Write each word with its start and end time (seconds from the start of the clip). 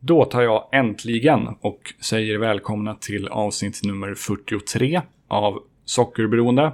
Då 0.00 0.24
tar 0.24 0.42
jag 0.42 0.68
äntligen 0.72 1.48
och 1.60 1.94
säger 2.00 2.38
välkomna 2.38 2.94
till 2.94 3.28
avsnitt 3.28 3.80
nummer 3.84 4.14
43 4.14 5.00
av 5.28 5.62
Sockerberoende. 5.84 6.72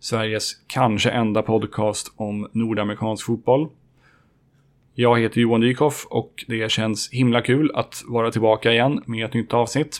Sveriges 0.00 0.52
kanske 0.66 1.10
enda 1.10 1.42
podcast 1.42 2.12
om 2.16 2.48
nordamerikansk 2.52 3.26
fotboll. 3.26 3.68
Jag 4.94 5.20
heter 5.20 5.40
Johan 5.40 5.60
Dykhoff 5.60 6.06
och 6.10 6.44
det 6.48 6.70
känns 6.70 7.10
himla 7.12 7.42
kul 7.42 7.70
att 7.74 8.02
vara 8.06 8.30
tillbaka 8.30 8.72
igen 8.72 9.02
med 9.06 9.24
ett 9.24 9.34
nytt 9.34 9.54
avsnitt. 9.54 9.98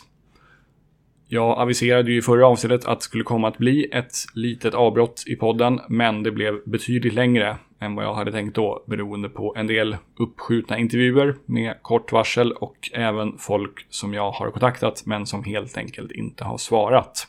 Jag 1.27 1.59
aviserade 1.59 2.11
ju 2.11 2.17
i 2.17 2.21
förra 2.21 2.47
avsnittet 2.47 2.85
att 2.85 2.99
det 2.99 3.03
skulle 3.03 3.23
komma 3.23 3.47
att 3.47 3.57
bli 3.57 3.89
ett 3.91 4.15
litet 4.33 4.73
avbrott 4.73 5.23
i 5.27 5.35
podden, 5.35 5.79
men 5.89 6.23
det 6.23 6.31
blev 6.31 6.61
betydligt 6.65 7.13
längre 7.13 7.57
än 7.79 7.95
vad 7.95 8.05
jag 8.05 8.13
hade 8.13 8.31
tänkt 8.31 8.55
då, 8.55 8.83
beroende 8.87 9.29
på 9.29 9.53
en 9.57 9.67
del 9.67 9.97
uppskjutna 10.19 10.77
intervjuer 10.77 11.35
med 11.45 11.75
kort 11.81 12.11
varsel 12.11 12.51
och 12.51 12.89
även 12.93 13.37
folk 13.37 13.85
som 13.89 14.13
jag 14.13 14.31
har 14.31 14.51
kontaktat, 14.51 15.03
men 15.05 15.25
som 15.25 15.43
helt 15.43 15.77
enkelt 15.77 16.11
inte 16.11 16.43
har 16.43 16.57
svarat. 16.57 17.27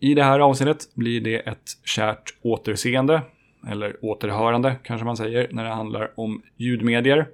I 0.00 0.14
det 0.14 0.24
här 0.24 0.40
avsnittet 0.40 0.94
blir 0.94 1.20
det 1.20 1.38
ett 1.38 1.70
kärt 1.84 2.34
återseende, 2.42 3.22
eller 3.68 4.04
återhörande 4.04 4.76
kanske 4.84 5.04
man 5.04 5.16
säger, 5.16 5.48
när 5.52 5.64
det 5.64 5.70
handlar 5.70 6.10
om 6.20 6.42
ljudmedier. 6.56 7.28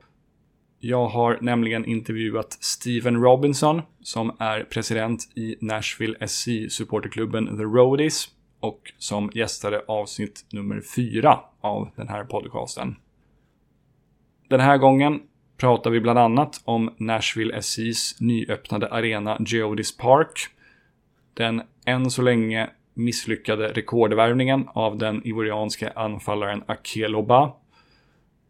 Jag 0.80 1.06
har 1.06 1.38
nämligen 1.40 1.84
intervjuat 1.84 2.52
Steven 2.52 3.22
Robinson 3.22 3.82
som 4.02 4.36
är 4.38 4.64
president 4.64 5.20
i 5.34 5.56
Nashville 5.60 6.28
SC 6.28 6.48
supporterklubben 6.68 7.46
The 7.56 7.62
Roadies 7.62 8.28
och 8.60 8.92
som 8.98 9.30
gästade 9.34 9.82
avsnitt 9.88 10.44
nummer 10.52 10.80
fyra 10.96 11.40
av 11.60 11.90
den 11.96 12.08
här 12.08 12.24
podcasten. 12.24 12.96
Den 14.48 14.60
här 14.60 14.78
gången 14.78 15.20
pratar 15.56 15.90
vi 15.90 16.00
bland 16.00 16.18
annat 16.18 16.60
om 16.64 16.94
Nashville 16.96 17.56
SCs 17.62 18.20
nyöppnade 18.20 18.88
arena 18.88 19.36
Geodis 19.46 19.96
Park, 19.96 20.48
den 21.34 21.62
än 21.86 22.10
så 22.10 22.22
länge 22.22 22.70
misslyckade 22.94 23.68
rekordvärvningen 23.68 24.68
av 24.68 24.98
den 24.98 25.26
ivorianske 25.26 25.92
anfallaren 25.96 26.62
Akeloba 26.66 27.52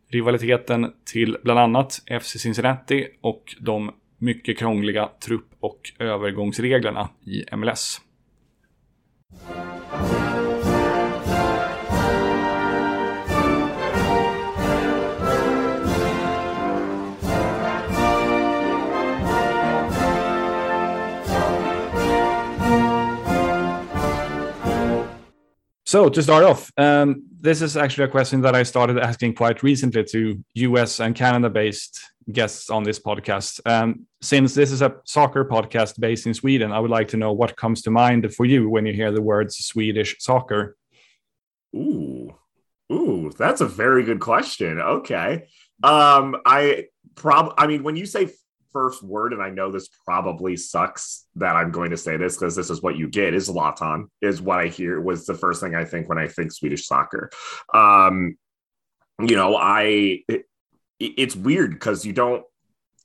rivaliteten 0.08 0.92
till 1.04 1.36
bland 1.42 1.60
annat 1.60 2.02
FC 2.20 2.38
Cincinnati 2.38 3.08
och 3.20 3.56
de 3.60 3.90
mycket 4.18 4.58
krångliga 4.58 5.10
trupp 5.24 5.48
och 5.60 5.92
övergångsreglerna 5.98 7.08
i 7.24 7.56
MLS. 7.56 8.00
So 25.88 26.10
to 26.10 26.22
start 26.22 26.44
off, 26.44 26.70
um, 26.76 27.22
this 27.40 27.62
is 27.62 27.74
actually 27.74 28.04
a 28.04 28.08
question 28.08 28.42
that 28.42 28.54
I 28.54 28.62
started 28.62 28.98
asking 28.98 29.36
quite 29.36 29.62
recently 29.62 30.04
to 30.04 30.44
US 30.52 31.00
and 31.00 31.14
Canada 31.14 31.48
based 31.48 31.98
guests 32.30 32.68
on 32.68 32.82
this 32.82 32.98
podcast. 32.98 33.58
Um, 33.64 34.06
since 34.20 34.52
this 34.52 34.70
is 34.70 34.82
a 34.82 34.96
soccer 35.04 35.46
podcast 35.46 35.98
based 35.98 36.26
in 36.26 36.34
Sweden, 36.34 36.72
I 36.72 36.78
would 36.78 36.90
like 36.90 37.08
to 37.08 37.16
know 37.16 37.32
what 37.32 37.56
comes 37.56 37.80
to 37.82 37.90
mind 37.90 38.34
for 38.34 38.44
you 38.44 38.68
when 38.68 38.84
you 38.84 38.92
hear 38.92 39.10
the 39.10 39.22
words 39.22 39.56
Swedish 39.56 40.14
soccer. 40.18 40.76
Ooh, 41.74 42.36
ooh, 42.92 43.32
that's 43.38 43.62
a 43.62 43.66
very 43.66 44.02
good 44.02 44.20
question. 44.20 44.78
Okay, 44.78 45.46
um, 45.82 46.36
I 46.44 46.88
prob 47.14 47.54
I 47.56 47.66
mean, 47.66 47.82
when 47.82 47.96
you 47.96 48.04
say 48.04 48.28
first 48.72 49.02
word, 49.02 49.32
and 49.32 49.42
I 49.42 49.50
know 49.50 49.70
this 49.70 49.88
probably 50.04 50.56
sucks 50.56 51.26
that 51.36 51.56
I'm 51.56 51.70
going 51.70 51.90
to 51.90 51.96
say 51.96 52.16
this 52.16 52.36
because 52.36 52.56
this 52.56 52.70
is 52.70 52.82
what 52.82 52.96
you 52.96 53.08
get 53.08 53.34
is 53.34 53.48
Zlatan 53.48 54.04
is 54.20 54.40
what 54.40 54.58
I 54.58 54.66
hear 54.66 55.00
was 55.00 55.26
the 55.26 55.34
first 55.34 55.60
thing 55.60 55.74
I 55.74 55.84
think 55.84 56.08
when 56.08 56.18
I 56.18 56.28
think 56.28 56.52
Swedish 56.52 56.86
soccer. 56.86 57.30
Um, 57.72 58.36
you 59.20 59.36
know, 59.36 59.56
I 59.56 60.22
it, 60.28 60.44
it's 60.98 61.36
weird 61.36 61.72
because 61.72 62.04
you 62.04 62.12
don't 62.12 62.44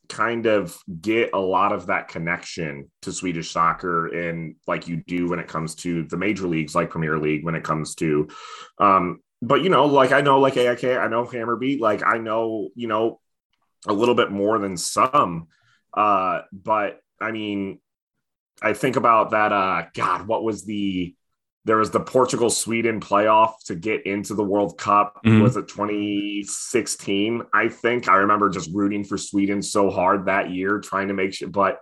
kind 0.09 0.46
of 0.46 0.78
get 1.01 1.31
a 1.34 1.40
lot 1.40 1.72
of 1.72 1.88
that 1.88 2.07
connection 2.07 2.91
to 3.01 3.12
Swedish 3.12 3.51
soccer 3.51 4.07
and 4.07 4.56
like 4.68 4.88
you 4.88 4.97
do 5.07 5.30
when 5.30 5.40
it 5.40 5.47
comes 5.47 5.75
to 5.75 6.03
the 6.03 6.18
major 6.18 6.47
leagues 6.47 6.75
like 6.75 6.90
Premier 6.90 7.18
League 7.18 7.44
when 7.44 7.56
it 7.56 7.63
comes 7.63 7.95
to 7.95 8.28
um 8.80 9.19
but 9.41 9.63
you 9.63 9.69
know 9.69 9.85
like 9.85 10.12
I 10.12 10.22
know 10.22 10.40
like 10.40 10.57
AIK 10.57 10.84
I 10.84 11.07
know 11.07 11.25
Hammarby 11.25 11.80
like 11.80 12.03
I 12.06 12.18
know 12.18 12.69
you 12.75 12.88
know 12.88 13.19
a 13.88 13.94
little 13.94 14.16
bit 14.16 14.31
more 14.31 14.59
than 14.59 14.77
some. 14.77 15.47
Uh, 15.94 16.41
but 16.51 16.99
I 17.21 17.31
mean, 17.31 17.79
I 18.61 18.73
think 18.73 18.95
about 18.95 19.31
that. 19.31 19.51
Uh, 19.51 19.85
God, 19.94 20.27
what 20.27 20.44
was 20.44 20.66
the 20.66 21.16
there 21.66 21.77
was 21.77 21.91
the 21.91 21.99
Portugal 21.99 22.49
Sweden 22.49 22.99
playoff 22.99 23.53
to 23.67 23.75
get 23.75 24.05
into 24.05 24.33
the 24.33 24.44
World 24.44 24.77
Cup. 24.77 25.21
Mm-hmm. 25.25 25.41
Was 25.41 25.55
it 25.55 25.69
2016? 25.69 27.41
I 27.53 27.69
think 27.69 28.09
I 28.09 28.16
remember 28.16 28.49
just 28.49 28.69
rooting 28.73 29.05
for 29.05 29.17
Sweden 29.17 29.61
so 29.61 29.89
hard 29.89 30.25
that 30.25 30.51
year, 30.51 30.79
trying 30.79 31.07
to 31.07 31.13
make 31.13 31.33
sure, 31.33 31.47
but 31.47 31.79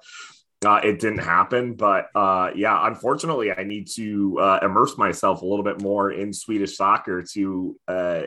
uh, 0.63 0.81
it 0.83 0.99
didn't 0.99 1.23
happen. 1.23 1.73
But 1.73 2.09
uh, 2.13 2.51
yeah, 2.55 2.85
unfortunately, 2.85 3.51
I 3.51 3.63
need 3.63 3.87
to 3.95 4.37
uh, 4.39 4.59
immerse 4.61 4.97
myself 4.97 5.41
a 5.41 5.45
little 5.45 5.65
bit 5.65 5.81
more 5.81 6.11
in 6.11 6.31
Swedish 6.31 6.77
soccer 6.77 7.23
to 7.33 7.75
uh, 7.87 8.21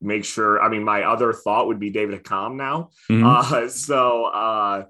make 0.00 0.24
sure. 0.24 0.62
I 0.62 0.68
mean, 0.68 0.84
my 0.84 1.02
other 1.02 1.32
thought 1.32 1.66
would 1.66 1.80
be 1.80 1.90
David 1.90 2.22
Accam 2.22 2.56
now. 2.56 2.90
Mm-hmm. 3.10 3.26
Uh, 3.26 3.68
so 3.68 4.24
uh, 4.26 4.84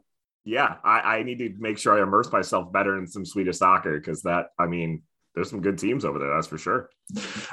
yeah, 0.44 0.76
I, 0.84 1.18
I, 1.18 1.22
need 1.24 1.38
to 1.38 1.54
make 1.58 1.76
sure 1.76 1.98
I 1.98 2.02
immerse 2.02 2.30
myself 2.30 2.72
better 2.72 2.98
in 2.98 3.06
some 3.06 3.24
Swedish 3.24 3.58
soccer 3.58 3.98
because 3.98 4.22
that, 4.22 4.46
I 4.58 4.66
mean, 4.66 5.02
there's 5.34 5.50
some 5.50 5.60
good 5.60 5.76
teams 5.76 6.04
over 6.04 6.18
there, 6.18 6.32
that's 6.34 6.46
for 6.46 6.56
sure. 6.56 6.88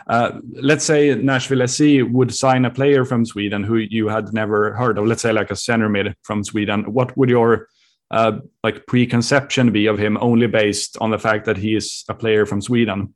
Uh, 0.07 0.39
let's 0.53 0.85
say 0.85 1.13
Nashville 1.15 1.67
SC 1.67 2.09
would 2.09 2.33
sign 2.33 2.65
a 2.65 2.71
player 2.71 3.03
from 3.03 3.25
Sweden 3.25 3.63
who 3.63 3.75
you 3.75 4.07
had 4.07 4.31
never 4.31 4.73
heard 4.73 4.97
of. 4.97 5.05
Let's 5.05 5.21
say 5.21 5.33
like 5.33 5.51
a 5.51 5.55
center 5.55 5.89
mid 5.89 6.15
from 6.21 6.43
Sweden. 6.43 6.93
What 6.93 7.17
would 7.17 7.29
your 7.29 7.67
uh, 8.09 8.39
like 8.63 8.85
preconception 8.85 9.71
be 9.71 9.87
of 9.87 9.97
him 9.97 10.17
only 10.21 10.47
based 10.47 10.97
on 11.01 11.09
the 11.09 11.19
fact 11.19 11.45
that 11.45 11.57
he 11.57 11.75
is 11.75 12.05
a 12.07 12.13
player 12.13 12.45
from 12.45 12.61
Sweden? 12.61 13.15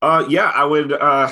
Uh, 0.00 0.24
yeah, 0.28 0.50
I 0.54 0.64
would. 0.64 0.92
Uh, 0.92 1.30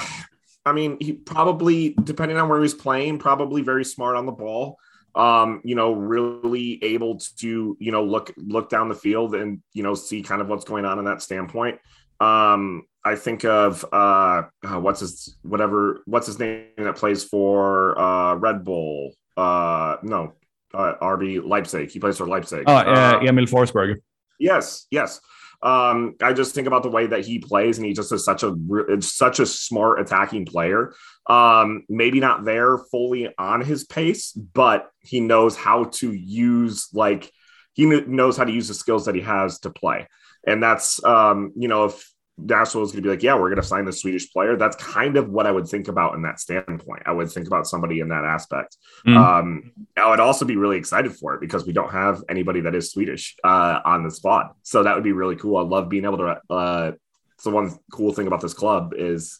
I 0.64 0.72
mean, 0.72 0.96
he 1.00 1.12
probably, 1.12 1.94
depending 2.04 2.36
on 2.36 2.48
where 2.48 2.60
he's 2.60 2.74
playing, 2.74 3.18
probably 3.18 3.62
very 3.62 3.84
smart 3.84 4.16
on 4.16 4.26
the 4.26 4.32
ball. 4.32 4.78
Um, 5.14 5.60
you 5.64 5.74
know, 5.74 5.92
really 5.92 6.82
able 6.84 7.18
to, 7.38 7.76
you 7.80 7.92
know, 7.92 8.04
look 8.04 8.32
look 8.36 8.68
down 8.68 8.88
the 8.88 8.94
field 8.94 9.34
and 9.34 9.60
you 9.72 9.82
know 9.82 9.94
see 9.94 10.22
kind 10.22 10.40
of 10.40 10.48
what's 10.48 10.64
going 10.64 10.84
on 10.84 10.98
in 10.98 11.04
that 11.06 11.20
standpoint. 11.20 11.80
Um, 12.20 12.84
I 13.04 13.16
think 13.16 13.44
of 13.44 13.84
uh, 13.92 14.42
uh 14.62 14.78
what's 14.78 15.00
his 15.00 15.36
whatever 15.42 16.02
what's 16.04 16.26
his 16.26 16.38
name 16.38 16.66
that 16.76 16.96
plays 16.96 17.24
for 17.24 17.98
uh 17.98 18.34
Red 18.36 18.62
Bull. 18.64 19.14
Uh, 19.36 19.96
no, 20.02 20.34
uh, 20.74 20.94
RB 21.00 21.44
Leipzig. 21.44 21.90
He 21.90 21.98
plays 21.98 22.18
for 22.18 22.26
Leipzig. 22.26 22.64
Oh, 22.66 22.74
uh, 22.74 23.20
Emil 23.22 23.46
Forsberg. 23.46 23.96
Yes, 24.38 24.86
yes. 24.90 25.20
Um, 25.62 26.14
I 26.22 26.32
just 26.32 26.54
think 26.54 26.66
about 26.66 26.82
the 26.82 26.90
way 26.90 27.06
that 27.06 27.24
he 27.24 27.38
plays, 27.38 27.78
and 27.78 27.86
he 27.86 27.92
just 27.92 28.12
is 28.12 28.24
such 28.24 28.42
a 28.42 28.56
such 29.00 29.40
a 29.40 29.46
smart 29.46 30.00
attacking 30.00 30.46
player. 30.46 30.94
Um, 31.26 31.84
maybe 31.88 32.18
not 32.20 32.44
there 32.44 32.78
fully 32.90 33.28
on 33.38 33.60
his 33.60 33.84
pace, 33.84 34.32
but 34.32 34.90
he 35.00 35.20
knows 35.20 35.56
how 35.56 35.84
to 35.84 36.12
use 36.12 36.88
like 36.92 37.30
he 37.74 37.86
knows 37.86 38.36
how 38.36 38.44
to 38.44 38.52
use 38.52 38.68
the 38.68 38.74
skills 38.74 39.04
that 39.04 39.14
he 39.14 39.20
has 39.20 39.60
to 39.60 39.70
play, 39.70 40.06
and 40.46 40.62
that's 40.62 41.02
um, 41.04 41.52
you 41.56 41.68
know 41.68 41.84
if 41.84 42.10
Nashville 42.42 42.82
is 42.82 42.92
going 42.92 43.02
to 43.02 43.06
be 43.06 43.10
like, 43.10 43.22
yeah, 43.22 43.34
we're 43.34 43.48
going 43.48 43.60
to 43.60 43.62
sign 43.62 43.84
the 43.84 43.92
Swedish 43.92 44.32
player. 44.32 44.56
That's 44.56 44.76
kind 44.76 45.16
of 45.16 45.28
what 45.28 45.46
I 45.46 45.50
would 45.50 45.68
think 45.68 45.88
about 45.88 46.14
in 46.14 46.22
that 46.22 46.40
standpoint. 46.40 47.02
I 47.06 47.12
would 47.12 47.30
think 47.30 47.46
about 47.46 47.66
somebody 47.66 48.00
in 48.00 48.08
that 48.08 48.24
aspect. 48.24 48.76
Mm. 49.06 49.16
Um, 49.16 49.72
I 49.96 50.08
would 50.10 50.20
also 50.20 50.44
be 50.44 50.56
really 50.56 50.76
excited 50.76 51.14
for 51.14 51.34
it 51.34 51.40
because 51.40 51.66
we 51.66 51.72
don't 51.72 51.92
have 51.92 52.22
anybody 52.28 52.60
that 52.62 52.74
is 52.74 52.90
Swedish 52.90 53.36
uh, 53.44 53.80
on 53.84 54.04
the 54.04 54.10
squad. 54.10 54.50
So 54.62 54.82
that 54.82 54.94
would 54.94 55.04
be 55.04 55.12
really 55.12 55.36
cool. 55.36 55.56
I 55.56 55.62
love 55.62 55.88
being 55.88 56.04
able 56.04 56.18
to. 56.18 56.40
Uh, 56.48 56.92
so 57.38 57.50
one 57.50 57.78
cool 57.90 58.12
thing 58.12 58.26
about 58.26 58.40
this 58.40 58.54
club 58.54 58.92
is 58.96 59.38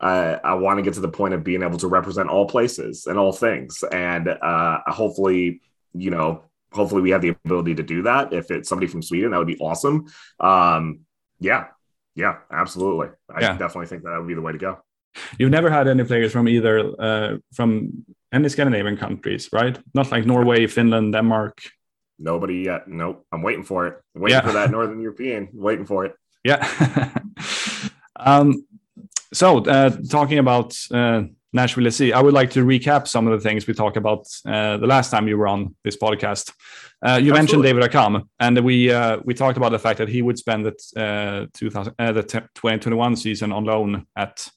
uh, 0.00 0.38
I 0.42 0.54
want 0.54 0.78
to 0.78 0.82
get 0.82 0.94
to 0.94 1.00
the 1.00 1.08
point 1.08 1.34
of 1.34 1.44
being 1.44 1.62
able 1.62 1.78
to 1.78 1.88
represent 1.88 2.28
all 2.28 2.46
places 2.46 3.06
and 3.06 3.18
all 3.18 3.32
things, 3.32 3.84
and 3.92 4.28
uh, 4.28 4.78
hopefully, 4.86 5.60
you 5.94 6.10
know, 6.10 6.44
hopefully 6.72 7.02
we 7.02 7.10
have 7.10 7.22
the 7.22 7.36
ability 7.44 7.76
to 7.76 7.82
do 7.82 8.02
that. 8.02 8.32
If 8.32 8.50
it's 8.50 8.68
somebody 8.68 8.86
from 8.86 9.02
Sweden, 9.02 9.30
that 9.30 9.38
would 9.38 9.46
be 9.46 9.58
awesome. 9.58 10.06
Um, 10.40 11.00
yeah, 11.38 11.66
yeah, 12.14 12.36
absolutely. 12.50 13.08
I 13.34 13.40
yeah. 13.40 13.56
definitely 13.56 13.86
think 13.86 14.02
that 14.04 14.18
would 14.18 14.28
be 14.28 14.34
the 14.34 14.40
way 14.40 14.52
to 14.52 14.58
go. 14.58 14.78
You've 15.38 15.50
never 15.50 15.70
had 15.70 15.88
any 15.88 16.04
players 16.04 16.32
from 16.32 16.48
either 16.48 17.00
uh, 17.00 17.36
from 17.54 18.04
any 18.32 18.48
Scandinavian 18.48 18.96
countries, 18.96 19.48
right? 19.52 19.78
Not 19.94 20.10
like 20.10 20.26
Norway, 20.26 20.66
Finland, 20.66 21.12
Denmark. 21.12 21.60
Nobody 22.18 22.62
yet. 22.64 22.88
Nope. 22.88 23.26
I'm 23.32 23.42
waiting 23.42 23.64
for 23.64 23.86
it. 23.86 24.00
I'm 24.14 24.22
waiting 24.22 24.38
yeah. 24.38 24.46
for 24.46 24.52
that 24.52 24.70
Northern 24.70 25.00
European. 25.00 25.48
waiting 25.52 25.86
for 25.86 26.06
it. 26.06 26.14
Yeah. 26.44 26.60
um, 28.16 28.66
so 29.32 29.58
uh, 29.58 29.90
talking 30.10 30.38
about 30.38 30.76
uh, 30.90 31.24
Nashville 31.52 31.90
SC, 31.90 32.12
I 32.12 32.22
would 32.22 32.32
like 32.32 32.50
to 32.52 32.64
recap 32.64 33.06
some 33.06 33.26
of 33.26 33.32
the 33.38 33.48
things 33.48 33.66
we 33.66 33.74
talked 33.74 33.96
about 33.96 34.26
uh, 34.46 34.78
the 34.78 34.86
last 34.86 35.10
time 35.10 35.28
you 35.28 35.36
were 35.36 35.48
on 35.48 35.74
this 35.84 35.96
podcast. 35.96 36.52
Uh, 37.04 37.20
you 37.20 37.32
Absolutely. 37.32 37.32
mentioned 37.32 37.62
David 37.64 37.82
Accam, 37.82 38.28
and 38.40 38.58
we 38.60 38.90
uh, 38.90 39.18
we 39.24 39.34
talked 39.34 39.56
about 39.56 39.72
the 39.72 39.78
fact 39.78 39.98
that 39.98 40.08
he 40.08 40.22
would 40.22 40.38
spend 40.38 40.64
the 40.66 40.74
uh, 40.96 41.46
2000 41.52 41.94
uh, 41.98 42.12
the 42.12 42.22
2021 42.22 43.16
season 43.16 43.52
on 43.52 43.64
loan 43.64 44.06
at 44.16 44.48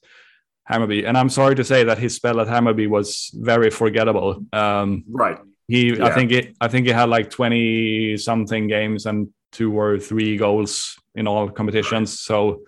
Hammarby, 0.70 1.06
and 1.06 1.18
I'm 1.18 1.28
sorry 1.28 1.54
to 1.56 1.64
say 1.64 1.84
that 1.84 1.98
his 1.98 2.14
spell 2.14 2.40
at 2.40 2.46
Hammarby 2.46 2.88
was 2.88 3.30
very 3.34 3.70
forgettable. 3.70 4.44
Um, 4.52 5.04
right. 5.10 5.38
He, 5.68 5.96
yeah. 5.96 6.06
I 6.06 6.12
think 6.12 6.32
it, 6.32 6.56
I 6.60 6.68
think 6.68 6.86
he 6.86 6.92
had 6.92 7.08
like 7.08 7.28
20 7.30 8.16
something 8.18 8.68
games 8.68 9.06
and 9.06 9.28
two 9.52 9.76
or 9.76 9.98
three 9.98 10.36
goals 10.36 10.96
in 11.14 11.26
all 11.26 11.50
competitions. 11.50 12.10
Right. 12.10 12.18
So 12.18 12.60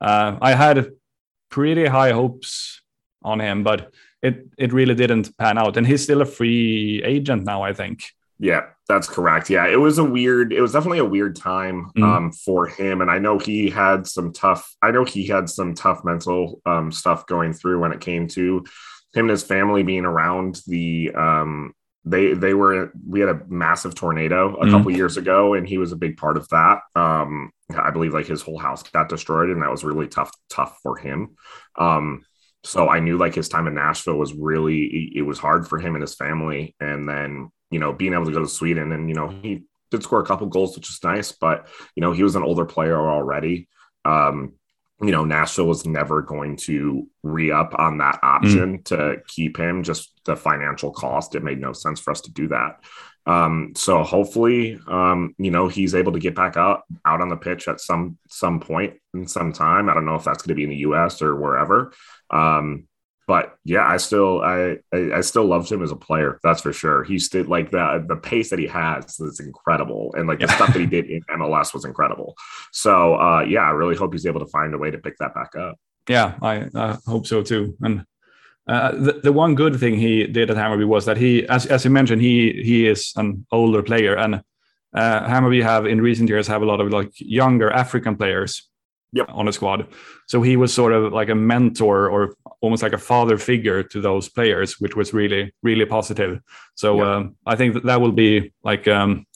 uh, 0.00 0.36
I 0.40 0.54
had 0.54 0.90
pretty 1.50 1.86
high 1.86 2.12
hopes 2.12 2.79
on 3.22 3.40
him, 3.40 3.62
but 3.62 3.92
it 4.22 4.48
it 4.58 4.72
really 4.72 4.94
didn't 4.94 5.36
pan 5.38 5.58
out. 5.58 5.76
And 5.76 5.86
he's 5.86 6.02
still 6.02 6.22
a 6.22 6.26
free 6.26 7.02
agent 7.04 7.44
now, 7.44 7.62
I 7.62 7.72
think. 7.72 8.04
Yeah, 8.42 8.68
that's 8.88 9.06
correct. 9.06 9.50
Yeah, 9.50 9.66
it 9.68 9.76
was 9.76 9.98
a 9.98 10.04
weird. 10.04 10.50
It 10.52 10.62
was 10.62 10.72
definitely 10.72 11.00
a 11.00 11.04
weird 11.04 11.36
time 11.36 11.90
mm. 11.96 12.02
um, 12.02 12.32
for 12.32 12.66
him, 12.66 13.02
and 13.02 13.10
I 13.10 13.18
know 13.18 13.38
he 13.38 13.68
had 13.68 14.06
some 14.06 14.32
tough. 14.32 14.74
I 14.80 14.90
know 14.90 15.04
he 15.04 15.26
had 15.26 15.50
some 15.50 15.74
tough 15.74 16.04
mental 16.04 16.62
um, 16.64 16.90
stuff 16.90 17.26
going 17.26 17.52
through 17.52 17.80
when 17.80 17.92
it 17.92 18.00
came 18.00 18.26
to 18.28 18.64
him 19.12 19.24
and 19.24 19.30
his 19.30 19.42
family 19.42 19.82
being 19.82 20.06
around 20.06 20.62
the. 20.66 21.12
Um, 21.14 21.74
they 22.06 22.32
they 22.32 22.54
were 22.54 22.92
we 23.06 23.20
had 23.20 23.28
a 23.28 23.42
massive 23.46 23.94
tornado 23.94 24.56
a 24.56 24.64
mm. 24.64 24.70
couple 24.70 24.90
years 24.90 25.18
ago, 25.18 25.52
and 25.52 25.68
he 25.68 25.76
was 25.76 25.92
a 25.92 25.96
big 25.96 26.16
part 26.16 26.38
of 26.38 26.48
that. 26.48 26.80
Um, 26.96 27.52
I 27.76 27.90
believe 27.90 28.14
like 28.14 28.26
his 28.26 28.40
whole 28.40 28.58
house 28.58 28.82
got 28.84 29.10
destroyed, 29.10 29.50
and 29.50 29.62
that 29.62 29.70
was 29.70 29.84
really 29.84 30.08
tough 30.08 30.32
tough 30.48 30.78
for 30.82 30.96
him. 30.96 31.36
Um, 31.76 32.24
so 32.62 32.88
I 32.88 33.00
knew 33.00 33.16
like 33.16 33.34
his 33.34 33.48
time 33.48 33.66
in 33.66 33.74
Nashville 33.74 34.18
was 34.18 34.34
really 34.34 35.12
it 35.14 35.22
was 35.22 35.38
hard 35.38 35.66
for 35.66 35.78
him 35.78 35.94
and 35.94 36.02
his 36.02 36.14
family, 36.14 36.74
and 36.80 37.08
then 37.08 37.50
you 37.70 37.78
know 37.78 37.92
being 37.92 38.12
able 38.12 38.26
to 38.26 38.32
go 38.32 38.40
to 38.40 38.48
Sweden 38.48 38.92
and 38.92 39.08
you 39.08 39.14
know 39.14 39.28
he 39.28 39.64
did 39.90 40.02
score 40.02 40.20
a 40.20 40.26
couple 40.26 40.46
goals, 40.46 40.76
which 40.76 40.90
is 40.90 41.00
nice, 41.02 41.32
but 41.32 41.68
you 41.94 42.00
know 42.00 42.12
he 42.12 42.22
was 42.22 42.36
an 42.36 42.42
older 42.42 42.64
player 42.64 42.98
already. 42.98 43.68
Um, 44.04 44.54
you 45.02 45.10
know 45.10 45.24
Nashville 45.24 45.66
was 45.66 45.86
never 45.86 46.20
going 46.20 46.56
to 46.56 47.08
re 47.22 47.50
up 47.50 47.74
on 47.78 47.98
that 47.98 48.18
option 48.22 48.78
mm. 48.78 48.84
to 48.86 49.22
keep 49.26 49.56
him. 49.56 49.82
Just 49.82 50.12
the 50.26 50.36
financial 50.36 50.92
cost, 50.92 51.34
it 51.34 51.42
made 51.42 51.60
no 51.60 51.72
sense 51.72 51.98
for 51.98 52.10
us 52.10 52.20
to 52.22 52.30
do 52.30 52.48
that. 52.48 52.84
Um, 53.26 53.72
so 53.76 54.02
hopefully, 54.02 54.78
um, 54.86 55.34
you 55.38 55.50
know, 55.50 55.68
he's 55.68 55.94
able 55.94 56.12
to 56.12 56.18
get 56.18 56.34
back 56.34 56.58
out 56.58 56.82
out 57.06 57.22
on 57.22 57.30
the 57.30 57.36
pitch 57.36 57.68
at 57.68 57.80
some 57.80 58.18
some 58.28 58.60
point 58.60 58.99
in 59.14 59.26
some 59.26 59.52
time. 59.52 59.88
I 59.88 59.94
don't 59.94 60.04
know 60.04 60.14
if 60.14 60.24
that's 60.24 60.42
going 60.42 60.50
to 60.50 60.54
be 60.54 60.64
in 60.64 60.70
the 60.70 60.76
U.S. 60.76 61.22
or 61.22 61.34
wherever. 61.36 61.92
Um, 62.30 62.88
but 63.30 63.54
yeah, 63.64 63.86
I 63.86 63.98
still 63.98 64.42
I, 64.42 64.78
I, 64.92 65.12
I 65.18 65.20
still 65.20 65.44
loved 65.44 65.70
him 65.70 65.84
as 65.84 65.92
a 65.92 65.96
player. 65.96 66.40
That's 66.42 66.62
for 66.62 66.72
sure. 66.72 67.04
He 67.04 67.20
still 67.20 67.44
like 67.44 67.70
the 67.70 68.04
the 68.08 68.16
pace 68.16 68.50
that 68.50 68.58
he 68.58 68.66
has 68.66 69.20
is 69.20 69.38
incredible, 69.38 70.12
and 70.16 70.26
like 70.26 70.40
the 70.40 70.48
stuff 70.48 70.72
that 70.72 70.80
he 70.80 70.86
did 70.86 71.08
in 71.08 71.22
MLS 71.38 71.72
was 71.72 71.84
incredible. 71.84 72.34
So 72.72 73.14
uh, 73.14 73.42
yeah, 73.42 73.60
I 73.60 73.70
really 73.70 73.94
hope 73.94 74.12
he's 74.14 74.26
able 74.26 74.40
to 74.40 74.46
find 74.46 74.74
a 74.74 74.78
way 74.78 74.90
to 74.90 74.98
pick 74.98 75.16
that 75.18 75.32
back 75.32 75.54
up. 75.54 75.78
Yeah, 76.08 76.34
I, 76.42 76.66
I 76.74 76.98
hope 77.06 77.24
so 77.24 77.40
too. 77.44 77.76
And 77.80 78.04
uh, 78.66 78.92
the, 78.92 79.20
the 79.22 79.32
one 79.32 79.54
good 79.54 79.78
thing 79.78 79.94
he 79.94 80.26
did 80.26 80.50
at 80.50 80.56
Hammarby 80.56 80.86
was 80.86 81.04
that 81.04 81.16
he, 81.16 81.46
as, 81.46 81.66
as 81.66 81.84
you 81.84 81.92
mentioned, 81.92 82.22
he 82.22 82.60
he 82.64 82.88
is 82.88 83.12
an 83.14 83.46
older 83.52 83.84
player, 83.84 84.16
and 84.16 84.42
uh, 84.92 85.28
Hammarby 85.28 85.62
have 85.62 85.86
in 85.86 86.00
recent 86.00 86.28
years 86.28 86.48
have 86.48 86.62
a 86.62 86.66
lot 86.66 86.80
of 86.80 86.90
like 86.90 87.12
younger 87.16 87.70
African 87.70 88.16
players 88.16 88.69
yep. 89.12 89.26
on 89.28 89.46
the 89.46 89.52
squad. 89.52 89.86
So 90.26 90.42
he 90.42 90.56
was 90.56 90.72
sort 90.72 90.92
of 90.92 91.12
like 91.12 91.28
a 91.28 91.34
mentor 91.34 92.08
or 92.08 92.34
almost 92.60 92.82
like 92.82 92.92
a 92.92 92.98
father 92.98 93.38
figure 93.38 93.82
to 93.82 94.00
those 94.00 94.28
players, 94.28 94.80
which 94.80 94.96
was 94.96 95.12
really 95.12 95.52
really 95.62 95.86
positive. 95.86 96.40
So 96.74 96.96
yep. 96.96 97.06
um, 97.06 97.36
I 97.46 97.56
think 97.56 97.74
that, 97.74 97.84
that 97.84 98.00
will 98.00 98.12
be 98.12 98.52
like 98.62 98.88
um, 98.88 99.26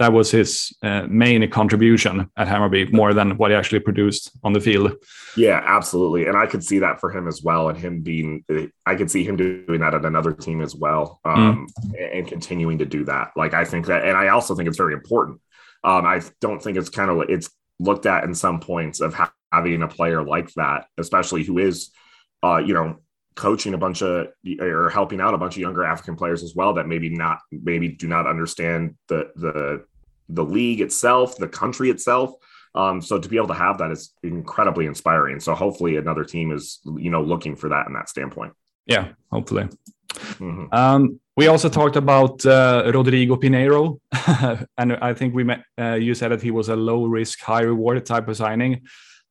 that 0.00 0.14
was 0.14 0.30
his 0.30 0.74
uh, 0.82 1.06
main 1.08 1.48
contribution 1.50 2.30
at 2.38 2.48
Hammarby 2.48 2.90
more 2.90 3.12
than 3.12 3.36
what 3.36 3.50
he 3.50 3.54
actually 3.54 3.80
produced 3.80 4.30
on 4.42 4.54
the 4.54 4.60
field. 4.60 4.92
Yeah, 5.36 5.62
absolutely, 5.62 6.26
and 6.26 6.38
I 6.38 6.46
could 6.46 6.64
see 6.64 6.78
that 6.78 7.00
for 7.00 7.10
him 7.10 7.28
as 7.28 7.42
well, 7.42 7.68
and 7.68 7.76
him 7.76 8.00
being, 8.00 8.42
I 8.86 8.94
could 8.94 9.10
see 9.10 9.24
him 9.24 9.36
doing 9.36 9.80
that 9.80 9.94
at 9.94 10.06
another 10.06 10.32
team 10.32 10.62
as 10.62 10.74
well, 10.74 11.20
um, 11.26 11.66
mm. 11.84 12.16
and 12.18 12.26
continuing 12.26 12.78
to 12.78 12.86
do 12.86 13.04
that. 13.04 13.32
Like 13.36 13.52
I 13.52 13.66
think 13.66 13.86
that, 13.86 14.06
and 14.06 14.16
I 14.16 14.28
also 14.28 14.54
think 14.54 14.68
it's 14.68 14.78
very 14.78 14.94
important. 14.94 15.38
Um, 15.84 16.06
I 16.06 16.22
don't 16.40 16.62
think 16.62 16.78
it's 16.78 16.88
kind 16.88 17.10
of 17.10 17.28
it's 17.28 17.50
looked 17.80 18.06
at 18.06 18.24
in 18.24 18.34
some 18.34 18.60
points 18.60 19.00
of 19.00 19.16
having 19.52 19.82
a 19.82 19.88
player 19.88 20.22
like 20.22 20.52
that, 20.54 20.86
especially 20.98 21.42
who 21.42 21.58
is, 21.58 21.90
uh, 22.42 22.58
you 22.58 22.74
know, 22.74 22.98
coaching 23.34 23.74
a 23.74 23.78
bunch 23.78 24.02
of 24.02 24.28
or 24.60 24.90
helping 24.90 25.20
out 25.20 25.34
a 25.34 25.38
bunch 25.38 25.56
of 25.56 25.62
younger 25.62 25.82
African 25.82 26.14
players 26.14 26.42
as 26.42 26.54
well 26.54 26.74
that 26.74 26.86
maybe 26.86 27.08
not 27.08 27.38
maybe 27.50 27.88
do 27.88 28.06
not 28.06 28.26
understand 28.26 28.96
the 29.08 29.30
the 29.36 29.84
the 30.28 30.44
league 30.44 30.80
itself, 30.80 31.36
the 31.36 31.48
country 31.48 31.90
itself. 31.90 32.34
Um, 32.74 33.00
so 33.00 33.18
to 33.18 33.28
be 33.28 33.36
able 33.36 33.48
to 33.48 33.54
have 33.54 33.78
that 33.78 33.90
is 33.90 34.12
incredibly 34.22 34.86
inspiring. 34.86 35.40
So 35.40 35.54
hopefully 35.54 35.96
another 35.96 36.24
team 36.24 36.52
is 36.52 36.80
you 36.84 37.10
know 37.10 37.22
looking 37.22 37.56
for 37.56 37.70
that 37.70 37.86
in 37.86 37.94
that 37.94 38.08
standpoint. 38.08 38.52
Yeah, 38.86 39.08
hopefully. 39.30 39.68
Mm-hmm. 40.38 40.66
Um, 40.72 41.20
we 41.36 41.46
also 41.46 41.68
talked 41.68 41.96
about 41.96 42.44
uh, 42.44 42.90
Rodrigo 42.94 43.36
Pinheiro, 43.36 43.98
and 44.78 44.92
I 44.94 45.14
think 45.14 45.34
we 45.34 45.44
met. 45.44 45.64
Uh, 45.78 45.94
you 45.94 46.14
said 46.14 46.32
that 46.32 46.42
he 46.42 46.50
was 46.50 46.68
a 46.68 46.76
low 46.76 47.06
risk, 47.06 47.40
high 47.40 47.62
reward 47.62 48.04
type 48.04 48.28
of 48.28 48.36
signing. 48.36 48.82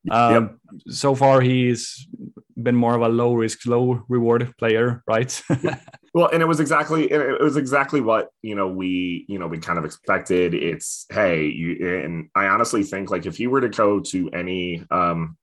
Um, 0.09 0.33
yep. 0.33 0.55
So 0.87 1.13
far, 1.13 1.41
he's 1.41 2.07
been 2.55 2.75
more 2.75 2.95
of 2.95 3.01
a 3.01 3.09
low 3.09 3.33
risk, 3.33 3.65
low 3.65 4.03
reward 4.07 4.53
player, 4.57 5.03
right? 5.07 5.41
well, 6.13 6.29
and 6.31 6.41
it 6.41 6.47
was 6.47 6.59
exactly 6.59 7.11
it 7.11 7.41
was 7.41 7.57
exactly 7.57 8.01
what 8.01 8.29
you 8.41 8.55
know 8.55 8.67
we 8.67 9.25
you 9.27 9.39
know 9.39 9.47
we 9.47 9.59
kind 9.59 9.77
of 9.77 9.85
expected. 9.85 10.53
It's 10.53 11.05
hey, 11.09 11.47
you, 11.47 12.01
and 12.03 12.29
I 12.33 12.45
honestly 12.47 12.83
think 12.83 13.11
like 13.11 13.25
if 13.25 13.39
you 13.39 13.49
were 13.49 13.61
to 13.61 13.69
go 13.69 13.99
to 13.99 14.29
any 14.31 14.83
um 14.89 15.37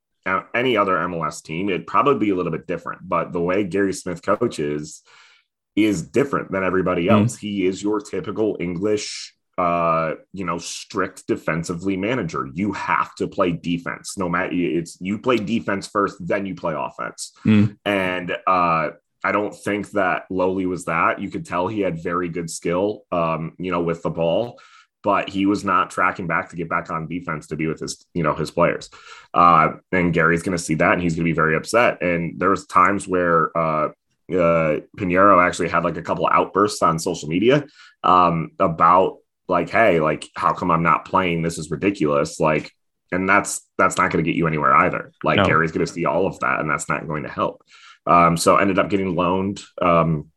any 0.54 0.76
other 0.76 0.96
MLS 0.96 1.42
team, 1.42 1.68
it'd 1.68 1.86
probably 1.86 2.18
be 2.18 2.30
a 2.30 2.34
little 2.34 2.52
bit 2.52 2.66
different. 2.66 3.08
But 3.08 3.32
the 3.32 3.40
way 3.40 3.64
Gary 3.64 3.92
Smith 3.92 4.22
coaches 4.22 5.02
is 5.76 6.02
different 6.02 6.50
than 6.50 6.64
everybody 6.64 7.06
mm-hmm. 7.06 7.22
else. 7.22 7.36
Mm. 7.36 7.40
He 7.40 7.66
is 7.66 7.82
your 7.82 8.00
typical 8.00 8.56
English 8.58 9.34
uh 9.58 10.16
you 10.34 10.44
know 10.44 10.58
strict 10.58 11.26
defensively 11.26 11.96
manager 11.96 12.46
you 12.52 12.72
have 12.72 13.14
to 13.14 13.26
play 13.26 13.52
defense 13.52 14.18
no 14.18 14.28
matter 14.28 14.50
it's 14.52 14.98
you 15.00 15.18
play 15.18 15.38
defense 15.38 15.86
first 15.86 16.18
then 16.20 16.44
you 16.44 16.54
play 16.54 16.74
offense 16.76 17.32
mm. 17.42 17.74
and 17.86 18.36
uh 18.46 18.90
I 19.24 19.32
don't 19.32 19.52
think 19.52 19.90
that 19.90 20.26
Lowly 20.30 20.66
was 20.66 20.84
that. 20.84 21.20
You 21.20 21.30
could 21.30 21.44
tell 21.44 21.66
he 21.66 21.80
had 21.80 22.00
very 22.00 22.28
good 22.28 22.48
skill, 22.48 23.02
um, 23.10 23.54
you 23.58 23.72
know, 23.72 23.82
with 23.82 24.02
the 24.02 24.10
ball, 24.10 24.60
but 25.02 25.28
he 25.28 25.46
was 25.46 25.64
not 25.64 25.90
tracking 25.90 26.28
back 26.28 26.50
to 26.50 26.56
get 26.56 26.68
back 26.68 26.90
on 26.90 27.08
defense 27.08 27.48
to 27.48 27.56
be 27.56 27.66
with 27.66 27.80
his, 27.80 28.06
you 28.14 28.22
know, 28.22 28.34
his 28.34 28.52
players. 28.52 28.88
Uh, 29.34 29.72
and 29.90 30.14
Gary's 30.14 30.44
going 30.44 30.56
to 30.56 30.62
see 30.62 30.74
that, 30.74 30.92
and 30.92 31.02
he's 31.02 31.16
going 31.16 31.24
to 31.24 31.30
be 31.30 31.34
very 31.34 31.56
upset. 31.56 32.02
And 32.02 32.38
there 32.38 32.50
was 32.50 32.66
times 32.66 33.08
where 33.08 33.56
uh, 34.30 34.80
Pinheiro 34.96 35.44
actually 35.44 35.68
had 35.68 35.84
like 35.84 35.96
a 35.96 36.02
couple 36.02 36.28
outbursts 36.30 36.82
on 36.82 36.98
social 36.98 37.28
media 37.28 37.66
um, 38.02 38.50
about 38.58 39.18
like, 39.48 39.70
hey, 39.70 40.00
like, 40.00 40.28
how 40.36 40.52
come 40.52 40.70
I'm 40.70 40.82
not 40.82 41.04
playing? 41.04 41.42
This 41.42 41.58
is 41.58 41.70
ridiculous. 41.70 42.40
Like, 42.40 42.72
and 43.12 43.28
that's 43.28 43.66
that's 43.78 43.96
not 43.96 44.10
going 44.10 44.24
to 44.24 44.28
get 44.28 44.36
you 44.36 44.46
anywhere 44.46 44.74
either. 44.74 45.12
Like, 45.22 45.36
no. 45.36 45.44
Gary's 45.44 45.72
going 45.72 45.86
to 45.86 45.92
see 45.92 46.04
all 46.04 46.26
of 46.26 46.38
that, 46.40 46.60
and 46.60 46.68
that's 46.68 46.88
not 46.88 47.06
going 47.06 47.22
to 47.22 47.28
help. 47.28 47.62
Um, 48.06 48.36
so 48.36 48.56
ended 48.56 48.78
up 48.78 48.90
getting 48.90 49.14
loaned. 49.14 49.60
Um, 49.80 50.30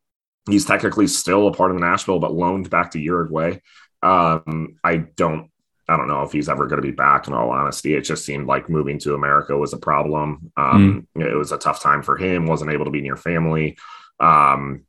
he's 0.49 0.65
technically 0.65 1.07
still 1.07 1.47
a 1.47 1.53
part 1.53 1.71
of 1.71 1.79
Nashville, 1.79 2.19
but 2.19 2.33
loaned 2.33 2.69
back 2.69 2.91
to 2.91 2.99
Uruguay. 2.99 3.59
Um, 4.01 4.75
I 4.83 4.97
don't 4.97 5.49
I 5.89 5.97
don't 5.97 6.07
know 6.07 6.23
if 6.23 6.31
he's 6.31 6.49
ever 6.49 6.67
going 6.67 6.81
to 6.81 6.87
be 6.87 6.93
back. 6.93 7.27
In 7.27 7.33
all 7.33 7.49
honesty, 7.49 7.95
it 7.95 8.01
just 8.01 8.25
seemed 8.25 8.47
like 8.47 8.69
moving 8.69 8.99
to 8.99 9.15
America 9.15 9.57
was 9.57 9.73
a 9.73 9.77
problem. 9.77 10.51
Um, 10.55 11.07
mm. 11.17 11.25
It 11.25 11.35
was 11.35 11.51
a 11.51 11.57
tough 11.57 11.81
time 11.81 12.03
for 12.03 12.17
him. 12.17 12.45
wasn't 12.45 12.71
able 12.71 12.85
to 12.85 12.91
be 12.91 13.01
near 13.01 13.17
family. 13.17 13.77
Um, 14.19 14.85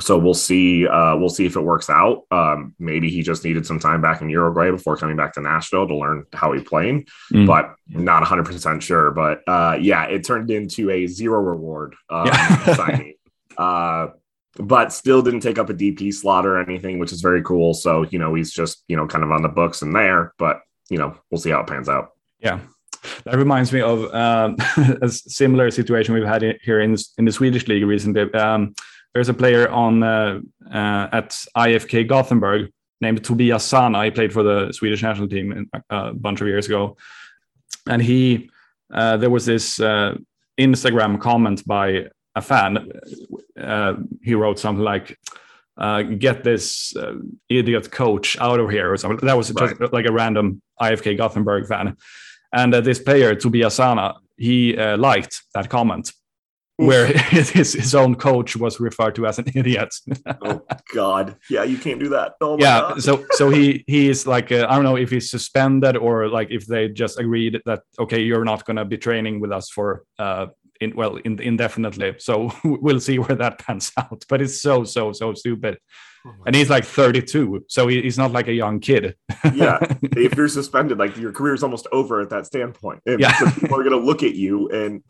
so 0.00 0.18
we'll 0.18 0.34
see. 0.34 0.86
Uh, 0.86 1.16
we'll 1.16 1.28
see 1.28 1.46
if 1.46 1.56
it 1.56 1.60
works 1.60 1.88
out. 1.88 2.22
Um, 2.30 2.74
maybe 2.78 3.10
he 3.10 3.22
just 3.22 3.44
needed 3.44 3.64
some 3.64 3.78
time 3.78 4.00
back 4.00 4.22
in 4.22 4.28
Uruguay 4.28 4.70
before 4.70 4.96
coming 4.96 5.16
back 5.16 5.34
to 5.34 5.40
Nashville 5.40 5.86
to 5.86 5.96
learn 5.96 6.24
how 6.32 6.52
he 6.52 6.60
played, 6.60 7.08
mm. 7.32 7.46
but 7.46 7.74
not 7.88 8.20
100 8.20 8.44
percent 8.44 8.82
sure. 8.82 9.12
But 9.12 9.42
uh, 9.46 9.78
yeah, 9.80 10.04
it 10.04 10.24
turned 10.24 10.50
into 10.50 10.90
a 10.90 11.06
zero 11.06 11.40
reward 11.40 11.94
um, 12.10 12.26
yeah. 12.26 12.74
signing. 12.74 13.14
Uh, 13.56 14.08
but 14.58 14.92
still 14.92 15.22
didn't 15.22 15.40
take 15.40 15.58
up 15.58 15.70
a 15.70 15.74
DP 15.74 16.12
slot 16.12 16.46
or 16.46 16.60
anything, 16.60 16.98
which 16.98 17.12
is 17.12 17.20
very 17.20 17.42
cool. 17.42 17.74
So 17.74 18.02
you 18.10 18.18
know 18.18 18.34
he's 18.34 18.52
just 18.52 18.84
you 18.88 18.96
know 18.96 19.06
kind 19.06 19.24
of 19.24 19.30
on 19.30 19.42
the 19.42 19.48
books 19.48 19.82
and 19.82 19.94
there, 19.94 20.32
but 20.38 20.60
you 20.88 20.98
know 20.98 21.16
we'll 21.30 21.40
see 21.40 21.50
how 21.50 21.60
it 21.60 21.66
pans 21.66 21.88
out. 21.88 22.10
Yeah, 22.38 22.60
that 23.24 23.36
reminds 23.36 23.72
me 23.72 23.80
of 23.80 24.12
um, 24.14 24.56
a 25.02 25.08
similar 25.08 25.70
situation 25.70 26.14
we've 26.14 26.24
had 26.24 26.58
here 26.62 26.80
in 26.80 26.96
in 27.18 27.24
the 27.24 27.32
Swedish 27.32 27.66
league 27.68 27.84
recently. 27.84 28.32
Um, 28.34 28.74
there's 29.12 29.28
a 29.28 29.34
player 29.34 29.68
on 29.68 30.02
uh, 30.02 30.40
uh, 30.72 31.08
at 31.12 31.30
IFK 31.56 32.08
Gothenburg 32.08 32.70
named 33.00 33.24
Tobias 33.24 33.64
Sana. 33.64 34.04
He 34.04 34.10
played 34.10 34.32
for 34.32 34.42
the 34.42 34.72
Swedish 34.72 35.02
national 35.02 35.28
team 35.28 35.70
uh, 35.74 35.78
a 35.90 36.14
bunch 36.14 36.40
of 36.40 36.48
years 36.48 36.66
ago, 36.66 36.96
and 37.88 38.02
he 38.02 38.50
uh, 38.92 39.16
there 39.16 39.30
was 39.30 39.46
this 39.46 39.80
uh, 39.80 40.16
Instagram 40.58 41.20
comment 41.20 41.64
by 41.66 42.06
a 42.34 42.42
fan, 42.42 42.90
uh, 43.60 43.94
he 44.22 44.34
wrote 44.34 44.58
something 44.58 44.84
like, 44.84 45.18
uh, 45.76 46.02
"Get 46.02 46.44
this 46.44 46.94
uh, 46.96 47.14
idiot 47.48 47.90
coach 47.90 48.38
out 48.40 48.60
of 48.60 48.70
here" 48.70 48.92
or 48.92 48.96
something. 48.96 49.26
That 49.26 49.36
was 49.36 49.48
just 49.48 49.60
right. 49.60 49.92
like 49.92 50.06
a 50.06 50.12
random 50.12 50.62
IFK 50.80 51.16
Gothenburg 51.16 51.66
fan, 51.66 51.96
and 52.52 52.74
uh, 52.74 52.80
this 52.80 52.98
player 52.98 53.34
Tobias 53.34 53.74
Sana, 53.74 54.14
he 54.36 54.76
uh, 54.76 54.96
liked 54.96 55.42
that 55.54 55.68
comment 55.68 56.12
where 56.76 57.06
his, 57.30 57.72
his 57.72 57.94
own 57.94 58.14
coach 58.16 58.56
was 58.56 58.80
referred 58.80 59.14
to 59.14 59.26
as 59.26 59.38
an 59.38 59.46
idiot. 59.54 59.94
oh 60.42 60.62
God! 60.94 61.36
Yeah, 61.48 61.64
you 61.64 61.78
can't 61.78 62.00
do 62.00 62.08
that. 62.10 62.34
Oh 62.40 62.58
yeah, 62.58 62.96
so 62.96 63.24
so 63.32 63.50
he 63.50 63.84
he's 63.86 64.26
like 64.26 64.50
uh, 64.50 64.66
I 64.68 64.74
don't 64.74 64.84
know 64.84 64.96
if 64.96 65.10
he's 65.10 65.30
suspended 65.30 65.96
or 65.96 66.28
like 66.28 66.50
if 66.50 66.66
they 66.66 66.88
just 66.88 67.18
agreed 67.18 67.60
that 67.66 67.82
okay 67.98 68.20
you're 68.20 68.44
not 68.44 68.64
going 68.64 68.76
to 68.76 68.84
be 68.84 68.98
training 68.98 69.40
with 69.40 69.52
us 69.52 69.70
for 69.70 70.04
uh 70.18 70.46
in 70.80 70.94
well 70.94 71.16
in, 71.16 71.40
indefinitely. 71.40 72.14
So 72.18 72.52
we'll 72.64 73.00
see 73.00 73.18
where 73.18 73.36
that 73.36 73.58
pans 73.58 73.92
out. 73.98 74.24
But 74.28 74.42
it's 74.42 74.60
so 74.60 74.84
so 74.84 75.12
so 75.12 75.34
stupid. 75.34 75.78
Oh 76.26 76.32
and 76.46 76.56
he's 76.56 76.70
like 76.70 76.86
32, 76.86 77.66
so 77.68 77.86
he, 77.86 78.00
he's 78.00 78.16
not 78.16 78.32
like 78.32 78.48
a 78.48 78.52
young 78.52 78.80
kid. 78.80 79.14
yeah, 79.54 79.78
if 80.00 80.34
you're 80.34 80.48
suspended, 80.48 80.96
like 80.96 81.18
your 81.18 81.32
career 81.32 81.52
is 81.52 81.62
almost 81.62 81.86
over 81.92 82.22
at 82.22 82.30
that 82.30 82.46
standpoint. 82.46 83.02
And 83.04 83.20
yeah, 83.20 83.38
people 83.50 83.78
are 83.78 83.84
going 83.84 83.90
to 83.90 83.98
look 83.98 84.22
at 84.22 84.34
you 84.34 84.70
and 84.70 85.02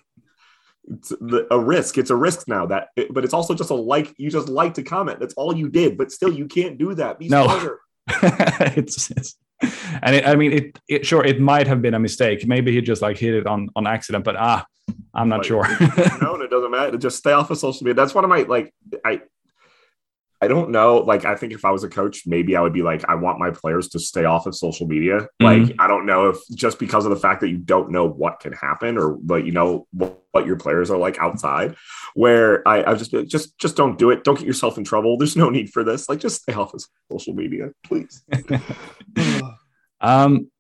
it's 0.90 1.12
a 1.52 1.59
risk. 1.59 1.99
It's 1.99 2.11
a 2.11 2.16
risk 2.16 2.49
now 2.49 2.66
that, 2.66 2.88
but 3.11 3.25
it's 3.25 3.33
also 3.33 3.54
just 3.54 3.71
a 3.71 3.75
like. 3.75 4.12
You 4.18 4.28
just 4.28 4.49
like 4.49 4.75
to 4.75 4.83
comment. 4.83 5.21
That's 5.21 5.35
all 5.35 5.56
you 5.56 5.68
did, 5.68 5.97
but 5.97 6.11
still, 6.11 6.33
you 6.33 6.47
can't 6.47 6.78
do 6.78 6.94
that. 6.94 7.21
Be 7.21 7.28
no. 7.28 7.44
smarter. 7.44 7.80
it's, 8.76 9.11
it's, 9.12 9.37
and 10.02 10.16
it, 10.16 10.26
I 10.26 10.34
mean, 10.34 10.52
it, 10.52 10.78
it, 10.88 11.06
Sure, 11.06 11.25
it 11.25 11.40
might 11.40 11.66
have 11.66 11.82
been 11.82 11.94
a 11.94 11.99
mistake. 11.99 12.46
Maybe 12.46 12.73
he 12.73 12.80
just 12.80 13.02
like 13.02 13.18
hit 13.18 13.34
it 13.34 13.46
on 13.46 13.68
on 13.76 13.87
accident. 13.87 14.25
But 14.25 14.37
ah, 14.37 14.66
I'm 15.14 15.28
not 15.28 15.38
like, 15.38 15.46
sure. 15.46 15.62
no, 16.23 16.34
it 16.40 16.50
doesn't 16.50 16.70
matter. 16.70 16.96
Just 16.96 17.18
stay 17.18 17.32
off 17.32 17.50
of 17.50 17.58
social 17.58 17.84
media. 17.84 17.94
That's 17.94 18.14
one 18.14 18.25
of 18.25 18.30
my 18.30 18.42
like. 18.42 18.73
I 19.04 19.23
I 20.45 20.49
don't 20.49 20.71
know. 20.71 20.99
Like, 20.99 21.25
I 21.25 21.37
think 21.37 21.55
if 21.55 21.65
I 21.65 21.71
was 21.71 21.85
a 21.85 21.89
coach, 21.89 22.25
maybe 22.27 22.55
I 22.55 22.61
would 22.61 22.75
be 22.75 22.83
like, 22.83 23.03
I 23.09 23.15
want 23.15 23.39
my 23.39 23.51
players 23.51 23.89
to 23.89 23.99
stay 23.99 24.27
off 24.27 24.47
of 24.47 24.55
social 24.55 24.87
media. 24.87 25.21
Mm-hmm. 25.41 25.45
Like, 25.45 25.77
I 25.79 25.87
don't 25.89 26.05
know 26.05 26.29
if 26.29 26.39
just 26.55 26.79
because 26.79 27.07
of 27.07 27.11
the 27.11 27.17
fact 27.17 27.41
that 27.41 27.49
you 27.49 27.57
don't 27.57 27.91
know 27.91 28.07
what 28.07 28.41
can 28.41 28.53
happen 28.53 28.99
or 28.99 29.17
but 29.23 29.47
you 29.47 29.53
know 29.53 29.87
what, 29.93 30.23
what 30.33 30.47
your 30.47 30.57
players 30.57 30.91
are 30.91 30.99
like 30.99 31.19
outside, 31.19 31.77
where 32.15 32.67
I, 32.69 32.93
I 32.93 32.95
just 32.95 33.13
just 33.27 33.59
just 33.59 33.75
don't 33.75 33.99
do 33.99 34.11
it. 34.11 34.23
Don't 34.23 34.39
get 34.39 34.47
yourself 34.47 34.77
in 34.77 34.85
trouble. 34.85 35.17
There's 35.17 35.37
no 35.37 35.49
need 35.49 35.71
for 35.71 35.83
this. 35.83 36.11
Like, 36.11 36.21
just 36.21 36.43
stay 36.43 36.53
off 36.53 36.75
of 36.75 36.85
social 37.11 37.33
media, 37.33 37.71
please. 37.83 38.23
um, 40.03 40.51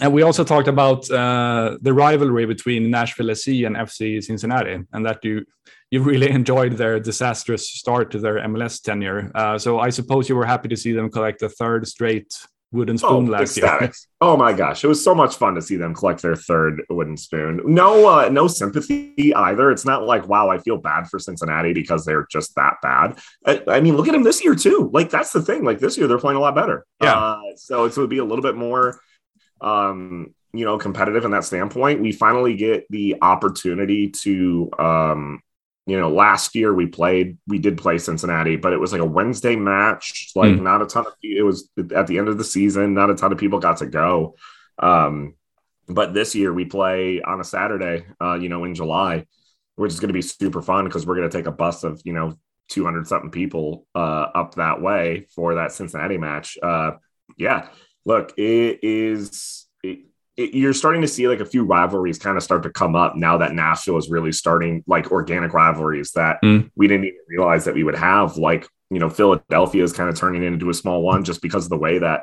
and 0.00 0.12
we 0.12 0.22
also 0.22 0.44
talked 0.44 0.68
about 0.68 1.10
uh, 1.10 1.76
the 1.82 1.92
rivalry 1.92 2.46
between 2.46 2.88
Nashville 2.88 3.34
SC 3.34 3.48
and 3.66 3.74
FC 3.74 4.22
Cincinnati, 4.22 4.78
and 4.92 5.04
that 5.04 5.24
you 5.24 5.44
you 5.90 6.02
really 6.02 6.30
enjoyed 6.40 6.74
their 6.74 7.00
disastrous 7.00 7.68
start 7.68 8.10
to 8.12 8.18
their 8.18 8.36
MLS 8.48 8.82
tenure. 8.82 9.30
Uh, 9.34 9.58
so 9.58 9.80
I 9.80 9.90
suppose 9.90 10.28
you 10.28 10.36
were 10.36 10.46
happy 10.46 10.68
to 10.68 10.76
see 10.76 10.92
them 10.92 11.10
collect 11.10 11.40
the 11.40 11.48
third 11.48 11.86
straight 11.86 12.32
wooden 12.70 12.98
spoon 12.98 13.28
oh, 13.28 13.30
last 13.30 13.56
ecstatic. 13.56 13.80
year. 13.80 13.92
oh 14.20 14.36
my 14.36 14.52
gosh, 14.52 14.84
it 14.84 14.88
was 14.88 15.02
so 15.02 15.14
much 15.14 15.36
fun 15.36 15.54
to 15.54 15.62
see 15.62 15.76
them 15.76 15.94
collect 15.94 16.20
their 16.20 16.36
third 16.36 16.82
wooden 16.90 17.16
spoon. 17.16 17.62
No, 17.64 18.06
uh, 18.06 18.28
no 18.28 18.46
sympathy 18.46 19.32
either. 19.34 19.70
It's 19.70 19.86
not 19.86 20.04
like 20.04 20.28
wow, 20.28 20.50
I 20.50 20.58
feel 20.58 20.76
bad 20.76 21.08
for 21.08 21.18
Cincinnati 21.18 21.72
because 21.72 22.04
they're 22.04 22.26
just 22.30 22.54
that 22.56 22.74
bad. 22.82 23.18
I, 23.46 23.62
I 23.68 23.80
mean, 23.80 23.96
look 23.96 24.08
at 24.08 24.12
them 24.12 24.22
this 24.22 24.44
year 24.44 24.54
too. 24.54 24.90
Like 24.92 25.08
that's 25.08 25.32
the 25.32 25.40
thing. 25.40 25.64
Like 25.64 25.78
this 25.78 25.96
year, 25.96 26.06
they're 26.06 26.18
playing 26.18 26.36
a 26.36 26.40
lot 26.40 26.54
better. 26.54 26.84
Yeah. 27.02 27.14
Uh, 27.14 27.40
so 27.56 27.86
it 27.86 27.96
would 27.96 28.10
be 28.10 28.18
a 28.18 28.24
little 28.24 28.42
bit 28.42 28.56
more 28.56 29.00
um, 29.60 30.34
you 30.52 30.64
know, 30.64 30.78
competitive 30.78 31.24
in 31.24 31.30
that 31.32 31.44
standpoint. 31.44 32.00
We 32.00 32.12
finally 32.12 32.56
get 32.56 32.86
the 32.90 33.16
opportunity 33.20 34.10
to, 34.22 34.70
um, 34.78 35.40
you 35.88 35.98
know, 35.98 36.10
last 36.10 36.54
year 36.54 36.74
we 36.74 36.86
played, 36.86 37.38
we 37.46 37.58
did 37.58 37.78
play 37.78 37.96
Cincinnati, 37.96 38.56
but 38.56 38.74
it 38.74 38.78
was 38.78 38.92
like 38.92 39.00
a 39.00 39.06
Wednesday 39.06 39.56
match. 39.56 40.32
Like 40.36 40.50
mm. 40.50 40.60
not 40.60 40.82
a 40.82 40.86
ton 40.86 41.06
of, 41.06 41.14
it 41.22 41.42
was 41.42 41.70
at 41.94 42.06
the 42.06 42.18
end 42.18 42.28
of 42.28 42.36
the 42.36 42.44
season, 42.44 42.92
not 42.92 43.08
a 43.08 43.14
ton 43.14 43.32
of 43.32 43.38
people 43.38 43.58
got 43.58 43.78
to 43.78 43.86
go. 43.86 44.36
Um, 44.78 45.34
but 45.88 46.12
this 46.12 46.34
year 46.34 46.52
we 46.52 46.66
play 46.66 47.22
on 47.22 47.40
a 47.40 47.44
Saturday, 47.44 48.04
uh, 48.20 48.34
you 48.34 48.50
know, 48.50 48.64
in 48.64 48.74
July, 48.74 49.24
which 49.76 49.90
is 49.90 49.98
going 49.98 50.10
to 50.10 50.12
be 50.12 50.20
super 50.20 50.60
fun 50.60 50.84
because 50.84 51.06
we're 51.06 51.16
going 51.16 51.30
to 51.30 51.34
take 51.34 51.46
a 51.46 51.52
bus 51.52 51.84
of, 51.84 52.02
you 52.04 52.12
know, 52.12 52.34
200 52.68 53.06
something 53.06 53.30
people 53.30 53.86
uh, 53.94 54.26
up 54.34 54.56
that 54.56 54.82
way 54.82 55.26
for 55.34 55.54
that 55.54 55.72
Cincinnati 55.72 56.18
match. 56.18 56.58
Uh, 56.62 56.92
yeah, 57.38 57.70
look, 58.04 58.34
it 58.36 58.80
is. 58.82 59.66
It, 59.82 60.00
it, 60.38 60.54
you're 60.54 60.72
starting 60.72 61.02
to 61.02 61.08
see 61.08 61.28
like 61.28 61.40
a 61.40 61.44
few 61.44 61.64
rivalries 61.64 62.18
kind 62.18 62.38
of 62.38 62.42
start 62.42 62.62
to 62.62 62.70
come 62.70 62.96
up 62.96 63.16
now 63.16 63.36
that 63.38 63.54
Nashville 63.54 63.98
is 63.98 64.08
really 64.08 64.32
starting 64.32 64.82
like 64.86 65.12
organic 65.12 65.52
rivalries 65.52 66.12
that 66.12 66.38
mm. 66.42 66.70
we 66.76 66.88
didn't 66.88 67.04
even 67.04 67.18
realize 67.28 67.66
that 67.66 67.74
we 67.74 67.84
would 67.84 67.96
have. 67.96 68.38
Like, 68.38 68.66
you 68.88 68.98
know, 68.98 69.10
Philadelphia 69.10 69.84
is 69.84 69.92
kind 69.92 70.08
of 70.08 70.16
turning 70.16 70.42
into 70.42 70.70
a 70.70 70.74
small 70.74 71.02
one 71.02 71.24
just 71.24 71.42
because 71.42 71.64
of 71.64 71.70
the 71.70 71.76
way 71.76 71.98
that 71.98 72.22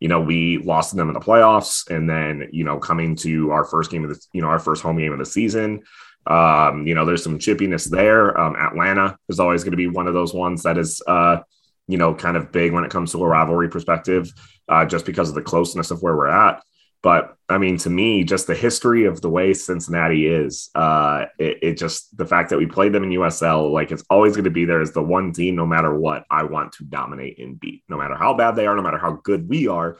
you 0.00 0.08
know, 0.08 0.20
we 0.20 0.58
lost 0.58 0.90
to 0.90 0.96
them 0.96 1.08
in 1.08 1.14
the 1.14 1.20
playoffs, 1.20 1.88
and 1.88 2.10
then 2.10 2.48
you 2.52 2.64
know, 2.64 2.76
coming 2.76 3.14
to 3.14 3.52
our 3.52 3.64
first 3.64 3.88
game 3.88 4.02
of 4.02 4.10
the, 4.10 4.20
you 4.32 4.42
know, 4.42 4.48
our 4.48 4.58
first 4.58 4.82
home 4.82 4.98
game 4.98 5.12
of 5.12 5.18
the 5.20 5.24
season. 5.24 5.84
Um, 6.26 6.88
you 6.88 6.96
know, 6.96 7.04
there's 7.04 7.22
some 7.22 7.38
chippiness 7.38 7.88
there. 7.88 8.36
Um, 8.36 8.56
Atlanta 8.56 9.16
is 9.28 9.38
always 9.38 9.62
going 9.62 9.70
to 9.70 9.76
be 9.76 9.86
one 9.86 10.08
of 10.08 10.14
those 10.14 10.34
ones 10.34 10.64
that 10.64 10.76
is, 10.76 11.00
uh, 11.06 11.38
you 11.86 11.98
know, 11.98 12.14
kind 12.14 12.36
of 12.36 12.50
big 12.50 12.72
when 12.72 12.82
it 12.82 12.90
comes 12.90 13.12
to 13.12 13.22
a 13.22 13.28
rivalry 13.28 13.68
perspective 13.68 14.32
uh, 14.68 14.84
just 14.84 15.06
because 15.06 15.28
of 15.28 15.36
the 15.36 15.42
closeness 15.42 15.92
of 15.92 16.02
where 16.02 16.16
we're 16.16 16.26
at. 16.26 16.62
But 17.02 17.36
I 17.48 17.58
mean, 17.58 17.78
to 17.78 17.90
me, 17.90 18.22
just 18.22 18.46
the 18.46 18.54
history 18.54 19.06
of 19.06 19.20
the 19.20 19.28
way 19.28 19.52
Cincinnati 19.54 20.26
is, 20.28 20.70
uh, 20.74 21.26
it, 21.36 21.58
it, 21.60 21.74
just 21.74 22.16
the 22.16 22.24
fact 22.24 22.50
that 22.50 22.58
we 22.58 22.66
played 22.66 22.92
them 22.92 23.02
in 23.02 23.10
USL, 23.10 23.72
like 23.72 23.90
it's 23.90 24.04
always 24.08 24.34
going 24.34 24.44
to 24.44 24.50
be 24.50 24.64
there 24.64 24.80
as 24.80 24.92
the 24.92 25.02
one 25.02 25.32
team, 25.32 25.56
no 25.56 25.66
matter 25.66 25.98
what, 25.98 26.24
I 26.30 26.44
want 26.44 26.72
to 26.74 26.84
dominate 26.84 27.40
and 27.40 27.58
beat, 27.58 27.82
no 27.88 27.96
matter 27.96 28.14
how 28.14 28.34
bad 28.34 28.52
they 28.52 28.66
are, 28.66 28.76
no 28.76 28.82
matter 28.82 28.98
how 28.98 29.18
good 29.22 29.48
we 29.48 29.66
are. 29.66 29.98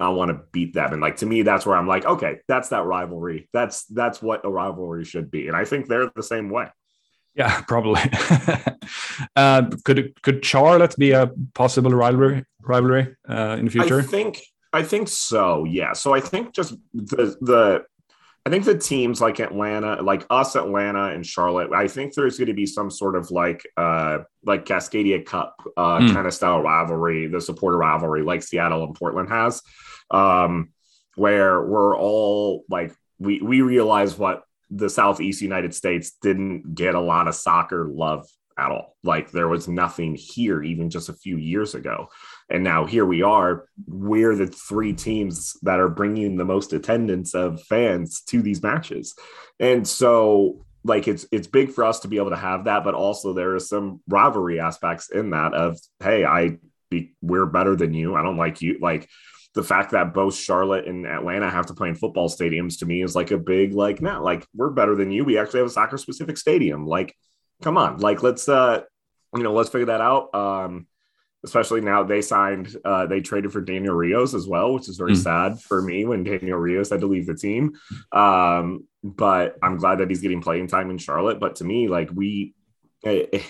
I 0.00 0.10
want 0.10 0.30
to 0.30 0.40
beat 0.52 0.74
them. 0.74 0.92
And 0.92 1.02
like 1.02 1.16
to 1.16 1.26
me, 1.26 1.42
that's 1.42 1.66
where 1.66 1.76
I'm 1.76 1.88
like, 1.88 2.04
okay, 2.04 2.38
that's 2.46 2.68
that 2.68 2.84
rivalry. 2.84 3.48
That's 3.52 3.84
that's 3.86 4.22
what 4.22 4.44
a 4.44 4.48
rivalry 4.48 5.04
should 5.04 5.32
be. 5.32 5.48
And 5.48 5.56
I 5.56 5.64
think 5.64 5.88
they're 5.88 6.08
the 6.14 6.22
same 6.22 6.50
way. 6.50 6.68
Yeah, 7.34 7.60
probably. 7.66 8.00
uh, 9.36 9.70
could 9.84 10.14
could 10.22 10.44
Charlotte 10.44 10.94
be 10.96 11.10
a 11.10 11.32
possible 11.54 11.90
rivalry 11.90 12.44
rivalry 12.62 13.16
uh, 13.28 13.56
in 13.58 13.64
the 13.64 13.72
future? 13.72 13.98
I 13.98 14.04
think 14.04 14.40
I 14.72 14.82
think 14.82 15.08
so. 15.08 15.64
Yeah. 15.64 15.92
So 15.92 16.14
I 16.14 16.20
think 16.20 16.54
just 16.54 16.74
the 16.92 17.36
the 17.40 17.84
I 18.44 18.50
think 18.50 18.64
the 18.64 18.78
teams 18.78 19.20
like 19.20 19.40
Atlanta, 19.40 20.02
like 20.02 20.24
us, 20.30 20.56
Atlanta 20.56 21.08
and 21.08 21.24
Charlotte, 21.24 21.72
I 21.72 21.86
think 21.86 22.14
there's 22.14 22.38
going 22.38 22.48
to 22.48 22.54
be 22.54 22.66
some 22.66 22.90
sort 22.90 23.16
of 23.16 23.30
like 23.30 23.66
uh 23.76 24.18
like 24.44 24.64
Cascadia 24.64 25.24
Cup 25.24 25.54
uh 25.76 25.98
mm. 25.98 26.12
kind 26.12 26.26
of 26.26 26.34
style 26.34 26.62
rivalry, 26.62 27.26
the 27.28 27.40
supporter 27.40 27.76
rivalry 27.78 28.22
like 28.22 28.42
Seattle 28.42 28.84
and 28.84 28.94
Portland 28.94 29.28
has. 29.30 29.62
Um 30.10 30.70
where 31.14 31.62
we're 31.62 31.96
all 31.96 32.64
like 32.70 32.94
we 33.18 33.40
we 33.40 33.60
realize 33.60 34.16
what 34.16 34.44
the 34.70 34.90
Southeast 34.90 35.42
United 35.42 35.74
States 35.74 36.12
didn't 36.22 36.74
get 36.74 36.94
a 36.94 37.00
lot 37.00 37.26
of 37.26 37.34
soccer 37.34 37.86
love 37.86 38.26
at 38.58 38.70
all. 38.70 38.96
Like 39.02 39.30
there 39.30 39.48
was 39.48 39.68
nothing 39.68 40.14
here 40.14 40.62
even 40.62 40.90
just 40.90 41.08
a 41.08 41.14
few 41.14 41.36
years 41.36 41.74
ago. 41.74 42.08
And 42.50 42.64
now 42.64 42.86
here 42.86 43.04
we 43.04 43.22
are. 43.22 43.68
We're 43.86 44.34
the 44.34 44.46
three 44.46 44.92
teams 44.94 45.56
that 45.62 45.80
are 45.80 45.88
bringing 45.88 46.36
the 46.36 46.44
most 46.44 46.72
attendance 46.72 47.34
of 47.34 47.62
fans 47.62 48.22
to 48.22 48.40
these 48.40 48.62
matches. 48.62 49.14
And 49.60 49.86
so 49.86 50.64
like 50.84 51.08
it's 51.08 51.26
it's 51.32 51.46
big 51.46 51.72
for 51.72 51.84
us 51.84 52.00
to 52.00 52.08
be 52.08 52.16
able 52.16 52.30
to 52.30 52.36
have 52.36 52.64
that 52.64 52.84
but 52.84 52.94
also 52.94 53.32
there 53.32 53.56
are 53.56 53.60
some 53.60 54.00
rivalry 54.08 54.60
aspects 54.60 55.10
in 55.10 55.30
that 55.30 55.52
of 55.52 55.76
hey 55.98 56.24
I 56.24 56.56
be, 56.88 57.14
we're 57.20 57.46
better 57.46 57.76
than 57.76 57.92
you. 57.92 58.14
I 58.14 58.22
don't 58.22 58.36
like 58.36 58.62
you 58.62 58.78
like 58.80 59.08
the 59.54 59.62
fact 59.62 59.92
that 59.92 60.14
both 60.14 60.34
Charlotte 60.34 60.86
and 60.86 61.06
Atlanta 61.06 61.50
have 61.50 61.66
to 61.66 61.74
play 61.74 61.88
in 61.88 61.94
football 61.94 62.28
stadiums 62.28 62.78
to 62.78 62.86
me 62.86 63.02
is 63.02 63.16
like 63.16 63.30
a 63.30 63.38
big 63.38 63.74
like 63.74 64.00
nah, 64.00 64.20
like 64.20 64.46
we're 64.54 64.70
better 64.70 64.94
than 64.94 65.10
you. 65.10 65.24
We 65.24 65.38
actually 65.38 65.60
have 65.60 65.68
a 65.68 65.72
soccer 65.72 65.98
specific 65.98 66.38
stadium. 66.38 66.86
Like, 66.86 67.14
come 67.62 67.76
on, 67.76 67.98
like 67.98 68.22
let's 68.22 68.48
uh 68.48 68.82
you 69.34 69.42
know 69.42 69.52
let's 69.52 69.70
figure 69.70 69.86
that 69.86 70.00
out. 70.00 70.34
Um, 70.34 70.86
especially 71.44 71.80
now 71.80 72.02
they 72.02 72.20
signed 72.20 72.74
uh 72.84 73.06
they 73.06 73.20
traded 73.20 73.52
for 73.52 73.60
Daniel 73.60 73.94
Rios 73.94 74.34
as 74.34 74.46
well, 74.46 74.74
which 74.74 74.88
is 74.88 74.96
very 74.96 75.12
mm. 75.12 75.22
sad 75.22 75.60
for 75.60 75.80
me 75.82 76.04
when 76.04 76.24
Daniel 76.24 76.58
Rios 76.58 76.90
had 76.90 77.00
to 77.00 77.06
leave 77.06 77.26
the 77.26 77.36
team. 77.36 77.72
Um, 78.12 78.86
but 79.04 79.56
I'm 79.62 79.76
glad 79.76 79.98
that 79.98 80.10
he's 80.10 80.20
getting 80.20 80.42
playing 80.42 80.66
time 80.66 80.90
in 80.90 80.98
Charlotte. 80.98 81.40
But 81.40 81.56
to 81.56 81.64
me, 81.64 81.88
like 81.88 82.10
we. 82.12 82.54
It, 83.04 83.30
eh, 83.32 83.42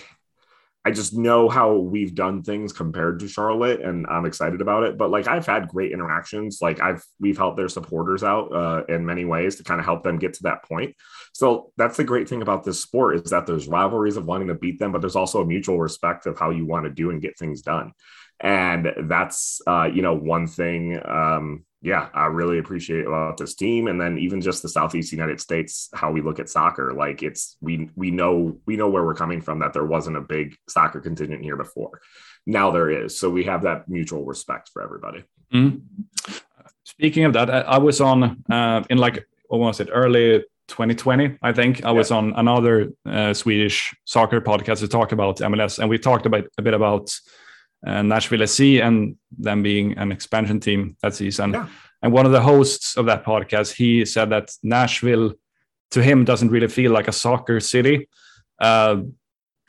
I 0.85 0.91
just 0.91 1.13
know 1.13 1.49
how 1.49 1.75
we've 1.75 2.15
done 2.15 2.41
things 2.41 2.71
compared 2.71 3.19
to 3.19 3.27
Charlotte, 3.27 3.81
and 3.81 4.07
I'm 4.07 4.25
excited 4.25 4.61
about 4.61 4.83
it. 4.83 4.97
But 4.97 5.11
like 5.11 5.27
I've 5.27 5.45
had 5.45 5.67
great 5.67 5.91
interactions. 5.91 6.59
Like 6.61 6.81
I've 6.81 7.03
we've 7.19 7.37
helped 7.37 7.57
their 7.57 7.67
supporters 7.67 8.23
out 8.23 8.53
uh, 8.53 8.83
in 8.87 9.05
many 9.05 9.25
ways 9.25 9.57
to 9.57 9.63
kind 9.63 9.79
of 9.79 9.85
help 9.85 10.03
them 10.03 10.19
get 10.19 10.35
to 10.35 10.43
that 10.43 10.63
point. 10.63 10.95
So 11.33 11.71
that's 11.75 11.97
the 11.97 12.05
great 12.05 12.29
thing 12.29 12.41
about 12.41 12.63
this 12.63 12.81
sport 12.81 13.15
is 13.17 13.29
that 13.29 13.45
there's 13.45 13.67
rivalries 13.67 14.15
of 14.15 14.25
wanting 14.25 14.47
to 14.47 14.55
beat 14.55 14.79
them, 14.79 14.93
but 14.93 15.01
there's 15.01 15.17
also 15.17 15.41
a 15.41 15.45
mutual 15.45 15.79
respect 15.79 16.25
of 16.25 16.39
how 16.39 16.49
you 16.49 16.65
want 16.65 16.85
to 16.85 16.91
do 16.91 17.09
and 17.09 17.21
get 17.21 17.37
things 17.37 17.61
done. 17.61 17.91
And 18.39 18.87
that's 19.03 19.61
uh, 19.67 19.89
you 19.93 20.01
know 20.01 20.15
one 20.15 20.47
thing 20.47 20.97
um, 21.05 21.65
yeah, 21.81 22.09
I 22.13 22.25
really 22.25 22.59
appreciate 22.59 23.07
about 23.07 23.37
this 23.37 23.55
team, 23.55 23.87
and 23.87 23.99
then 23.99 24.17
even 24.17 24.41
just 24.41 24.61
the 24.61 24.69
Southeast 24.69 25.13
United 25.13 25.39
States, 25.39 25.89
how 25.93 26.11
we 26.11 26.21
look 26.21 26.39
at 26.39 26.49
soccer. 26.49 26.93
Like 26.93 27.23
it's 27.23 27.55
we 27.61 27.89
we 27.95 28.11
know 28.11 28.59
we 28.65 28.75
know 28.75 28.89
where 28.89 29.05
we're 29.05 29.15
coming 29.15 29.39
from. 29.39 29.59
That 29.59 29.71
there 29.71 29.85
wasn't 29.85 30.17
a 30.17 30.21
big 30.21 30.57
soccer 30.67 30.99
contingent 30.99 31.41
here 31.41 31.55
before. 31.55 32.01
Now 32.45 32.71
there 32.71 32.89
is, 32.89 33.17
so 33.17 33.29
we 33.29 33.45
have 33.45 33.63
that 33.63 33.87
mutual 33.87 34.25
respect 34.25 34.69
for 34.73 34.81
everybody. 34.81 35.23
Mm-hmm. 35.53 36.33
Speaking 36.83 37.23
of 37.23 37.33
that, 37.33 37.49
I, 37.49 37.59
I 37.61 37.77
was 37.77 38.01
on 38.01 38.43
uh, 38.51 38.83
in 38.89 38.97
like 38.97 39.25
what 39.47 39.59
was 39.59 39.79
it 39.79 39.89
early 39.91 40.43
2020, 40.67 41.37
I 41.41 41.53
think. 41.53 41.85
I 41.85 41.89
yeah. 41.89 41.97
was 41.97 42.11
on 42.11 42.33
another 42.35 42.91
uh, 43.05 43.33
Swedish 43.33 43.95
soccer 44.03 44.41
podcast 44.41 44.79
to 44.79 44.89
talk 44.89 45.13
about 45.13 45.37
MLS, 45.37 45.79
and 45.79 45.89
we 45.89 45.97
talked 45.97 46.25
about 46.25 46.45
a 46.57 46.61
bit 46.61 46.73
about 46.73 47.09
uh, 47.85 48.01
Nashville 48.01 48.45
SC 48.45 48.61
and 48.81 49.15
them 49.37 49.63
being 49.63 49.97
an 49.97 50.11
expansion 50.11 50.59
team 50.59 50.97
that 51.01 51.15
season. 51.15 51.53
Yeah. 51.53 51.67
And 52.01 52.13
one 52.13 52.25
of 52.25 52.31
the 52.31 52.41
hosts 52.41 52.97
of 52.97 53.05
that 53.07 53.25
podcast, 53.25 53.73
he 53.73 54.05
said 54.05 54.29
that 54.29 54.51
Nashville, 54.63 55.33
to 55.91 56.03
him, 56.03 56.23
doesn't 56.23 56.49
really 56.49 56.67
feel 56.67 56.91
like 56.91 57.07
a 57.07 57.11
soccer 57.11 57.59
city. 57.59 58.07
Uh, 58.59 59.01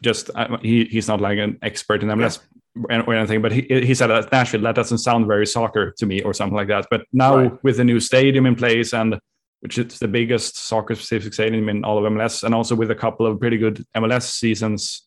just 0.02 0.30
uh, 0.34 0.58
he, 0.62 0.84
he's 0.84 1.08
not 1.08 1.20
like 1.20 1.38
an 1.38 1.58
expert 1.62 2.02
in 2.02 2.08
MLS 2.08 2.40
yeah. 2.88 3.02
or 3.02 3.14
anything, 3.14 3.42
but 3.42 3.52
he, 3.52 3.62
he 3.68 3.94
said 3.94 4.08
that 4.08 4.30
Nashville 4.32 4.62
that 4.62 4.74
doesn't 4.74 4.98
sound 4.98 5.26
very 5.26 5.46
soccer 5.46 5.92
to 5.98 6.06
me 6.06 6.22
or 6.22 6.32
something 6.32 6.56
like 6.56 6.68
that. 6.68 6.86
But 6.90 7.02
now 7.12 7.36
right. 7.36 7.64
with 7.64 7.76
the 7.76 7.84
new 7.84 8.00
stadium 8.00 8.46
in 8.46 8.54
place 8.54 8.94
and 8.94 9.18
which 9.60 9.76
is 9.76 9.98
the 9.98 10.08
biggest 10.08 10.56
soccer 10.56 10.94
specific 10.94 11.34
stadium 11.34 11.68
in 11.68 11.84
all 11.84 12.04
of 12.04 12.10
MLS, 12.12 12.44
and 12.44 12.54
also 12.54 12.74
with 12.74 12.90
a 12.90 12.94
couple 12.94 13.26
of 13.26 13.38
pretty 13.38 13.58
good 13.58 13.84
MLS 13.94 14.22
seasons 14.22 15.06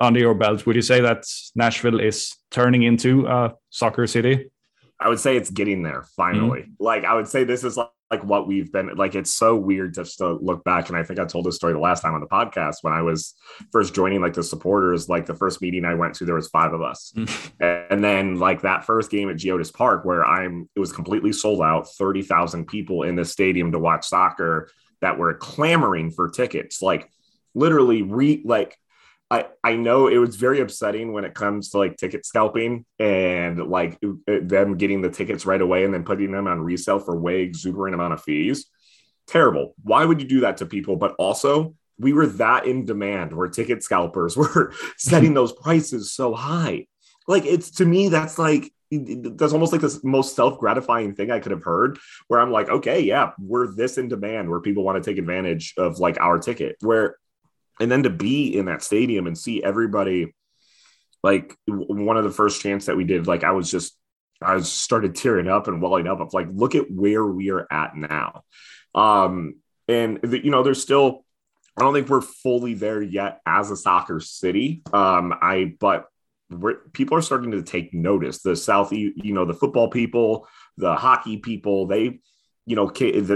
under 0.00 0.20
your 0.20 0.34
belt, 0.34 0.66
would 0.66 0.76
you 0.76 0.82
say 0.82 1.00
that 1.00 1.24
Nashville 1.54 2.00
is 2.00 2.36
turning 2.50 2.82
into 2.82 3.26
a 3.26 3.54
soccer 3.70 4.06
city? 4.06 4.50
I 5.00 5.08
would 5.08 5.20
say 5.20 5.36
it's 5.36 5.50
getting 5.50 5.82
there 5.82 6.04
finally. 6.16 6.62
Mm-hmm. 6.62 6.84
Like 6.84 7.04
I 7.04 7.14
would 7.14 7.28
say 7.28 7.44
this 7.44 7.64
is 7.64 7.76
like, 7.76 7.90
like 8.10 8.24
what 8.24 8.46
we've 8.46 8.72
been 8.72 8.94
like 8.96 9.14
it's 9.14 9.32
so 9.32 9.54
weird 9.54 9.92
just 9.94 10.18
to 10.18 10.32
look 10.32 10.64
back 10.64 10.88
and 10.88 10.96
I 10.96 11.02
think 11.02 11.20
I 11.20 11.26
told 11.26 11.44
this 11.44 11.56
story 11.56 11.74
the 11.74 11.78
last 11.78 12.00
time 12.00 12.14
on 12.14 12.20
the 12.20 12.26
podcast 12.26 12.76
when 12.80 12.94
I 12.94 13.02
was 13.02 13.34
first 13.70 13.94
joining 13.94 14.22
like 14.22 14.32
the 14.32 14.42
supporters 14.42 15.10
like 15.10 15.26
the 15.26 15.34
first 15.34 15.60
meeting 15.60 15.84
I 15.84 15.94
went 15.94 16.14
to 16.14 16.24
there 16.24 16.34
was 16.34 16.48
five 16.48 16.72
of 16.72 16.80
us. 16.80 17.12
Mm-hmm. 17.14 17.62
And 17.90 18.02
then 18.02 18.38
like 18.38 18.62
that 18.62 18.84
first 18.84 19.10
game 19.10 19.28
at 19.28 19.36
Geodis 19.36 19.72
Park 19.72 20.04
where 20.04 20.24
I'm 20.24 20.68
it 20.74 20.80
was 20.80 20.92
completely 20.92 21.32
sold 21.32 21.60
out 21.60 21.86
30,000 21.98 22.66
people 22.66 23.02
in 23.02 23.14
the 23.14 23.24
stadium 23.24 23.72
to 23.72 23.78
watch 23.78 24.06
soccer 24.06 24.70
that 25.00 25.18
were 25.18 25.34
clamoring 25.34 26.10
for 26.10 26.30
tickets 26.30 26.80
like 26.80 27.10
literally 27.54 28.02
re 28.02 28.42
like 28.44 28.78
I, 29.30 29.46
I 29.62 29.76
know 29.76 30.08
it 30.08 30.16
was 30.16 30.36
very 30.36 30.60
upsetting 30.60 31.12
when 31.12 31.24
it 31.24 31.34
comes 31.34 31.70
to 31.70 31.78
like 31.78 31.96
ticket 31.98 32.24
scalping 32.24 32.86
and 32.98 33.66
like 33.66 34.00
them 34.26 34.78
getting 34.78 35.02
the 35.02 35.10
tickets 35.10 35.44
right 35.44 35.60
away 35.60 35.84
and 35.84 35.92
then 35.92 36.04
putting 36.04 36.32
them 36.32 36.46
on 36.46 36.60
resale 36.60 36.98
for 36.98 37.18
way 37.18 37.42
exuberant 37.42 37.94
amount 37.94 38.14
of 38.14 38.22
fees. 38.22 38.66
Terrible. 39.26 39.74
Why 39.82 40.04
would 40.04 40.22
you 40.22 40.28
do 40.28 40.40
that 40.40 40.58
to 40.58 40.66
people? 40.66 40.96
But 40.96 41.14
also, 41.18 41.74
we 41.98 42.14
were 42.14 42.26
that 42.26 42.66
in 42.66 42.86
demand 42.86 43.34
where 43.34 43.48
ticket 43.48 43.82
scalpers 43.82 44.36
were 44.36 44.72
setting 44.96 45.34
those 45.34 45.52
prices 45.52 46.12
so 46.12 46.32
high. 46.32 46.86
Like 47.26 47.44
it's 47.44 47.72
to 47.72 47.84
me, 47.84 48.08
that's 48.08 48.38
like 48.38 48.72
that's 48.90 49.52
almost 49.52 49.72
like 49.72 49.82
the 49.82 50.00
most 50.02 50.34
self-gratifying 50.34 51.14
thing 51.14 51.30
I 51.30 51.40
could 51.40 51.52
have 51.52 51.62
heard 51.62 51.98
where 52.28 52.40
I'm 52.40 52.50
like, 52.50 52.70
okay, 52.70 53.00
yeah, 53.00 53.32
we're 53.38 53.74
this 53.74 53.98
in 53.98 54.08
demand 54.08 54.48
where 54.48 54.60
people 54.60 54.82
want 54.82 55.02
to 55.02 55.10
take 55.10 55.18
advantage 55.18 55.74
of 55.76 55.98
like 55.98 56.18
our 56.18 56.38
ticket. 56.38 56.76
Where 56.80 57.18
and 57.80 57.90
then 57.90 58.02
to 58.02 58.10
be 58.10 58.56
in 58.56 58.66
that 58.66 58.82
stadium 58.82 59.26
and 59.26 59.36
see 59.36 59.62
everybody 59.62 60.34
like 61.22 61.56
one 61.66 62.16
of 62.16 62.24
the 62.24 62.30
first 62.30 62.62
chants 62.62 62.86
that 62.86 62.96
we 62.96 63.04
did 63.04 63.26
like 63.26 63.44
i 63.44 63.50
was 63.50 63.70
just 63.70 63.96
i 64.42 64.58
started 64.60 65.14
tearing 65.14 65.48
up 65.48 65.68
and 65.68 65.82
welling 65.82 66.06
up 66.06 66.20
of 66.20 66.32
like 66.32 66.46
look 66.52 66.74
at 66.74 66.90
where 66.90 67.24
we 67.24 67.50
are 67.50 67.66
at 67.70 67.96
now. 67.96 68.42
Um 68.94 69.56
and 69.88 70.20
the, 70.22 70.42
you 70.42 70.50
know 70.50 70.62
there's 70.62 70.82
still 70.82 71.24
i 71.76 71.82
don't 71.82 71.94
think 71.94 72.08
we're 72.08 72.20
fully 72.20 72.74
there 72.74 73.02
yet 73.02 73.40
as 73.46 73.70
a 73.70 73.76
soccer 73.76 74.20
city. 74.20 74.82
Um 74.92 75.34
i 75.40 75.74
but 75.80 76.06
people 76.94 77.18
are 77.18 77.22
starting 77.22 77.50
to 77.50 77.62
take 77.62 77.92
notice. 77.92 78.40
The 78.40 78.56
south 78.56 78.92
you 78.92 79.12
know 79.34 79.44
the 79.44 79.54
football 79.54 79.88
people 79.88 80.48
the 80.76 80.94
hockey 80.94 81.38
people 81.38 81.86
they 81.86 82.20
you 82.64 82.76
know 82.76 82.92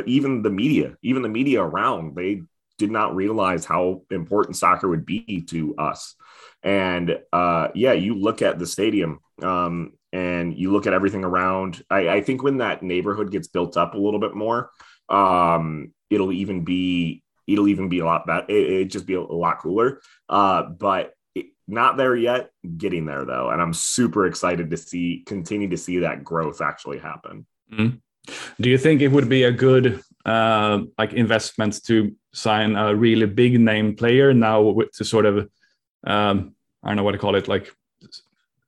even 0.06 0.42
the 0.42 0.50
media 0.50 0.96
even 1.02 1.22
the 1.22 1.28
media 1.28 1.62
around 1.62 2.14
they 2.14 2.42
did 2.82 2.90
not 2.90 3.14
realize 3.14 3.64
how 3.64 4.02
important 4.10 4.56
soccer 4.56 4.88
would 4.88 5.06
be 5.06 5.42
to 5.48 5.72
us. 5.76 6.16
And 6.64 7.16
uh, 7.32 7.68
yeah, 7.76 7.92
you 7.92 8.16
look 8.16 8.42
at 8.42 8.58
the 8.58 8.66
stadium 8.66 9.20
um, 9.40 9.92
and 10.12 10.52
you 10.58 10.72
look 10.72 10.88
at 10.88 10.92
everything 10.92 11.22
around. 11.22 11.80
I, 11.88 12.08
I, 12.08 12.20
think 12.22 12.42
when 12.42 12.58
that 12.58 12.82
neighborhood 12.82 13.30
gets 13.30 13.46
built 13.46 13.76
up 13.76 13.94
a 13.94 13.98
little 13.98 14.18
bit 14.18 14.34
more, 14.34 14.70
um, 15.08 15.92
it'll 16.10 16.32
even 16.32 16.64
be 16.64 17.22
it'll 17.46 17.68
even 17.68 17.88
be 17.88 18.00
a 18.00 18.04
lot 18.04 18.26
better. 18.26 18.46
It, 18.48 18.70
it 18.72 18.84
just 18.86 19.06
be 19.06 19.14
a, 19.14 19.20
lot 19.20 19.60
cooler. 19.60 20.00
Uh, 20.28 20.64
but 20.64 21.12
it, 21.36 21.46
not 21.68 21.96
there 21.96 22.16
yet. 22.16 22.50
Getting 22.76 23.06
there 23.06 23.24
though, 23.24 23.50
and 23.50 23.62
I'm 23.62 23.74
super 23.74 24.26
excited 24.26 24.70
to 24.70 24.76
see 24.76 25.22
continue 25.24 25.68
to 25.68 25.78
see 25.78 26.00
that 26.00 26.24
growth 26.24 26.60
actually 26.60 26.98
happen. 26.98 27.46
Mm-hmm. 27.72 27.96
Do 28.60 28.70
you 28.70 28.78
think 28.78 29.02
it 29.02 29.12
would 29.12 29.28
be 29.28 29.44
a 29.44 29.52
good 29.52 30.02
uh, 30.24 30.80
like 30.98 31.12
investments 31.12 31.80
to 31.80 32.14
sign 32.32 32.76
a 32.76 32.94
really 32.94 33.26
big 33.26 33.60
name 33.60 33.96
player 33.96 34.32
now 34.32 34.62
with 34.62 34.92
to 34.92 35.04
sort 35.04 35.26
of 35.26 35.48
um, 36.04 36.54
I 36.82 36.88
don't 36.88 36.96
know 36.96 37.04
what 37.04 37.12
to 37.12 37.18
call 37.18 37.36
it 37.36 37.48
like 37.48 37.72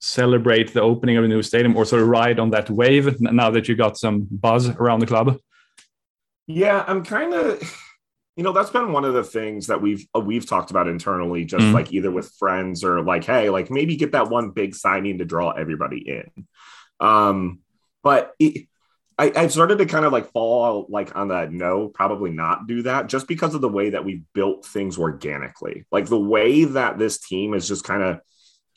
celebrate 0.01 0.73
the 0.75 0.83
opening 0.83 1.17
of 1.17 1.25
a 1.25 1.29
new 1.29 1.43
stadium 1.43 1.77
or 1.77 1.85
sort 1.85 2.03
of 2.03 2.09
ride 2.09 2.39
on 2.39 2.51
that 2.51 2.69
wave 2.69 3.21
now 3.21 3.51
that 3.51 3.69
you 3.69 3.75
got 3.75 3.97
some 3.97 4.27
buzz 4.31 4.69
around 4.69 5.01
the 5.01 5.07
club? 5.07 5.39
Yeah, 6.47 6.85
I'm 6.87 7.05
kind 7.05 7.33
of 7.33 7.63
you 8.37 8.43
know 8.43 8.53
that's 8.53 8.71
been 8.71 8.93
one 8.93 9.05
of 9.05 9.15
the 9.15 9.25
things 9.25 9.69
that 9.69 9.81
we've 9.81 10.07
uh, 10.15 10.21
we've 10.21 10.47
talked 10.47 10.71
about 10.71 10.89
internally 10.89 11.45
just 11.45 11.65
mm 11.65 11.75
like 11.75 11.93
either 11.93 12.11
with 12.11 12.31
friends 12.39 12.85
or 12.85 13.03
like 13.03 13.25
hey 13.25 13.51
like 13.51 13.69
maybe 13.69 13.97
get 13.97 14.13
that 14.13 14.29
one 14.29 14.51
big 14.51 14.77
signing 14.77 15.19
to 15.19 15.25
draw 15.25 15.51
everybody 15.51 16.09
in 16.09 16.47
um 17.01 17.59
but 18.05 18.33
it, 18.39 18.69
I, 19.19 19.33
I've 19.37 19.53
started 19.53 19.79
to 19.79 19.87
kind 19.87 20.05
of 20.05 20.13
like 20.13 20.33
fall 20.33 20.87
like 20.89 21.15
on 21.15 21.29
that 21.29 21.53
no, 21.53 21.89
probably 21.89 22.31
not 22.31 22.67
do 22.67 22.83
that 22.83 23.07
just 23.07 23.29
because 23.29 23.55
of 23.55 23.61
the 23.61 23.69
way 23.69 23.91
that 23.91 24.05
we've 24.05 24.25
built 24.33 24.67
things 24.67 24.99
organically. 24.99 25.85
Like 25.93 26.07
the 26.07 26.19
way 26.19 26.65
that 26.65 26.99
this 26.99 27.19
team 27.19 27.55
is 27.55 27.69
just 27.69 27.85
kind 27.85 28.03
of 28.03 28.21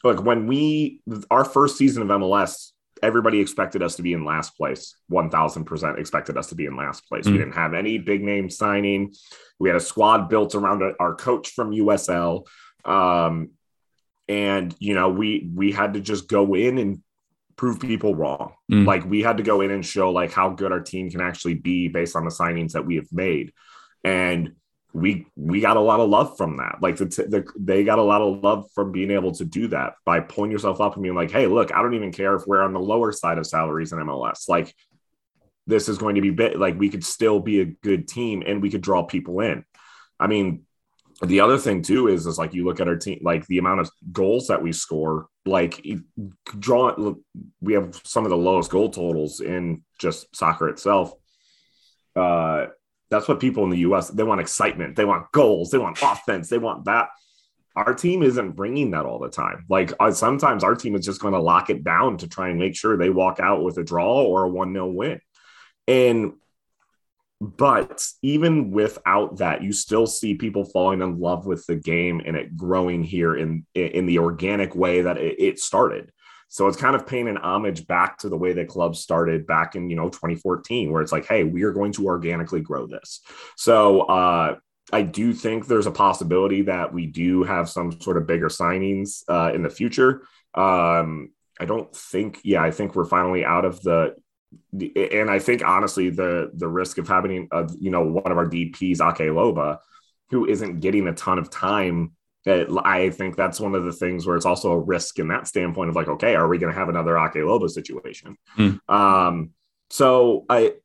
like 0.04 0.24
when 0.24 0.48
we 0.48 1.02
our 1.32 1.44
first 1.44 1.78
season 1.78 2.04
of 2.04 2.10
MLS, 2.10 2.72
everybody 3.02 3.40
expected 3.40 3.82
us 3.82 3.96
to 3.96 4.04
be 4.04 4.14
in 4.14 4.26
last 4.26 4.56
place. 4.56 4.96
One 5.08 5.30
thousand 5.32 5.66
percent 5.66 5.98
expected 5.98 6.38
us 6.38 6.48
to 6.48 6.56
be 6.56 6.66
in 6.66 6.76
last 6.76 7.08
place. 7.08 7.26
Mm-hmm. 7.26 7.34
We 7.34 7.38
mm. 7.38 7.42
didn't 7.42 7.56
have 7.56 7.74
any 7.74 7.98
big 7.98 8.24
name 8.24 8.50
signing. 8.50 9.14
We 9.60 9.70
had 9.70 9.76
a 9.76 9.82
squad 9.82 10.30
built 10.30 10.54
around 10.54 10.84
our 11.00 11.16
coach 11.16 11.50
from 11.50 11.72
USL. 11.72 12.46
Um, 12.86 13.52
and 14.30 14.76
you 14.80 14.94
know 14.94 15.10
we 15.10 15.50
we 15.54 15.72
had 15.72 15.94
to 15.94 16.00
just 16.00 16.28
go 16.28 16.54
in 16.54 16.78
and 16.78 17.02
prove 17.58 17.80
people 17.80 18.16
wrong. 18.16 18.54
Mm. 18.72 18.86
Like 18.86 19.04
we 19.06 19.22
had 19.22 19.38
to 19.38 19.44
go 19.44 19.62
in 19.62 19.72
and 19.72 19.86
show 19.86 20.12
like 20.12 20.32
how 20.32 20.50
good 20.52 20.72
our 20.72 20.80
team 20.80 21.10
can 21.10 21.22
actually 21.22 21.56
be 21.56 21.90
based 21.90 22.16
on 22.16 22.24
the 22.24 22.32
signings 22.32 22.72
that 22.72 22.86
we 22.86 22.96
have 22.96 23.12
made. 23.12 23.52
And 24.04 24.54
we 24.94 25.28
we 25.36 25.60
got 25.60 25.76
a 25.76 25.82
lot 25.82 26.00
of 26.00 26.10
love 26.10 26.38
from 26.38 26.58
that. 26.58 26.78
Like 26.82 26.98
the, 26.98 27.06
the 27.06 27.46
they 27.60 27.84
got 27.84 28.00
a 28.00 28.04
lot 28.04 28.22
of 28.22 28.44
love 28.44 28.68
from 28.74 28.92
being 28.92 29.12
able 29.12 29.32
to 29.34 29.46
do 29.46 29.68
that 29.68 29.94
by 30.06 30.22
pulling 30.22 30.52
yourself 30.52 30.80
up 30.80 30.94
and 30.94 31.04
being 31.04 31.16
like, 31.16 31.32
"Hey, 31.32 31.48
look, 31.48 31.74
I 31.74 31.82
don't 31.82 31.96
even 31.96 32.12
care 32.12 32.36
if 32.36 32.48
we're 32.48 32.62
on 32.62 32.74
the 32.74 32.80
lower 32.80 33.12
side 33.12 33.38
of 33.38 33.46
salaries 33.46 33.92
in 33.92 34.00
MLS. 34.00 34.48
Like 34.48 34.74
this 35.66 35.90
is 35.90 35.98
going 35.98 36.16
to 36.16 36.22
be 36.22 36.30
bit 36.30 36.58
like 36.58 36.80
we 36.80 36.90
could 36.90 37.04
still 37.04 37.42
be 37.42 37.60
a 37.60 37.66
good 37.66 38.08
team 38.08 38.44
and 38.46 38.62
we 38.62 38.70
could 38.70 38.82
draw 38.82 39.04
people 39.04 39.42
in." 39.42 39.66
I 40.20 40.28
mean, 40.28 40.64
the 41.24 41.40
other 41.40 41.58
thing 41.58 41.82
too 41.82 42.08
is 42.08 42.28
is 42.28 42.38
like 42.38 42.54
you 42.54 42.64
look 42.64 42.80
at 42.80 42.88
our 42.88 42.96
team 42.96 43.20
like 43.24 43.46
the 43.48 43.58
amount 43.58 43.80
of 43.80 43.90
goals 44.12 44.48
that 44.48 44.62
we 44.62 44.72
score 44.72 45.28
like 45.46 45.86
draw 46.60 47.16
we 47.62 47.74
have 47.74 48.00
some 48.04 48.24
of 48.24 48.30
the 48.30 48.38
lowest 48.38 48.70
goal 48.70 48.90
totals 48.90 49.40
in 49.40 49.84
just 50.00 50.34
soccer 50.36 50.70
itself. 50.70 51.14
Uh 52.16 52.68
that's 53.10 53.28
what 53.28 53.40
people 53.40 53.64
in 53.64 53.70
the 53.70 53.80
US 53.80 54.10
they 54.10 54.24
want 54.24 54.42
excitement 54.42 54.96
they 54.96 55.06
want 55.06 55.32
goals 55.32 55.72
they 55.72 55.78
want 55.78 56.00
offense 56.02 56.50
they 56.50 56.60
want 56.60 56.86
that. 56.86 57.10
Our 57.76 57.94
team 57.94 58.24
isn't 58.24 58.56
bringing 58.56 58.92
that 58.92 59.06
all 59.06 59.20
the 59.20 59.30
time. 59.30 59.66
Like 59.70 59.94
uh, 60.00 60.12
sometimes 60.12 60.64
our 60.64 60.74
team 60.74 60.96
is 60.96 61.06
just 61.06 61.22
going 61.22 61.36
to 61.36 61.40
lock 61.40 61.70
it 61.70 61.84
down 61.84 62.18
to 62.18 62.28
try 62.28 62.50
and 62.50 62.58
make 62.58 62.76
sure 62.76 62.98
they 62.98 63.12
walk 63.12 63.40
out 63.40 63.64
with 63.64 63.78
a 63.78 63.84
draw 63.84 64.24
or 64.24 64.48
a 64.48 64.50
1-0 64.50 64.96
win. 64.96 65.22
And 65.88 66.34
but 67.40 68.04
even 68.24 68.72
without 68.72 69.38
that 69.38 69.62
you 69.62 69.72
still 69.72 70.08
see 70.08 70.34
people 70.34 70.66
falling 70.66 71.02
in 71.02 71.20
love 71.20 71.46
with 71.46 71.66
the 71.68 71.76
game 71.76 72.22
and 72.26 72.36
it 72.36 72.58
growing 72.58 73.04
here 73.04 73.36
in 73.36 73.66
in 73.76 74.06
the 74.06 74.18
organic 74.18 74.76
way 74.76 75.02
that 75.02 75.18
it, 75.18 75.60
started 75.60 76.12
so 76.50 76.68
it's 76.68 76.78
kind 76.78 76.96
of 76.96 77.06
paying 77.06 77.28
an 77.28 77.38
homage 77.38 77.86
back 77.86 78.18
to 78.18 78.30
the 78.30 78.38
way 78.38 78.54
the 78.54 78.66
club 78.66 78.96
started 78.96 79.46
back 79.46 79.76
in 79.76 79.90
you 79.90 79.96
know 79.96 80.10
2014 80.10 80.92
where 80.92 81.02
it's 81.02 81.12
like 81.12 81.28
hey 81.28 81.44
we 81.44 81.64
are 81.64 81.74
going 81.74 81.92
to 81.92 82.06
organically 82.06 82.62
grow 82.62 82.88
this 82.88 83.22
so 83.56 84.02
uh 84.02 84.56
I 84.92 85.02
do 85.02 85.34
think 85.34 85.68
there's 85.68 85.86
a 85.86 85.92
possibility 85.92 86.62
that 86.64 86.94
we 86.94 87.08
do 87.08 87.44
have 87.44 87.70
some 87.70 88.00
sort 88.00 88.16
of 88.16 88.26
bigger 88.26 88.48
signings 88.48 89.22
uh, 89.28 89.52
in 89.54 89.62
the 89.62 89.70
future. 89.70 90.22
Um, 90.54 91.32
I 91.60 91.66
don't 91.66 91.94
think, 91.94 92.40
yeah, 92.44 92.64
I 92.64 92.72
think 92.72 92.96
we're 92.96 93.06
finally 93.06 93.44
out 93.44 93.66
of 93.66 93.82
the 93.82 94.16
and 94.74 95.30
I 95.30 95.40
think 95.40 95.64
honestly, 95.64 96.10
the 96.10 96.52
the 96.54 96.68
risk 96.68 96.98
of 96.98 97.08
having 97.08 97.48
a, 97.52 97.70
you 97.80 97.92
know 97.92 98.04
one 98.04 98.32
of 98.32 98.38
our 98.38 98.46
DPs, 98.46 99.02
Ake 99.02 99.30
Loba, 99.30 99.80
who 100.30 100.48
isn't 100.48 100.80
getting 100.80 101.08
a 101.08 101.14
ton 101.14 101.40
of 101.40 101.50
time. 101.50 102.14
I 102.46 103.10
think 103.10 103.36
that's 103.36 103.60
one 103.60 103.76
of 103.76 103.84
the 103.84 103.92
things 103.92 104.26
where 104.26 104.38
it's 104.38 104.46
also 104.46 104.72
a 104.72 104.80
risk 104.80 105.20
in 105.20 105.28
that 105.28 105.48
standpoint 105.48 105.90
of 105.90 105.98
like, 105.98 106.08
okay, 106.08 106.34
are 106.34 106.48
we 106.48 106.58
going 106.58 106.72
to 106.72 106.80
have 106.80 106.88
another 106.88 107.18
Ake 107.18 107.34
Loba 107.34 107.70
situation? 107.70 108.38
Mm. 108.58 108.80
Um, 108.90 109.50
so 109.90 110.46
I 110.50 110.76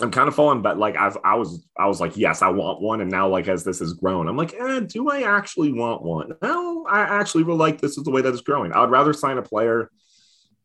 I'm 0.00 0.10
kind 0.10 0.28
of 0.28 0.34
falling, 0.34 0.62
but 0.62 0.78
like 0.78 0.96
I've, 0.96 1.16
I 1.24 1.36
was, 1.36 1.66
I 1.76 1.86
was 1.86 2.00
like, 2.00 2.16
yes, 2.16 2.42
I 2.42 2.48
want 2.48 2.80
one. 2.80 3.00
And 3.00 3.10
now, 3.10 3.28
like, 3.28 3.48
as 3.48 3.64
this 3.64 3.78
has 3.78 3.94
grown, 3.94 4.28
I'm 4.28 4.36
like, 4.36 4.54
eh, 4.54 4.80
do 4.80 5.08
I 5.08 5.22
actually 5.22 5.72
want 5.72 6.02
one? 6.02 6.34
No, 6.42 6.86
I 6.86 7.00
actually 7.00 7.44
would 7.44 7.54
like 7.54 7.80
this 7.80 7.96
is 7.96 8.04
the 8.04 8.10
way 8.10 8.20
that 8.20 8.32
it's 8.32 8.42
growing. 8.42 8.72
I 8.72 8.80
would 8.80 8.90
rather 8.90 9.12
sign 9.12 9.38
a 9.38 9.42
player 9.42 9.90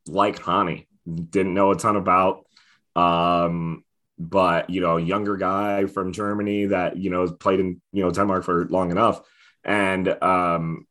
like 0.07 0.43
Hany, 0.43 0.87
didn't 1.05 1.53
know 1.53 1.71
a 1.71 1.75
ton 1.75 1.95
about. 1.95 2.45
Um, 2.95 3.83
but 4.17 4.69
you 4.69 4.81
know, 4.81 4.97
younger 4.97 5.37
guy 5.37 5.85
from 5.85 6.13
Germany 6.13 6.67
that 6.67 6.97
you 6.97 7.09
know 7.09 7.31
played 7.31 7.59
in 7.59 7.81
you 7.91 8.03
know 8.03 8.11
Denmark 8.11 8.43
for 8.43 8.67
long 8.67 8.91
enough, 8.91 9.21
and 9.63 10.07
um, 10.21 10.85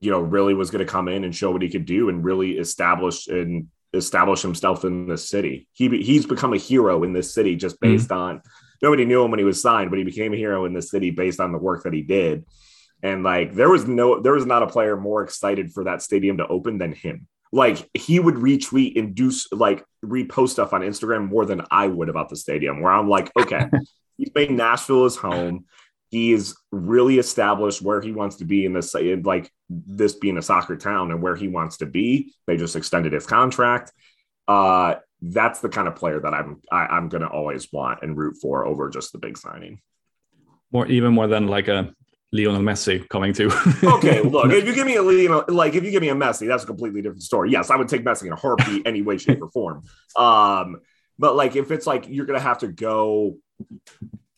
you 0.00 0.10
know, 0.10 0.20
really 0.20 0.54
was 0.54 0.70
going 0.70 0.84
to 0.84 0.90
come 0.90 1.08
in 1.08 1.24
and 1.24 1.34
show 1.34 1.50
what 1.50 1.62
he 1.62 1.70
could 1.70 1.86
do 1.86 2.08
and 2.08 2.24
really 2.24 2.58
establish 2.58 3.26
and 3.26 3.68
establish 3.94 4.42
himself 4.42 4.84
in 4.84 5.08
this 5.08 5.28
city. 5.28 5.66
He 5.72 5.88
he's 6.02 6.26
become 6.26 6.52
a 6.52 6.58
hero 6.58 7.02
in 7.04 7.12
this 7.12 7.32
city 7.32 7.56
just 7.56 7.76
mm-hmm. 7.76 7.94
based 7.94 8.08
mm-hmm. 8.08 8.20
on 8.20 8.42
nobody 8.82 9.06
knew 9.06 9.24
him 9.24 9.30
when 9.30 9.38
he 9.38 9.44
was 9.44 9.62
signed, 9.62 9.90
but 9.90 9.98
he 9.98 10.04
became 10.04 10.34
a 10.34 10.36
hero 10.36 10.66
in 10.66 10.74
this 10.74 10.90
city 10.90 11.10
based 11.10 11.40
on 11.40 11.52
the 11.52 11.58
work 11.58 11.84
that 11.84 11.94
he 11.94 12.02
did. 12.02 12.44
And 13.02 13.22
like 13.22 13.54
there 13.54 13.70
was 13.70 13.86
no 13.86 14.20
there 14.20 14.34
was 14.34 14.46
not 14.46 14.62
a 14.62 14.66
player 14.66 14.96
more 14.96 15.22
excited 15.22 15.72
for 15.72 15.84
that 15.84 16.02
stadium 16.02 16.36
to 16.36 16.46
open 16.46 16.78
than 16.78 16.92
him. 16.92 17.26
Like 17.54 17.88
he 17.94 18.18
would 18.18 18.34
retweet 18.34 18.98
and 18.98 19.14
do 19.14 19.30
like 19.52 19.84
repost 20.04 20.50
stuff 20.50 20.72
on 20.72 20.80
Instagram 20.80 21.28
more 21.28 21.46
than 21.46 21.62
I 21.70 21.86
would 21.86 22.08
about 22.08 22.28
the 22.28 22.36
stadium. 22.36 22.80
Where 22.80 22.92
I'm 22.92 23.08
like, 23.08 23.30
okay, 23.38 23.68
he's 24.18 24.30
made 24.34 24.50
Nashville 24.50 25.04
his 25.04 25.14
home. 25.14 25.66
He's 26.10 26.56
really 26.72 27.18
established 27.18 27.80
where 27.80 28.00
he 28.00 28.10
wants 28.10 28.36
to 28.36 28.44
be 28.44 28.64
in 28.64 28.72
this, 28.72 28.92
like 29.22 29.52
this 29.68 30.14
being 30.14 30.36
a 30.36 30.42
soccer 30.42 30.76
town 30.76 31.12
and 31.12 31.22
where 31.22 31.36
he 31.36 31.46
wants 31.46 31.76
to 31.76 31.86
be. 31.86 32.34
They 32.48 32.56
just 32.56 32.74
extended 32.74 33.12
his 33.12 33.24
contract. 33.24 33.92
Uh, 34.48 34.96
that's 35.22 35.60
the 35.60 35.68
kind 35.68 35.86
of 35.86 35.94
player 35.94 36.18
that 36.18 36.34
I'm 36.34 36.60
I, 36.72 36.82
am 36.82 36.88
i 36.90 36.96
am 36.96 37.08
going 37.08 37.22
to 37.22 37.28
always 37.28 37.72
want 37.72 38.00
and 38.02 38.16
root 38.16 38.36
for 38.42 38.66
over 38.66 38.90
just 38.90 39.12
the 39.12 39.18
big 39.18 39.38
signing. 39.38 39.80
More 40.72 40.88
even 40.88 41.14
more 41.14 41.28
than 41.28 41.46
like 41.46 41.68
a 41.68 41.94
Lionel 42.34 42.60
Messi 42.60 43.08
coming 43.08 43.32
to. 43.34 43.46
okay, 43.84 44.20
look, 44.20 44.52
if 44.52 44.66
you 44.66 44.74
give 44.74 44.86
me 44.86 44.96
a 44.96 45.02
Lionel, 45.02 45.44
like 45.48 45.74
if 45.74 45.84
you 45.84 45.90
give 45.90 46.02
me 46.02 46.08
a 46.08 46.14
Messi, 46.14 46.48
that's 46.48 46.64
a 46.64 46.66
completely 46.66 47.00
different 47.00 47.22
story. 47.22 47.50
Yes, 47.50 47.70
I 47.70 47.76
would 47.76 47.88
take 47.88 48.04
Messi 48.04 48.26
in 48.26 48.32
a 48.32 48.36
heartbeat, 48.36 48.86
any 48.86 49.02
way, 49.02 49.16
shape, 49.18 49.40
or 49.40 49.48
form. 49.50 49.84
Um, 50.16 50.80
but 51.18 51.36
like 51.36 51.54
if 51.54 51.70
it's 51.70 51.86
like 51.86 52.06
you're 52.08 52.26
gonna 52.26 52.40
have 52.40 52.58
to 52.58 52.68
go 52.68 53.36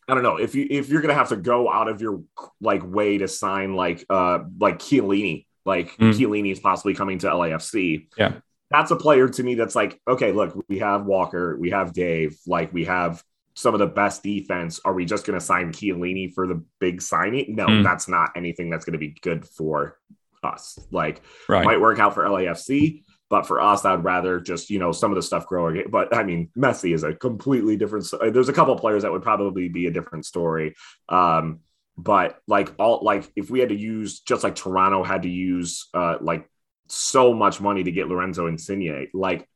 I 0.08 0.14
don't 0.14 0.22
know 0.22 0.36
if 0.36 0.54
you 0.54 0.66
if 0.70 0.88
you're 0.88 1.00
gonna 1.00 1.14
have 1.14 1.30
to 1.30 1.36
go 1.36 1.70
out 1.70 1.88
of 1.88 2.00
your 2.00 2.22
like 2.60 2.82
way 2.84 3.18
to 3.18 3.26
sign 3.28 3.74
like 3.74 4.04
uh 4.08 4.40
like 4.60 4.78
Chiellini, 4.78 5.46
like 5.64 5.96
mm. 5.96 6.12
Chiellini 6.12 6.52
is 6.52 6.60
possibly 6.60 6.94
coming 6.94 7.18
to 7.20 7.28
LAFC. 7.28 8.06
Yeah, 8.16 8.34
that's 8.70 8.90
a 8.92 8.96
player 8.96 9.28
to 9.28 9.42
me 9.42 9.54
that's 9.54 9.74
like 9.74 10.00
okay, 10.06 10.32
look, 10.32 10.62
we 10.68 10.78
have 10.78 11.06
Walker, 11.06 11.56
we 11.56 11.70
have 11.70 11.92
Dave, 11.92 12.36
like 12.46 12.72
we 12.72 12.84
have 12.84 13.22
some 13.56 13.74
of 13.74 13.80
the 13.80 13.86
best 13.86 14.22
defense. 14.22 14.78
Are 14.84 14.92
we 14.92 15.04
just 15.04 15.26
gonna 15.26 15.40
sign 15.40 15.72
Chiellini 15.72 16.32
for 16.32 16.46
the 16.46 16.62
big 16.78 17.02
signing? 17.02 17.56
No, 17.56 17.66
mm. 17.66 17.82
that's 17.82 18.06
not 18.06 18.30
anything 18.36 18.70
that's 18.70 18.84
gonna 18.84 18.98
be 18.98 19.16
good 19.22 19.44
for 19.46 19.98
us. 20.44 20.78
Like 20.92 21.22
right. 21.48 21.64
might 21.64 21.80
work 21.80 21.98
out 21.98 22.14
for 22.14 22.24
LAFC. 22.24 23.02
But 23.28 23.48
for 23.48 23.60
us, 23.60 23.84
I'd 23.84 24.04
rather 24.04 24.38
just, 24.38 24.70
you 24.70 24.78
know, 24.78 24.92
some 24.92 25.10
of 25.10 25.16
the 25.16 25.22
stuff 25.22 25.48
growing. 25.48 25.82
But 25.90 26.14
I 26.16 26.22
mean, 26.22 26.48
Messi 26.56 26.94
is 26.94 27.02
a 27.02 27.12
completely 27.12 27.76
different. 27.76 28.08
There's 28.32 28.48
a 28.48 28.52
couple 28.52 28.78
players 28.78 29.02
that 29.02 29.10
would 29.10 29.24
probably 29.24 29.68
be 29.68 29.86
a 29.86 29.90
different 29.90 30.26
story. 30.26 30.76
Um, 31.08 31.60
but 31.96 32.38
like 32.46 32.72
all 32.78 33.00
like 33.02 33.30
if 33.34 33.50
we 33.50 33.58
had 33.58 33.70
to 33.70 33.76
use 33.76 34.20
just 34.20 34.44
like 34.44 34.54
Toronto 34.54 35.02
had 35.02 35.22
to 35.22 35.30
use 35.30 35.88
uh 35.94 36.18
like 36.20 36.48
so 36.88 37.32
much 37.32 37.60
money 37.60 37.82
to 37.82 37.90
get 37.90 38.08
Lorenzo 38.08 38.46
Insigne, 38.46 39.08
like 39.14 39.48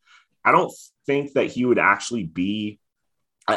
I 0.44 0.52
don't 0.52 0.72
think 1.06 1.34
that 1.34 1.46
he 1.46 1.64
would 1.64 1.78
actually 1.78 2.24
be 2.24 2.80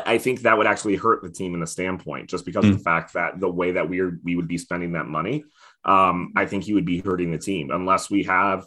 I, 0.02 0.18
think 0.18 0.42
that 0.42 0.58
would 0.58 0.68
actually 0.68 0.96
hurt 0.96 1.22
the 1.22 1.30
team 1.30 1.54
in 1.54 1.60
the 1.60 1.68
standpoint, 1.68 2.30
just 2.30 2.46
because 2.46 2.66
mm. 2.66 2.72
of 2.72 2.78
the 2.78 2.84
fact 2.84 3.14
that 3.14 3.40
the 3.40 3.50
way 3.50 3.74
that 3.74 3.90
we 3.90 4.00
are, 4.00 4.20
we 4.24 4.36
would 4.36 4.48
be 4.48 4.58
spending 4.58 4.94
that 4.94 5.08
money, 5.08 5.44
um, 5.86 6.34
I 6.36 6.46
think 6.46 6.64
he 6.64 6.74
would 6.74 6.86
be 6.86 7.00
hurting 7.00 7.32
the 7.32 7.38
team 7.38 7.72
unless 7.72 8.10
we 8.10 8.24
have 8.24 8.66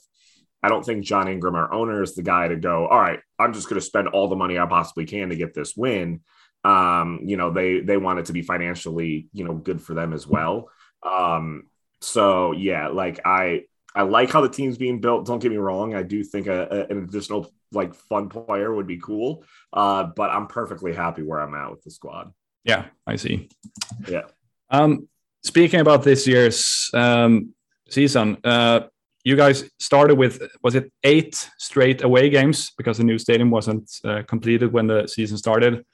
I 0.66 0.68
don't 0.68 0.84
think 0.84 1.04
John 1.04 1.28
Ingram, 1.28 1.54
our 1.54 1.72
owner, 1.72 2.02
is 2.02 2.16
the 2.16 2.24
guy 2.24 2.48
to 2.48 2.56
go, 2.56 2.88
all 2.88 3.00
right, 3.00 3.20
I'm 3.38 3.52
just 3.52 3.68
going 3.68 3.80
to 3.80 3.86
spend 3.86 4.08
all 4.08 4.26
the 4.26 4.34
money 4.34 4.58
I 4.58 4.66
possibly 4.66 5.04
can 5.04 5.28
to 5.28 5.36
get 5.36 5.54
this 5.54 5.76
win. 5.76 6.22
Um, 6.64 7.20
you 7.22 7.36
know, 7.36 7.52
they 7.52 7.80
they 7.80 7.96
want 7.96 8.18
it 8.18 8.26
to 8.26 8.32
be 8.32 8.42
financially, 8.42 9.28
you 9.32 9.44
know, 9.44 9.54
good 9.54 9.80
for 9.80 9.94
them 9.94 10.12
as 10.12 10.26
well. 10.26 10.68
Um, 11.04 11.68
so 12.00 12.50
yeah, 12.50 12.88
like 12.88 13.20
I 13.24 13.62
I 13.96 14.02
like 14.02 14.30
how 14.30 14.42
the 14.42 14.48
team's 14.50 14.76
being 14.76 15.00
built. 15.00 15.24
Don't 15.24 15.38
get 15.38 15.50
me 15.50 15.56
wrong. 15.56 15.94
I 15.94 16.02
do 16.02 16.22
think 16.22 16.48
a, 16.48 16.68
a, 16.70 16.92
an 16.92 17.04
additional 17.04 17.50
like 17.72 17.94
fun 17.94 18.28
player 18.28 18.74
would 18.74 18.86
be 18.86 18.98
cool. 18.98 19.42
Uh, 19.72 20.04
but 20.04 20.28
I'm 20.28 20.48
perfectly 20.48 20.92
happy 20.92 21.22
where 21.22 21.40
I'm 21.40 21.54
at 21.54 21.70
with 21.70 21.82
the 21.82 21.90
squad. 21.90 22.30
Yeah, 22.62 22.84
I 23.06 23.16
see. 23.16 23.48
Yeah. 24.06 24.24
Um, 24.68 25.08
speaking 25.42 25.80
about 25.80 26.02
this 26.02 26.26
year's 26.26 26.90
um, 26.92 27.54
season, 27.88 28.36
uh, 28.44 28.80
you 29.24 29.34
guys 29.34 29.64
started 29.78 30.16
with 30.16 30.42
was 30.62 30.74
it 30.74 30.92
eight 31.02 31.48
straight 31.56 32.02
away 32.02 32.28
games 32.28 32.72
because 32.76 32.98
the 32.98 33.04
new 33.04 33.18
stadium 33.18 33.50
wasn't 33.50 33.90
uh, 34.04 34.22
completed 34.28 34.74
when 34.74 34.88
the 34.88 35.06
season 35.06 35.38
started. 35.38 35.86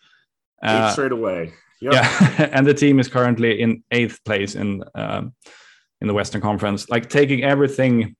Uh, 0.60 0.88
eight 0.88 0.92
straight 0.92 1.12
away. 1.12 1.52
Yep. 1.80 1.92
Yeah, 1.92 2.48
and 2.52 2.66
the 2.66 2.74
team 2.74 2.98
is 2.98 3.08
currently 3.08 3.60
in 3.60 3.84
eighth 3.92 4.24
place 4.24 4.56
in 4.56 4.82
um, 4.96 5.34
in 6.02 6.08
the 6.08 6.14
Western 6.14 6.42
Conference. 6.42 6.90
Like 6.90 7.08
taking 7.08 7.42
everything, 7.44 8.16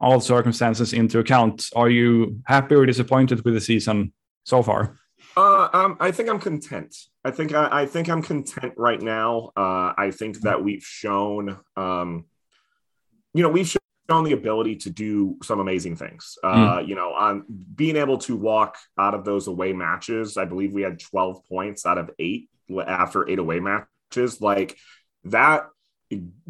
all 0.00 0.20
circumstances 0.20 0.92
into 0.92 1.18
account, 1.18 1.68
are 1.74 1.90
you 1.90 2.40
happy 2.46 2.76
or 2.76 2.86
disappointed 2.86 3.44
with 3.44 3.54
the 3.54 3.60
season 3.60 4.12
so 4.44 4.62
far? 4.62 4.96
Uh, 5.36 5.68
um, 5.72 5.96
I 6.00 6.12
think 6.12 6.30
I'm 6.30 6.38
content. 6.38 6.96
I 7.24 7.32
think 7.32 7.52
I, 7.52 7.82
I 7.82 7.86
think 7.86 8.08
I'm 8.08 8.22
content 8.22 8.74
right 8.76 9.02
now. 9.02 9.50
Uh, 9.56 9.92
I 9.98 10.12
think 10.12 10.40
that 10.42 10.62
we've 10.62 10.84
shown, 10.84 11.58
um, 11.76 12.24
you 13.34 13.42
know, 13.42 13.48
we've 13.48 13.68
shown 13.68 14.24
the 14.24 14.32
ability 14.32 14.76
to 14.76 14.90
do 14.90 15.36
some 15.42 15.58
amazing 15.58 15.96
things. 15.96 16.38
Uh, 16.42 16.78
mm. 16.78 16.88
You 16.88 16.94
know, 16.94 17.12
on 17.12 17.44
being 17.74 17.96
able 17.96 18.18
to 18.18 18.36
walk 18.36 18.76
out 18.96 19.14
of 19.14 19.24
those 19.24 19.48
away 19.48 19.72
matches, 19.72 20.36
I 20.36 20.44
believe 20.44 20.72
we 20.72 20.82
had 20.82 21.00
12 21.00 21.44
points 21.48 21.84
out 21.84 21.98
of 21.98 22.10
eight 22.20 22.48
after 22.86 23.28
eight 23.28 23.40
away 23.40 23.58
matches. 23.58 24.40
Like 24.40 24.78
that, 25.24 25.66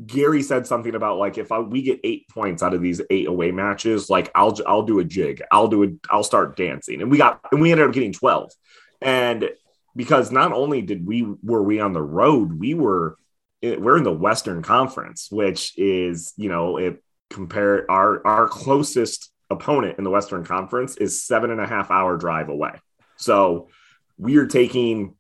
Gary 0.07 0.43
said 0.43 0.67
something 0.67 0.95
about 0.95 1.19
like 1.19 1.37
if 1.37 1.51
I, 1.51 1.59
we 1.59 1.83
get 1.83 2.01
eight 2.05 2.29
points 2.29 2.63
out 2.63 2.75
of 2.75 2.83
these 2.83 3.01
eight 3.11 3.27
away 3.27 3.51
matches, 3.51 4.09
like 4.09 4.31
I'll 4.35 4.57
I'll 4.67 4.85
do 4.85 5.01
a 5.01 5.05
jig, 5.05 5.43
I'll 5.51 5.69
do 5.69 5.83
it, 5.83 5.95
I'll 6.11 6.23
start 6.23 6.57
dancing, 6.57 7.03
and 7.03 7.11
we 7.11 7.19
got 7.19 7.41
and 7.51 7.61
we 7.61 7.73
ended 7.73 7.89
up 7.89 7.93
getting 7.93 8.13
12, 8.13 8.53
and 9.01 9.51
because 9.97 10.31
not 10.31 10.53
only 10.53 10.81
did 10.83 11.05
we 11.05 11.27
were 11.43 11.63
we 11.63 11.81
on 11.81 11.93
the 11.93 12.03
road, 12.03 12.53
we 12.53 12.75
were 12.75 13.17
eh, 13.63 13.77
we're 13.77 13.97
in 13.97 14.05
the 14.05 14.13
Western 14.13 14.63
Conference, 14.63 15.29
which 15.31 15.77
is 15.77 16.33
you 16.37 16.49
know 16.49 16.77
it 16.77 17.03
compare 17.31 17.91
our 17.91 18.25
our 18.25 18.49
closest 18.49 19.33
opponent 19.51 19.99
in 19.99 20.05
the 20.05 20.11
Western 20.11 20.45
Conference 20.45 20.97
is 20.97 21.25
seven 21.25 21.51
and 21.51 21.61
a 21.61 21.67
half 21.67 21.91
hour 21.91 22.17
drive 22.17 22.49
away. 22.49 22.73
So 23.17 23.69
we 24.17 24.37
are 24.37 24.47
taking 24.47 25.15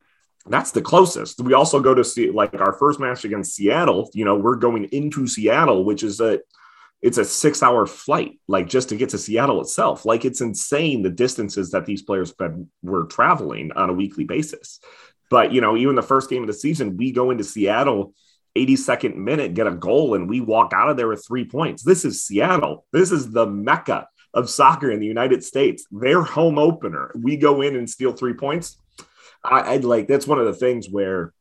that's 0.48 0.72
the 0.72 0.82
closest. 0.82 1.40
We 1.40 1.54
also 1.54 1.80
go 1.80 1.94
to 1.94 2.04
see 2.04 2.30
like 2.30 2.54
our 2.54 2.72
first 2.72 3.00
match 3.00 3.24
against 3.24 3.54
Seattle. 3.54 4.10
You 4.14 4.24
know, 4.24 4.36
we're 4.36 4.56
going 4.56 4.84
into 4.84 5.26
Seattle, 5.26 5.84
which 5.84 6.02
is 6.02 6.20
a 6.20 6.40
it's 7.00 7.18
a 7.18 7.24
six 7.24 7.62
hour 7.62 7.86
flight, 7.86 8.40
like 8.48 8.68
just 8.68 8.88
to 8.88 8.96
get 8.96 9.10
to 9.10 9.18
Seattle 9.18 9.60
itself. 9.60 10.04
Like 10.04 10.24
it's 10.24 10.40
insane 10.40 11.02
the 11.02 11.10
distances 11.10 11.70
that 11.70 11.86
these 11.86 12.02
players 12.02 12.32
been, 12.32 12.68
were 12.82 13.04
traveling 13.04 13.70
on 13.72 13.90
a 13.90 13.94
weekly 13.94 14.24
basis. 14.24 14.80
But 15.30 15.52
you 15.52 15.60
know, 15.60 15.76
even 15.76 15.94
the 15.94 16.02
first 16.02 16.28
game 16.28 16.42
of 16.42 16.48
the 16.48 16.54
season, 16.54 16.96
we 16.96 17.12
go 17.12 17.30
into 17.30 17.44
Seattle 17.44 18.14
82nd 18.56 19.14
minute 19.14 19.54
get 19.54 19.66
a 19.66 19.72
goal 19.72 20.14
and 20.14 20.28
we 20.28 20.40
walk 20.40 20.72
out 20.74 20.88
of 20.88 20.96
there 20.96 21.08
with 21.08 21.24
three 21.26 21.44
points. 21.44 21.82
This 21.82 22.04
is 22.04 22.24
Seattle. 22.24 22.86
This 22.92 23.12
is 23.12 23.30
the 23.30 23.46
mecca 23.46 24.08
of 24.34 24.50
soccer 24.50 24.90
in 24.90 25.00
the 25.00 25.06
United 25.06 25.44
States. 25.44 25.86
Their 25.90 26.22
home 26.22 26.58
opener. 26.58 27.12
We 27.14 27.36
go 27.36 27.62
in 27.62 27.76
and 27.76 27.88
steal 27.88 28.12
three 28.12 28.34
points. 28.34 28.78
I, 29.50 29.76
would 29.76 29.84
like 29.84 30.08
that's 30.08 30.26
one 30.26 30.38
of 30.38 30.46
the 30.46 30.54
things 30.54 30.88
where 30.88 31.32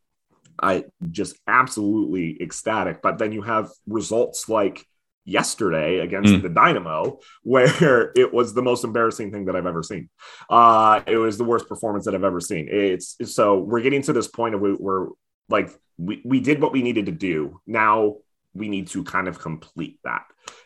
I 0.61 0.85
just 1.09 1.37
absolutely 1.47 2.41
ecstatic. 2.41 3.01
But 3.01 3.17
then 3.17 3.31
you 3.31 3.41
have 3.43 3.69
results 3.87 4.49
like 4.49 4.85
yesterday 5.25 5.99
against 5.99 6.33
mm. 6.33 6.41
the 6.41 6.49
Dynamo, 6.49 7.19
where 7.43 8.11
it 8.15 8.33
was 8.33 8.53
the 8.53 8.63
most 8.63 8.83
embarrassing 8.83 9.31
thing 9.31 9.45
that 9.45 9.55
I've 9.55 9.65
ever 9.65 9.83
seen. 9.83 10.09
Uh, 10.49 11.01
it 11.05 11.17
was 11.17 11.37
the 11.37 11.43
worst 11.43 11.67
performance 11.67 12.05
that 12.05 12.15
I've 12.15 12.23
ever 12.23 12.41
seen. 12.41 12.67
It's 12.71 13.17
so 13.25 13.59
we're 13.59 13.81
getting 13.81 14.01
to 14.03 14.13
this 14.13 14.27
point 14.27 14.55
of 14.55 14.61
where 14.61 15.07
like 15.49 15.69
we, 15.97 16.21
we 16.25 16.39
did 16.39 16.61
what 16.61 16.71
we 16.71 16.81
needed 16.81 17.07
to 17.07 17.11
do. 17.11 17.59
Now 17.67 18.17
we 18.53 18.69
need 18.69 18.87
to 18.87 19.03
kind 19.03 19.27
of 19.27 19.39
complete 19.39 19.99
that. 20.03 20.23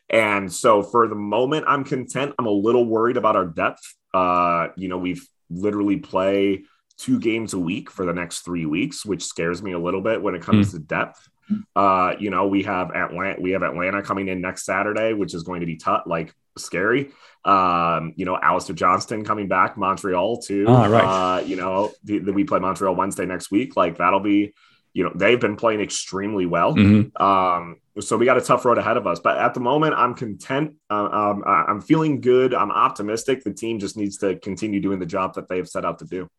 And 0.10 0.51
so 0.51 0.84
for 0.84 1.08
the 1.08 1.15
moment, 1.15 1.65
I'm 1.67 1.84
content. 1.84 2.36
I'm 2.38 2.45
a 2.45 2.51
little 2.51 2.86
worried 2.86 3.17
about 3.17 3.36
our 3.36 3.45
depth. 3.45 3.82
Uh, 4.13 4.67
you 4.75 4.88
know, 4.88 4.97
we've 4.97 5.25
literally 5.49 5.97
play 5.97 6.63
two 7.02 7.20
games 7.20 7.54
a 7.54 7.60
week 7.60 7.90
for 7.90 8.06
the 8.06 8.14
next 8.14 8.42
three 8.42 8.68
weeks, 8.68 9.04
which 9.04 9.24
scares 9.24 9.64
me 9.64 9.72
a 9.72 9.80
little 9.80 10.02
bit 10.02 10.22
when 10.22 10.36
it 10.36 10.42
comes 10.44 10.70
mm. 10.70 10.72
to 10.74 10.80
depth. 10.80 11.28
Uh, 11.76 12.14
you 12.20 12.30
know, 12.30 12.48
we 12.48 12.64
have 12.64 12.92
Atlanta, 12.92 13.42
we 13.42 13.52
have 13.52 13.64
Atlanta 13.64 14.02
coming 14.04 14.28
in 14.28 14.40
next 14.40 14.66
Saturday, 14.66 15.14
which 15.14 15.34
is 15.34 15.44
going 15.44 15.62
to 15.62 15.66
be 15.66 15.76
tough, 15.76 16.04
like 16.06 16.34
scary. 16.58 17.12
Um, 17.44 18.14
you 18.16 18.26
know, 18.26 18.38
Alistair 18.42 18.76
Johnston 18.76 19.26
coming 19.26 19.48
back, 19.48 19.78
Montreal 19.78 20.38
too. 20.38 20.66
Ah, 20.68 20.86
right. 20.86 21.04
Uh, 21.04 21.42
you 21.44 21.56
know, 21.56 21.92
the, 22.04 22.20
the, 22.20 22.34
we 22.34 22.44
play 22.44 22.60
Montreal 22.60 22.96
Wednesday 22.96 23.26
next 23.26 23.52
week. 23.52 23.76
Like 23.76 23.98
that'll 23.98 24.20
be, 24.20 24.54
you 24.94 25.04
know, 25.04 25.12
they've 25.16 25.40
been 25.40 25.56
playing 25.56 25.82
extremely 25.82 26.46
well. 26.46 26.76
Mm-hmm. 26.76 27.22
Um, 27.22 27.78
so 28.00 28.16
we 28.16 28.26
got 28.26 28.38
a 28.38 28.42
tough 28.42 28.64
road 28.64 28.78
ahead 28.78 28.98
of 28.98 29.08
us. 29.08 29.20
But 29.20 29.38
at 29.38 29.54
the 29.54 29.60
moment, 29.60 29.96
I'm 29.96 30.14
content. 30.14 30.76
Uh, 30.90 31.10
um, 31.12 31.44
I'm 31.46 31.82
feeling 31.82 32.22
good. 32.22 32.54
I'm 32.54 32.72
optimistic. 32.72 33.44
The 33.44 33.54
team 33.54 33.80
just 33.80 33.98
needs 33.98 34.18
to 34.18 34.38
continue 34.38 34.80
doing 34.80 35.00
the 35.00 35.06
job 35.06 35.34
that 35.34 35.50
they've 35.50 35.68
set 35.68 35.84
out 35.84 36.00
to 36.00 36.06
do. 36.06 36.30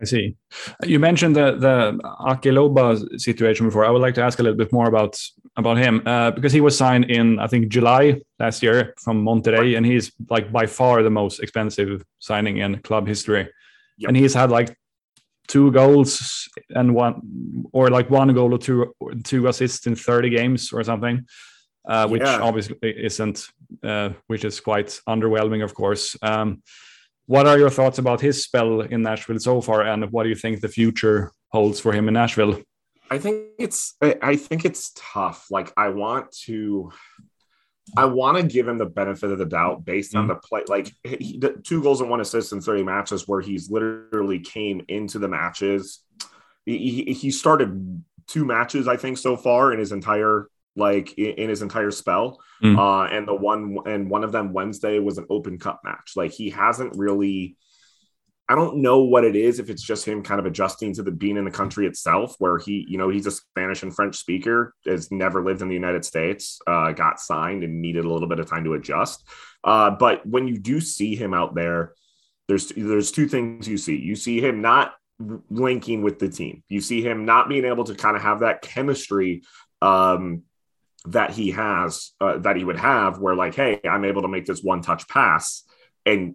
I 0.00 0.04
see. 0.04 0.36
You 0.84 0.98
mentioned 0.98 1.36
the 1.36 1.56
the 1.56 1.98
Ake 2.26 3.20
situation 3.20 3.66
before. 3.66 3.84
I 3.84 3.90
would 3.90 4.02
like 4.02 4.14
to 4.14 4.22
ask 4.22 4.38
a 4.38 4.42
little 4.42 4.56
bit 4.56 4.72
more 4.72 4.88
about 4.88 5.18
about 5.56 5.76
him 5.76 6.02
uh, 6.06 6.30
because 6.30 6.52
he 6.52 6.60
was 6.60 6.76
signed 6.76 7.10
in 7.10 7.38
I 7.38 7.46
think 7.46 7.68
July 7.68 8.20
last 8.38 8.62
year 8.62 8.94
from 8.98 9.24
Monterrey, 9.24 9.76
and 9.76 9.84
he's 9.84 10.12
like 10.30 10.50
by 10.50 10.66
far 10.66 11.02
the 11.02 11.10
most 11.10 11.40
expensive 11.40 12.02
signing 12.18 12.58
in 12.58 12.78
club 12.78 13.06
history. 13.06 13.48
Yep. 13.98 14.08
And 14.08 14.16
he's 14.16 14.32
had 14.32 14.50
like 14.50 14.74
two 15.50 15.72
goals 15.72 16.48
and 16.70 16.94
one 16.94 17.20
or 17.72 17.90
like 17.90 18.08
one 18.08 18.32
goal 18.32 18.54
or 18.54 18.58
two 18.58 18.94
two 19.24 19.48
assists 19.48 19.86
in 19.86 19.96
30 19.96 20.30
games 20.30 20.72
or 20.72 20.84
something 20.84 21.26
uh, 21.88 22.06
which 22.06 22.22
yeah. 22.22 22.38
obviously 22.40 22.76
isn't 22.82 23.48
uh, 23.82 24.10
which 24.28 24.44
is 24.44 24.60
quite 24.60 25.00
underwhelming 25.08 25.64
of 25.64 25.74
course 25.74 26.16
um, 26.22 26.62
what 27.30 27.46
are 27.46 27.56
your 27.56 27.70
thoughts 27.70 27.98
about 27.98 28.20
his 28.20 28.42
spell 28.42 28.80
in 28.80 29.02
Nashville 29.02 29.38
so 29.38 29.60
far, 29.60 29.82
and 29.82 30.10
what 30.10 30.24
do 30.24 30.28
you 30.30 30.34
think 30.34 30.60
the 30.60 30.68
future 30.68 31.30
holds 31.50 31.78
for 31.78 31.92
him 31.92 32.08
in 32.08 32.14
Nashville? 32.14 32.60
I 33.08 33.18
think 33.18 33.50
it's 33.56 33.94
I 34.02 34.34
think 34.34 34.64
it's 34.64 34.90
tough. 34.96 35.46
Like 35.48 35.72
I 35.76 35.90
want 35.90 36.32
to 36.46 36.90
I 37.96 38.06
want 38.06 38.38
to 38.38 38.42
give 38.42 38.66
him 38.66 38.78
the 38.78 38.86
benefit 38.86 39.30
of 39.30 39.38
the 39.38 39.46
doubt 39.46 39.84
based 39.84 40.16
on 40.16 40.24
mm. 40.24 40.28
the 40.30 40.34
play. 40.34 40.64
Like 40.66 40.90
he, 41.04 41.40
two 41.62 41.80
goals 41.84 42.00
and 42.00 42.10
one 42.10 42.20
assist 42.20 42.52
in 42.52 42.60
30 42.60 42.82
matches, 42.82 43.28
where 43.28 43.40
he's 43.40 43.70
literally 43.70 44.40
came 44.40 44.84
into 44.88 45.20
the 45.20 45.28
matches. 45.28 46.00
He, 46.66 47.12
he 47.12 47.30
started 47.30 48.02
two 48.26 48.44
matches, 48.44 48.88
I 48.88 48.96
think, 48.96 49.18
so 49.18 49.36
far 49.36 49.72
in 49.72 49.78
his 49.78 49.92
entire 49.92 50.48
like 50.76 51.16
in, 51.18 51.32
in 51.32 51.48
his 51.48 51.62
entire 51.62 51.90
spell. 51.90 52.40
Mm. 52.62 52.78
Uh, 52.78 53.08
and 53.12 53.26
the 53.26 53.34
one 53.34 53.78
and 53.86 54.10
one 54.10 54.24
of 54.24 54.32
them 54.32 54.52
Wednesday 54.52 54.98
was 54.98 55.18
an 55.18 55.26
open 55.30 55.58
cup 55.58 55.80
match. 55.84 56.12
Like 56.16 56.32
he 56.32 56.50
hasn't 56.50 56.96
really. 56.96 57.56
I 58.48 58.56
don't 58.56 58.82
know 58.82 59.04
what 59.04 59.22
it 59.22 59.36
is. 59.36 59.60
If 59.60 59.70
it's 59.70 59.82
just 59.82 60.04
him 60.04 60.24
kind 60.24 60.40
of 60.40 60.46
adjusting 60.46 60.92
to 60.94 61.04
the 61.04 61.12
being 61.12 61.36
in 61.36 61.44
the 61.44 61.52
country 61.52 61.86
itself, 61.86 62.34
where 62.40 62.58
he, 62.58 62.84
you 62.88 62.98
know, 62.98 63.08
he's 63.08 63.26
a 63.26 63.30
Spanish 63.30 63.84
and 63.84 63.94
French 63.94 64.16
speaker, 64.16 64.74
has 64.84 65.12
never 65.12 65.44
lived 65.44 65.62
in 65.62 65.68
the 65.68 65.74
United 65.74 66.04
States, 66.04 66.58
uh, 66.66 66.90
got 66.90 67.20
signed 67.20 67.62
and 67.62 67.80
needed 67.80 68.04
a 68.04 68.12
little 68.12 68.28
bit 68.28 68.40
of 68.40 68.50
time 68.50 68.64
to 68.64 68.74
adjust. 68.74 69.22
Uh, 69.62 69.92
but 69.92 70.26
when 70.26 70.48
you 70.48 70.58
do 70.58 70.80
see 70.80 71.14
him 71.14 71.32
out 71.32 71.54
there, 71.54 71.92
there's 72.48 72.72
there's 72.76 73.12
two 73.12 73.28
things 73.28 73.68
you 73.68 73.78
see. 73.78 73.94
You 73.94 74.16
see 74.16 74.40
him 74.40 74.60
not 74.60 74.94
linking 75.48 76.02
with 76.02 76.18
the 76.18 76.28
team. 76.28 76.64
You 76.68 76.80
see 76.80 77.02
him 77.02 77.24
not 77.24 77.48
being 77.48 77.64
able 77.64 77.84
to 77.84 77.94
kind 77.94 78.16
of 78.16 78.22
have 78.22 78.40
that 78.40 78.62
chemistry 78.62 79.42
um, 79.80 80.42
that 81.06 81.30
he 81.30 81.50
has 81.50 82.12
uh, 82.20 82.38
that 82.38 82.56
he 82.56 82.64
would 82.64 82.78
have 82.78 83.18
where 83.18 83.34
like 83.34 83.54
hey 83.54 83.80
i'm 83.88 84.04
able 84.04 84.22
to 84.22 84.28
make 84.28 84.44
this 84.44 84.62
one 84.62 84.82
touch 84.82 85.08
pass 85.08 85.64
and 86.04 86.34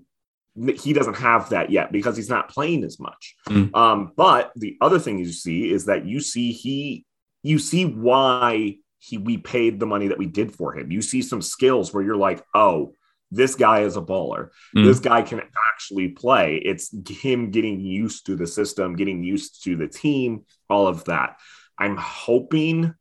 he 0.77 0.93
doesn't 0.93 1.17
have 1.17 1.49
that 1.49 1.69
yet 1.69 1.91
because 1.91 2.15
he's 2.15 2.29
not 2.29 2.49
playing 2.49 2.83
as 2.83 2.99
much. 2.99 3.35
Mm. 3.49 3.75
um, 3.75 4.11
but 4.15 4.51
the 4.55 4.77
other 4.79 4.99
thing 4.99 5.19
you 5.19 5.31
see 5.31 5.71
is 5.71 5.85
that 5.85 6.05
you 6.05 6.19
see 6.19 6.51
he 6.51 7.05
you 7.43 7.59
see 7.59 7.85
why 7.85 8.77
he 8.99 9.17
we 9.17 9.37
paid 9.37 9.79
the 9.79 9.85
money 9.85 10.07
that 10.07 10.17
we 10.17 10.25
did 10.25 10.53
for 10.53 10.77
him. 10.77 10.91
You 10.91 11.01
see 11.01 11.21
some 11.21 11.41
skills 11.41 11.93
where 11.93 12.03
you're 12.03 12.15
like 12.15 12.43
oh 12.53 12.93
this 13.31 13.55
guy 13.55 13.81
is 13.81 13.97
a 13.97 14.01
baller. 14.01 14.49
Mm. 14.75 14.85
this 14.85 14.99
guy 14.99 15.21
can 15.21 15.41
actually 15.73 16.09
play. 16.09 16.55
It's 16.63 16.93
him 17.09 17.51
getting 17.51 17.81
used 17.81 18.27
to 18.27 18.35
the 18.35 18.47
system 18.47 18.95
getting 18.95 19.23
used 19.23 19.63
to 19.65 19.75
the 19.75 19.87
team 19.87 20.45
all 20.69 20.87
of 20.87 21.03
that. 21.05 21.37
I'm 21.77 21.97
hoping 21.97 22.93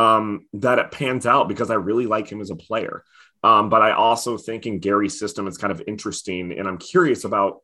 um, 0.00 0.46
that 0.54 0.78
it 0.78 0.90
pans 0.90 1.26
out 1.26 1.46
because 1.46 1.70
I 1.70 1.74
really 1.74 2.06
like 2.06 2.30
him 2.30 2.40
as 2.40 2.50
a 2.50 2.56
player. 2.56 3.04
Um, 3.44 3.68
but 3.68 3.82
I 3.82 3.92
also 3.92 4.38
think 4.38 4.66
in 4.66 4.78
Gary's 4.78 5.18
system, 5.18 5.46
it's 5.46 5.58
kind 5.58 5.70
of 5.70 5.82
interesting. 5.86 6.58
And 6.58 6.66
I'm 6.66 6.78
curious 6.78 7.24
about 7.24 7.58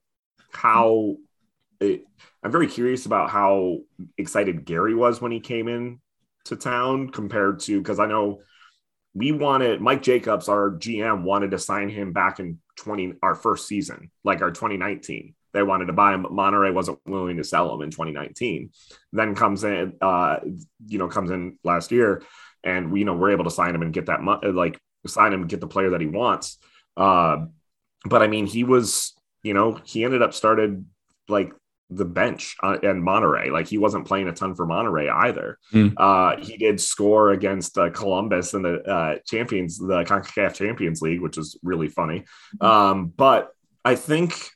how 0.53 1.17
it, 1.81 2.05
I'm 2.43 2.53
very 2.53 2.67
curious 2.67 3.07
about 3.07 3.31
how 3.31 3.79
excited 4.19 4.67
Gary 4.67 4.95
was 4.95 5.21
when 5.21 5.33
he 5.33 5.41
came 5.41 5.67
in 5.67 6.01
to 6.45 6.57
town 6.57 7.09
compared 7.09 7.61
to 7.61 7.79
because 7.79 7.99
I 7.99 8.07
know 8.07 8.41
we 9.15 9.33
wanted 9.33 9.81
Mike 9.81 10.03
Jacobs, 10.03 10.49
our 10.49 10.73
GM, 10.73 11.23
wanted 11.23 11.53
to 11.53 11.59
sign 11.59 11.89
him 11.89 12.13
back 12.13 12.39
in 12.39 12.59
20 12.77 13.15
our 13.23 13.35
first 13.35 13.67
season, 13.67 14.11
like 14.25 14.43
our 14.43 14.51
2019 14.51 15.35
they 15.57 15.63
wanted 15.63 15.87
to 15.87 15.95
buy 15.95 16.13
him, 16.13 16.23
but 16.23 16.33
Monterrey 16.33 16.73
wasn't 16.73 16.99
willing 17.07 17.39
to 17.39 17.45
sell 17.45 17.75
him 17.75 17.81
in 17.81 17.91
2019. 17.91 18.71
Then 19.13 19.35
comes 19.35 19.65
in, 19.65 19.95
uh, 20.03 20.41
you 20.87 20.99
know, 20.99 21.09
comes 21.09 21.31
in 21.31 21.59
last 21.65 21.91
year, 21.91 22.23
and 22.63 22.93
we, 22.93 23.01
you 23.01 23.05
know, 23.07 23.15
we're 23.15 23.31
able 23.31 23.45
to 23.45 23.51
sign 23.51 23.75
him 23.75 23.81
and 23.81 23.91
get 23.91 24.07
that, 24.07 24.21
money, 24.21 24.49
like, 24.49 24.79
sign 25.07 25.33
him, 25.33 25.41
and 25.41 25.51
get 25.51 25.61
the 25.61 25.67
player 25.67 25.91
that 25.91 26.03
he 26.03 26.07
wants. 26.07 26.59
Uh, 26.95 27.47
but 28.05 28.23
I 28.23 28.27
mean, 28.27 28.47
he 28.47 28.65
was, 28.65 29.15
you 29.43 29.55
know, 29.55 29.81
he 29.83 30.05
ended 30.05 30.21
up 30.21 30.35
started 30.35 30.85
like 31.27 31.55
the 31.89 32.05
bench 32.05 32.55
uh, 32.63 32.77
and 32.83 33.03
Monterrey. 33.03 33.51
Like 33.51 33.67
he 33.67 33.79
wasn't 33.79 34.07
playing 34.07 34.29
a 34.29 34.33
ton 34.33 34.55
for 34.55 34.67
Monterrey 34.67 35.11
either. 35.11 35.59
Mm. 35.73 35.95
Uh, 35.97 36.37
he 36.45 36.59
did 36.59 36.83
score 36.83 37.31
against 37.31 37.79
uh, 37.79 37.89
Columbus 37.91 38.53
in 38.53 38.61
the 38.61 38.83
uh, 38.83 39.19
champions, 39.27 39.79
the 39.79 40.05
CONCACAF 40.05 40.55
Champions 40.55 41.01
League, 41.01 41.23
which 41.23 41.39
is 41.39 41.59
really 41.63 41.89
funny. 41.89 42.25
Hmm. 42.61 42.67
Um, 42.67 43.07
but 43.17 43.53
I 43.87 43.95
think 43.95 44.51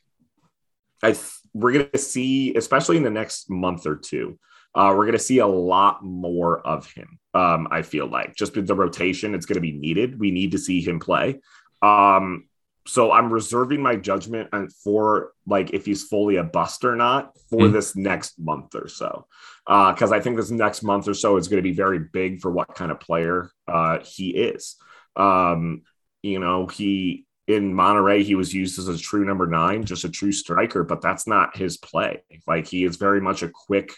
I 1.03 1.15
we're 1.53 1.73
going 1.73 1.89
to 1.91 1.97
see, 1.97 2.55
especially 2.55 2.97
in 2.97 3.03
the 3.03 3.09
next 3.09 3.49
month 3.49 3.85
or 3.85 3.95
two, 3.95 4.39
uh, 4.73 4.93
we're 4.95 5.05
going 5.05 5.11
to 5.13 5.19
see 5.19 5.39
a 5.39 5.47
lot 5.47 6.03
more 6.03 6.65
of 6.65 6.89
him. 6.91 7.19
Um, 7.33 7.67
I 7.71 7.81
feel 7.81 8.07
like 8.07 8.35
just 8.35 8.55
with 8.55 8.67
the 8.67 8.75
rotation, 8.75 9.35
it's 9.35 9.45
going 9.45 9.55
to 9.55 9.61
be 9.61 9.73
needed. 9.73 10.19
We 10.19 10.31
need 10.31 10.51
to 10.51 10.57
see 10.57 10.81
him 10.81 10.99
play. 10.99 11.41
Um, 11.81 12.45
so 12.87 13.11
I'm 13.11 13.31
reserving 13.31 13.81
my 13.81 13.95
judgment 13.95 14.49
for 14.83 15.33
like 15.45 15.71
if 15.71 15.85
he's 15.85 16.03
fully 16.03 16.37
a 16.37 16.43
bust 16.43 16.83
or 16.83 16.95
not 16.95 17.37
for 17.49 17.59
mm. 17.59 17.73
this 17.73 17.95
next 17.95 18.39
month 18.39 18.73
or 18.75 18.87
so, 18.87 19.27
because 19.65 20.11
uh, 20.11 20.15
I 20.15 20.19
think 20.19 20.37
this 20.37 20.49
next 20.49 20.81
month 20.81 21.07
or 21.07 21.13
so 21.13 21.37
is 21.37 21.47
going 21.47 21.61
to 21.61 21.69
be 21.69 21.75
very 21.75 21.99
big 21.99 22.41
for 22.41 22.49
what 22.49 22.73
kind 22.73 22.91
of 22.91 22.99
player 22.99 23.51
uh, 23.67 23.99
he 24.03 24.29
is. 24.29 24.77
Um, 25.15 25.83
you 26.23 26.39
know, 26.39 26.65
he 26.65 27.25
in 27.51 27.73
Monterrey, 27.73 28.23
he 28.23 28.35
was 28.35 28.53
used 28.53 28.79
as 28.79 28.87
a 28.87 28.97
true 28.97 29.25
number 29.25 29.47
nine, 29.47 29.83
just 29.83 30.03
a 30.03 30.09
true 30.09 30.31
striker, 30.31 30.83
but 30.83 31.01
that's 31.01 31.27
not 31.27 31.57
his 31.57 31.77
play. 31.77 32.23
Like 32.47 32.67
he 32.67 32.83
is 32.83 32.97
very 32.97 33.21
much 33.21 33.43
a 33.43 33.49
quick, 33.49 33.93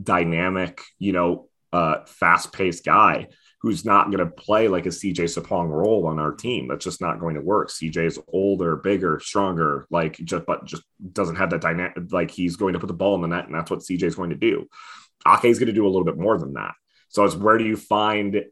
dynamic, 0.00 0.80
you 0.98 1.12
know, 1.12 1.48
uh, 1.72 2.04
fast 2.06 2.52
paced 2.52 2.84
guy 2.84 3.28
who's 3.60 3.84
not 3.84 4.06
going 4.06 4.18
to 4.18 4.26
play 4.26 4.66
like 4.66 4.86
a 4.86 4.90
CJ 4.90 5.24
Sapong 5.24 5.68
role 5.68 6.06
on 6.06 6.18
our 6.18 6.32
team. 6.32 6.66
That's 6.66 6.84
just 6.84 7.00
not 7.00 7.20
going 7.20 7.36
to 7.36 7.40
work. 7.40 7.70
CJ 7.70 8.06
is 8.06 8.18
older, 8.28 8.76
bigger, 8.76 9.20
stronger, 9.20 9.86
like 9.88 10.16
just, 10.16 10.44
but 10.46 10.64
just 10.64 10.82
doesn't 11.12 11.36
have 11.36 11.50
that 11.50 11.60
dynamic. 11.60 12.10
Like 12.10 12.30
he's 12.30 12.56
going 12.56 12.72
to 12.72 12.80
put 12.80 12.88
the 12.88 12.92
ball 12.92 13.14
in 13.14 13.20
the 13.22 13.28
net, 13.28 13.46
and 13.46 13.54
that's 13.54 13.70
what 13.70 13.80
CJ 13.80 14.02
is 14.02 14.14
going 14.16 14.30
to 14.30 14.36
do. 14.36 14.68
Ake 15.26 15.44
is 15.44 15.60
going 15.60 15.68
to 15.68 15.72
do 15.72 15.86
a 15.86 15.88
little 15.88 16.04
bit 16.04 16.18
more 16.18 16.38
than 16.38 16.54
that. 16.54 16.74
So 17.08 17.24
it's 17.24 17.36
where 17.36 17.56
do 17.56 17.64
you 17.64 17.76
find, 17.76 18.44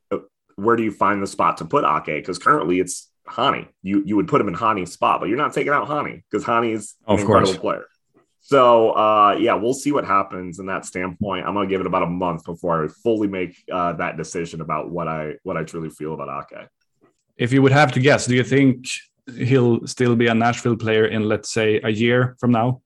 where 0.54 0.76
do 0.76 0.84
you 0.84 0.92
find 0.92 1.20
the 1.20 1.26
spot 1.26 1.56
to 1.56 1.64
put 1.64 1.84
Ake? 1.84 2.22
Because 2.22 2.38
currently 2.38 2.78
it's 2.78 3.09
Hany. 3.30 3.68
You 3.82 4.02
you 4.04 4.16
would 4.16 4.28
put 4.28 4.40
him 4.40 4.48
in 4.48 4.54
Hany's 4.54 4.92
spot, 4.92 5.20
but 5.20 5.28
you're 5.28 5.38
not 5.38 5.52
taking 5.52 5.72
out 5.72 5.88
Hany 5.88 6.24
because 6.30 6.44
Hany 6.44 6.72
is 6.72 6.94
an 7.06 7.18
incredible 7.18 7.52
course. 7.52 7.58
player. 7.58 7.84
So 8.40 8.92
uh, 8.92 9.36
yeah, 9.38 9.54
we'll 9.54 9.74
see 9.74 9.92
what 9.92 10.04
happens 10.04 10.58
in 10.58 10.66
that 10.66 10.84
standpoint. 10.84 11.46
I'm 11.46 11.54
gonna 11.54 11.68
give 11.68 11.80
it 11.80 11.86
about 11.86 12.02
a 12.02 12.06
month 12.06 12.44
before 12.44 12.84
I 12.84 12.88
fully 12.88 13.28
make 13.28 13.56
uh, 13.72 13.92
that 13.94 14.16
decision 14.16 14.60
about 14.60 14.90
what 14.90 15.08
I 15.08 15.34
what 15.42 15.56
I 15.56 15.64
truly 15.64 15.90
feel 15.90 16.14
about 16.14 16.46
Ake. 16.52 16.68
If 17.36 17.52
you 17.52 17.62
would 17.62 17.72
have 17.72 17.92
to 17.92 18.00
guess, 18.00 18.26
do 18.26 18.34
you 18.34 18.44
think 18.44 18.88
he'll 19.36 19.86
still 19.86 20.16
be 20.16 20.26
a 20.26 20.34
Nashville 20.34 20.76
player 20.76 21.06
in 21.06 21.28
let's 21.28 21.50
say 21.50 21.80
a 21.82 21.90
year 21.90 22.36
from 22.40 22.50
now? 22.50 22.82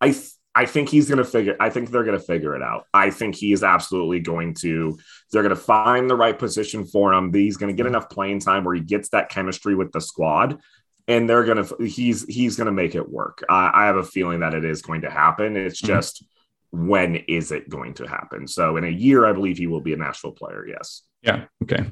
I 0.00 0.10
th- 0.10 0.30
I 0.58 0.66
think 0.66 0.88
he's 0.88 1.08
going 1.08 1.18
to 1.18 1.24
figure. 1.24 1.56
I 1.60 1.70
think 1.70 1.88
they're 1.88 2.02
going 2.02 2.18
to 2.18 2.24
figure 2.24 2.56
it 2.56 2.62
out. 2.62 2.86
I 2.92 3.10
think 3.10 3.36
he 3.36 3.52
is 3.52 3.62
absolutely 3.62 4.18
going 4.18 4.54
to. 4.54 4.98
They're 5.30 5.44
going 5.44 5.54
to 5.54 5.60
find 5.60 6.10
the 6.10 6.16
right 6.16 6.36
position 6.36 6.84
for 6.84 7.14
him. 7.14 7.32
He's 7.32 7.56
going 7.56 7.72
to 7.72 7.80
get 7.80 7.86
enough 7.86 8.10
playing 8.10 8.40
time 8.40 8.64
where 8.64 8.74
he 8.74 8.80
gets 8.80 9.10
that 9.10 9.28
chemistry 9.28 9.76
with 9.76 9.92
the 9.92 10.00
squad, 10.00 10.58
and 11.06 11.30
they're 11.30 11.44
going 11.44 11.64
to. 11.64 11.84
He's 11.84 12.24
he's 12.24 12.56
going 12.56 12.66
to 12.66 12.72
make 12.72 12.96
it 12.96 13.08
work. 13.08 13.44
I, 13.48 13.70
I 13.72 13.86
have 13.86 13.98
a 13.98 14.02
feeling 14.02 14.40
that 14.40 14.52
it 14.52 14.64
is 14.64 14.82
going 14.82 15.02
to 15.02 15.10
happen. 15.10 15.56
It's 15.56 15.80
mm-hmm. 15.80 15.94
just 15.94 16.24
when 16.72 17.14
is 17.28 17.52
it 17.52 17.68
going 17.68 17.94
to 17.94 18.08
happen? 18.08 18.48
So 18.48 18.78
in 18.78 18.82
a 18.82 18.88
year, 18.88 19.26
I 19.26 19.32
believe 19.32 19.58
he 19.58 19.68
will 19.68 19.80
be 19.80 19.92
a 19.92 19.96
Nashville 19.96 20.32
player. 20.32 20.66
Yes. 20.66 21.02
Yeah. 21.22 21.44
Okay. 21.62 21.84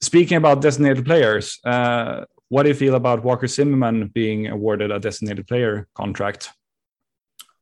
Speaking 0.00 0.38
about 0.38 0.62
designated 0.62 1.04
players, 1.04 1.58
uh, 1.66 2.24
what 2.48 2.62
do 2.62 2.70
you 2.70 2.74
feel 2.74 2.94
about 2.94 3.22
Walker 3.22 3.46
Zimmerman 3.46 4.08
being 4.08 4.46
awarded 4.46 4.90
a 4.90 4.98
designated 4.98 5.46
player 5.46 5.86
contract? 5.94 6.52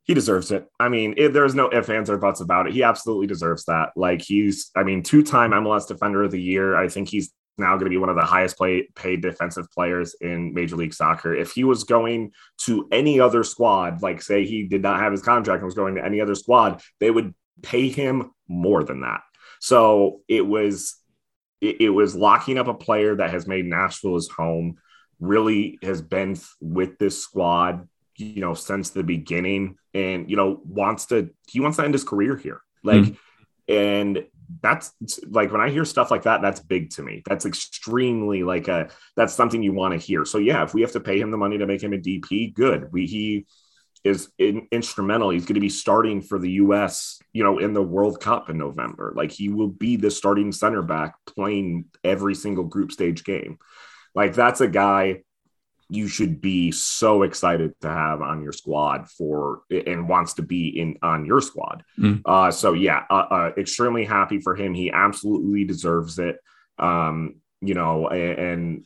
He 0.08 0.14
deserves 0.14 0.50
it. 0.50 0.66
I 0.80 0.88
mean, 0.88 1.14
it, 1.16 1.34
there's 1.34 1.54
no 1.54 1.70
ifs, 1.70 1.88
ands, 1.88 2.10
or 2.10 2.16
buts 2.16 2.40
about 2.40 2.66
it. 2.66 2.72
He 2.72 2.82
absolutely 2.82 3.28
deserves 3.28 3.66
that. 3.66 3.90
Like 3.94 4.22
he's, 4.22 4.70
I 4.74 4.82
mean, 4.82 5.02
two-time 5.02 5.52
MLS 5.52 5.86
Defender 5.86 6.24
of 6.24 6.32
the 6.32 6.42
Year. 6.42 6.74
I 6.74 6.88
think 6.88 7.08
he's 7.08 7.30
now 7.58 7.74
going 7.74 7.84
to 7.84 7.90
be 7.90 7.98
one 7.98 8.08
of 8.08 8.16
the 8.16 8.24
highest 8.24 8.56
play, 8.56 8.88
paid 8.94 9.20
defensive 9.20 9.70
players 9.70 10.16
in 10.20 10.54
Major 10.54 10.76
League 10.76 10.94
Soccer. 10.94 11.34
If 11.34 11.52
he 11.52 11.62
was 11.62 11.84
going 11.84 12.32
to 12.62 12.88
any 12.90 13.20
other 13.20 13.44
squad, 13.44 14.02
like 14.02 14.22
say 14.22 14.44
he 14.46 14.64
did 14.64 14.82
not 14.82 14.98
have 14.98 15.12
his 15.12 15.22
contract 15.22 15.60
and 15.60 15.66
was 15.66 15.74
going 15.74 15.96
to 15.96 16.04
any 16.04 16.20
other 16.20 16.34
squad, 16.34 16.80
they 17.00 17.10
would 17.10 17.34
pay 17.62 17.88
him 17.88 18.30
more 18.48 18.82
than 18.82 19.02
that. 19.02 19.20
So 19.60 20.22
it 20.28 20.46
was 20.46 20.96
it, 21.60 21.80
it 21.80 21.90
was 21.90 22.14
locking 22.14 22.58
up 22.58 22.68
a 22.68 22.74
player 22.74 23.16
that 23.16 23.30
has 23.30 23.46
made 23.46 23.66
Nashville 23.66 24.14
his 24.14 24.28
home, 24.28 24.76
really 25.20 25.78
has 25.82 26.00
been 26.00 26.36
with 26.60 26.98
this 26.98 27.22
squad, 27.22 27.88
you 28.18 28.40
know, 28.40 28.54
since 28.54 28.90
the 28.90 29.02
beginning, 29.02 29.76
and 29.94 30.30
you 30.30 30.36
know 30.36 30.60
wants 30.64 31.06
to 31.06 31.30
he 31.48 31.60
wants 31.60 31.76
to 31.78 31.84
end 31.84 31.94
his 31.94 32.04
career 32.04 32.36
here, 32.36 32.60
like, 32.82 33.02
mm. 33.02 33.16
and 33.68 34.24
that's 34.62 34.92
like 35.28 35.52
when 35.52 35.60
I 35.60 35.70
hear 35.70 35.84
stuff 35.84 36.10
like 36.10 36.22
that, 36.22 36.42
that's 36.42 36.60
big 36.60 36.90
to 36.90 37.02
me. 37.02 37.22
That's 37.26 37.46
extremely 37.46 38.42
like 38.42 38.68
a 38.68 38.90
that's 39.16 39.34
something 39.34 39.62
you 39.62 39.72
want 39.72 39.92
to 39.92 39.98
hear. 39.98 40.24
So 40.24 40.38
yeah, 40.38 40.64
if 40.64 40.74
we 40.74 40.80
have 40.82 40.92
to 40.92 41.00
pay 41.00 41.20
him 41.20 41.30
the 41.30 41.36
money 41.36 41.58
to 41.58 41.66
make 41.66 41.82
him 41.82 41.92
a 41.92 41.98
DP, 41.98 42.54
good. 42.54 42.92
We 42.92 43.06
he 43.06 43.46
is 44.04 44.30
in, 44.38 44.68
instrumental. 44.72 45.30
He's 45.30 45.44
going 45.44 45.54
to 45.54 45.60
be 45.60 45.68
starting 45.68 46.22
for 46.22 46.38
the 46.38 46.52
U.S. 46.52 47.20
You 47.32 47.44
know, 47.44 47.58
in 47.58 47.74
the 47.74 47.82
World 47.82 48.20
Cup 48.20 48.48
in 48.48 48.58
November. 48.58 49.12
Like 49.14 49.32
he 49.32 49.48
will 49.48 49.68
be 49.68 49.96
the 49.96 50.10
starting 50.10 50.52
center 50.52 50.82
back 50.82 51.14
playing 51.26 51.86
every 52.02 52.34
single 52.34 52.64
group 52.64 52.90
stage 52.90 53.24
game. 53.24 53.58
Like 54.14 54.34
that's 54.34 54.60
a 54.60 54.68
guy 54.68 55.22
you 55.90 56.06
should 56.06 56.40
be 56.40 56.70
so 56.70 57.22
excited 57.22 57.72
to 57.80 57.88
have 57.88 58.20
on 58.20 58.42
your 58.42 58.52
squad 58.52 59.08
for 59.08 59.62
and 59.70 60.08
wants 60.08 60.34
to 60.34 60.42
be 60.42 60.68
in 60.68 60.98
on 61.02 61.24
your 61.24 61.40
squad. 61.40 61.82
Mm. 61.98 62.20
Uh, 62.24 62.50
so 62.50 62.74
yeah, 62.74 63.04
uh, 63.08 63.26
uh, 63.30 63.52
extremely 63.56 64.04
happy 64.04 64.38
for 64.38 64.54
him. 64.54 64.74
He 64.74 64.90
absolutely 64.90 65.64
deserves 65.64 66.18
it. 66.18 66.38
Um, 66.78 67.36
you 67.60 67.74
know, 67.74 68.08
and, 68.08 68.38
and 68.38 68.84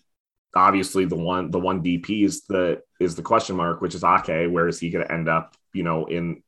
obviously 0.55 1.05
the 1.05 1.17
one 1.17 1.51
the 1.51 1.59
one 1.59 1.83
DP 1.83 2.25
is 2.25 2.43
the 2.43 2.83
is 3.01 3.17
the 3.17 3.23
question 3.23 3.57
mark, 3.57 3.81
which 3.81 3.95
is 3.95 4.05
Ake. 4.05 4.51
Where 4.51 4.69
is 4.69 4.79
he 4.79 4.91
going 4.91 5.07
to 5.07 5.12
end 5.12 5.29
up? 5.29 5.57
You 5.73 5.83
know, 5.83 6.07
in 6.07 6.43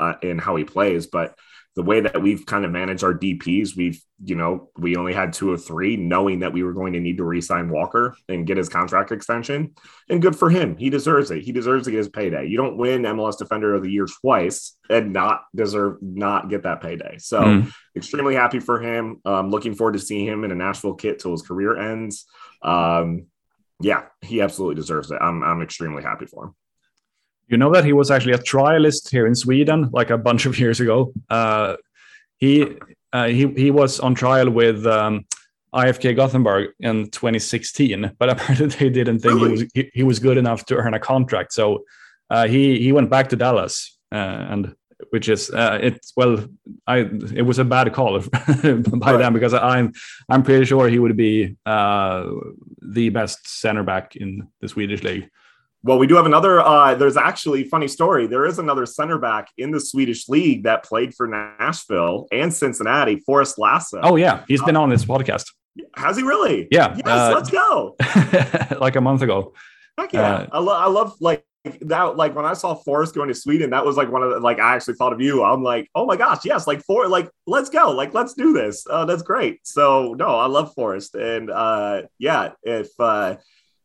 uh, 0.00 0.14
in 0.22 0.38
how 0.38 0.56
he 0.56 0.64
plays, 0.64 1.06
but 1.06 1.38
the 1.76 1.82
way 1.82 2.00
that 2.00 2.22
we've 2.22 2.46
kind 2.46 2.64
of 2.64 2.70
managed 2.70 3.02
our 3.02 3.12
DPs, 3.12 3.76
we've, 3.76 4.00
you 4.24 4.36
know, 4.36 4.70
we 4.76 4.94
only 4.94 5.12
had 5.12 5.32
two 5.32 5.52
or 5.52 5.58
three, 5.58 5.96
knowing 5.96 6.40
that 6.40 6.52
we 6.52 6.62
were 6.62 6.72
going 6.72 6.92
to 6.92 7.00
need 7.00 7.16
to 7.16 7.24
re-sign 7.24 7.68
Walker 7.68 8.16
and 8.28 8.46
get 8.46 8.56
his 8.56 8.68
contract 8.68 9.10
extension. 9.10 9.74
And 10.08 10.22
good 10.22 10.36
for 10.36 10.50
him. 10.50 10.76
He 10.76 10.88
deserves 10.88 11.32
it. 11.32 11.42
He 11.42 11.50
deserves 11.50 11.86
to 11.86 11.90
get 11.90 11.98
his 11.98 12.08
payday. 12.08 12.46
You 12.46 12.56
don't 12.56 12.76
win 12.76 13.02
MLS 13.02 13.38
Defender 13.38 13.74
of 13.74 13.82
the 13.82 13.90
Year 13.90 14.06
twice 14.06 14.76
and 14.88 15.12
not 15.12 15.42
deserve 15.54 15.96
not 16.00 16.48
get 16.48 16.62
that 16.62 16.80
payday. 16.80 17.18
So 17.18 17.40
mm. 17.40 17.72
extremely 17.96 18.36
happy 18.36 18.60
for 18.60 18.80
him. 18.80 19.20
Um, 19.24 19.50
looking 19.50 19.74
forward 19.74 19.94
to 19.94 19.98
seeing 19.98 20.26
him 20.26 20.44
in 20.44 20.52
a 20.52 20.56
Nashville 20.56 20.94
kit 20.94 21.18
till 21.18 21.32
his 21.32 21.42
career 21.42 21.76
ends. 21.76 22.26
Um, 22.62 23.26
yeah, 23.80 24.04
he 24.22 24.40
absolutely 24.40 24.76
deserves 24.76 25.10
it. 25.10 25.18
I'm 25.20 25.42
I'm 25.42 25.60
extremely 25.60 26.04
happy 26.04 26.26
for 26.26 26.44
him. 26.44 26.54
You 27.48 27.56
know 27.56 27.72
that 27.72 27.84
he 27.84 27.92
was 27.92 28.10
actually 28.10 28.32
a 28.32 28.38
trialist 28.38 29.10
here 29.10 29.26
in 29.26 29.34
Sweden, 29.34 29.90
like 29.92 30.10
a 30.10 30.18
bunch 30.18 30.46
of 30.46 30.58
years 30.62 30.80
ago. 30.80 31.12
Uh, 31.30 31.76
he 32.38 32.76
uh, 33.12 33.26
he 33.26 33.46
he 33.48 33.70
was 33.70 34.00
on 34.00 34.14
trial 34.14 34.50
with 34.50 34.86
um, 34.86 35.24
IFK 35.74 36.16
Gothenburg 36.16 36.70
in 36.80 37.10
2016, 37.10 38.12
but 38.18 38.28
apparently 38.34 38.66
they 38.66 38.90
didn't 38.90 39.20
think 39.20 39.34
really? 39.34 39.44
he 39.44 39.52
was 39.52 39.70
he, 39.74 39.90
he, 39.94 40.02
was 40.02 40.18
good 40.18 40.36
enough 40.36 40.64
to 40.66 40.76
earn 40.76 40.94
a 40.94 41.00
contract. 41.00 41.52
So 41.52 41.84
uh, 42.30 42.46
he 42.46 42.78
he 42.78 42.92
went 42.92 43.10
back 43.10 43.28
to 43.30 43.36
Dallas, 43.36 43.96
uh, 44.12 44.46
and 44.50 44.74
which 45.10 45.28
is 45.28 45.50
uh, 45.50 45.78
it's 45.82 46.12
well, 46.16 46.44
I 46.86 46.98
it 47.34 47.42
was 47.42 47.58
a 47.58 47.64
bad 47.64 47.92
call 47.92 48.20
by 48.20 49.12
right. 49.12 49.18
them 49.18 49.32
because 49.32 49.54
I'm 49.54 49.92
I'm 50.28 50.42
pretty 50.42 50.64
sure 50.64 50.88
he 50.88 50.98
would 50.98 51.16
be 51.16 51.56
uh, 51.66 52.30
the 52.80 53.08
best 53.10 53.46
center 53.60 53.82
back 53.82 54.16
in 54.16 54.48
the 54.60 54.68
Swedish 54.68 55.02
league. 55.02 55.28
Well, 55.84 55.98
we 55.98 56.06
do 56.06 56.14
have 56.16 56.24
another. 56.24 56.62
Uh, 56.62 56.94
there's 56.94 57.18
actually 57.18 57.64
funny 57.64 57.88
story. 57.88 58.26
There 58.26 58.46
is 58.46 58.58
another 58.58 58.86
center 58.86 59.18
back 59.18 59.48
in 59.58 59.70
the 59.70 59.78
Swedish 59.78 60.30
league 60.30 60.62
that 60.62 60.82
played 60.82 61.14
for 61.14 61.26
Nashville 61.26 62.26
and 62.32 62.52
Cincinnati, 62.52 63.20
Forrest 63.26 63.58
Lasso. 63.58 64.00
Oh 64.02 64.16
yeah, 64.16 64.44
he's 64.48 64.62
been 64.62 64.76
on 64.76 64.88
this 64.88 65.04
podcast. 65.04 65.44
Has 65.96 66.16
he 66.16 66.22
really? 66.22 66.68
Yeah. 66.70 66.94
Yes, 66.96 67.06
uh, 67.06 67.32
let's 67.34 67.50
go. 67.50 67.96
like 68.80 68.96
a 68.96 69.02
month 69.02 69.20
ago. 69.20 69.52
Heck 69.98 70.14
yeah, 70.14 70.34
uh, 70.34 70.46
I, 70.52 70.58
lo- 70.58 70.78
I 70.78 70.86
love 70.86 71.16
like 71.20 71.44
that 71.82 72.16
like 72.16 72.34
when 72.34 72.46
I 72.46 72.54
saw 72.54 72.74
Forrest 72.74 73.14
going 73.14 73.28
to 73.28 73.34
Sweden, 73.34 73.70
that 73.70 73.84
was 73.84 73.98
like 73.98 74.10
one 74.10 74.22
of 74.22 74.30
the 74.30 74.40
like 74.40 74.58
I 74.58 74.76
actually 74.76 74.94
thought 74.94 75.12
of 75.12 75.20
you. 75.20 75.44
I'm 75.44 75.62
like, 75.62 75.90
oh 75.94 76.06
my 76.06 76.16
gosh, 76.16 76.46
yes, 76.46 76.66
like 76.66 76.82
for 76.82 77.08
like 77.08 77.28
let's 77.46 77.68
go, 77.68 77.90
like 77.90 78.14
let's 78.14 78.32
do 78.32 78.54
this. 78.54 78.86
Uh, 78.88 79.04
that's 79.04 79.22
great. 79.22 79.60
So 79.64 80.14
no, 80.14 80.38
I 80.38 80.46
love 80.46 80.72
Forrest, 80.72 81.14
and 81.14 81.50
uh, 81.50 82.02
yeah, 82.18 82.52
if 82.62 82.88
uh, 82.98 83.36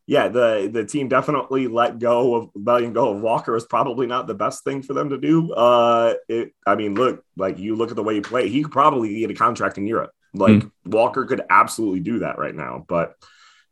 yeah, 0.09 0.27
the 0.27 0.67
the 0.73 0.83
team 0.83 1.07
definitely 1.07 1.67
let 1.67 1.99
go 1.99 2.33
of 2.33 2.49
letting 2.55 2.93
go 2.93 3.13
of 3.13 3.21
Walker 3.21 3.55
is 3.55 3.63
probably 3.65 4.07
not 4.07 4.25
the 4.25 4.33
best 4.33 4.63
thing 4.63 4.81
for 4.81 4.95
them 4.95 5.11
to 5.11 5.19
do. 5.19 5.53
Uh, 5.53 6.15
it, 6.27 6.51
I 6.65 6.73
mean, 6.73 6.95
look, 6.95 7.23
like 7.37 7.59
you 7.59 7.75
look 7.75 7.91
at 7.91 7.95
the 7.95 8.01
way 8.01 8.15
he 8.15 8.21
played, 8.21 8.51
he 8.51 8.63
could 8.63 8.71
probably 8.71 9.19
get 9.19 9.29
a 9.29 9.35
contract 9.35 9.77
in 9.77 9.85
Europe. 9.85 10.09
Like 10.33 10.63
mm. 10.63 10.71
Walker 10.85 11.25
could 11.25 11.43
absolutely 11.47 11.99
do 11.99 12.19
that 12.19 12.39
right 12.39 12.55
now, 12.55 12.83
but 12.87 13.13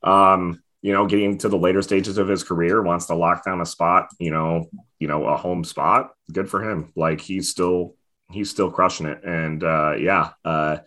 um 0.03 0.61
you 0.83 0.93
know, 0.93 1.07
getting 1.07 1.39
to 1.39 1.49
the 1.49 1.57
later 1.57 1.81
stages 1.81 2.19
of 2.19 2.27
his 2.27 2.43
career, 2.43 2.83
wants 2.83 3.07
to 3.07 3.15
lock 3.15 3.43
down 3.43 3.59
a 3.59 3.65
spot, 3.65 4.09
you 4.19 4.29
know, 4.29 4.69
you 4.99 5.07
know, 5.07 5.25
a 5.25 5.35
home 5.35 5.63
spot. 5.63 6.11
Good 6.31 6.51
for 6.51 6.61
him. 6.61 6.93
Like 6.95 7.19
he's 7.19 7.49
still 7.49 7.95
he's 8.29 8.51
still 8.51 8.69
crushing 8.69 9.07
it. 9.07 9.23
And 9.23 9.63
uh 9.63 9.95
yeah, 9.97 10.33
uh 10.45 10.77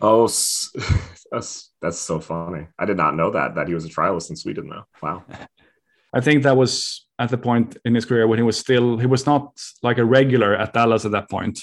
oh 0.00 0.26
that's 1.32 1.72
that's 1.80 1.98
so 1.98 2.20
funny. 2.20 2.66
I 2.78 2.84
did 2.84 2.96
not 2.96 3.16
know 3.16 3.30
that 3.30 3.54
that 3.54 3.66
he 3.66 3.74
was 3.74 3.84
a 3.84 3.88
trialist 3.88 4.30
in 4.30 4.36
Sweden 4.36 4.68
though. 4.68 4.84
Wow. 5.02 5.24
I 6.14 6.20
think 6.20 6.42
that 6.42 6.56
was 6.56 7.06
at 7.18 7.30
the 7.30 7.38
point 7.38 7.78
in 7.84 7.94
his 7.94 8.04
career 8.04 8.26
when 8.26 8.38
he 8.38 8.42
was 8.42 8.58
still 8.58 8.98
he 8.98 9.06
was 9.06 9.26
not 9.26 9.58
like 9.82 9.98
a 9.98 10.04
regular 10.04 10.54
at 10.54 10.74
Dallas 10.74 11.04
at 11.04 11.12
that 11.12 11.30
point. 11.30 11.58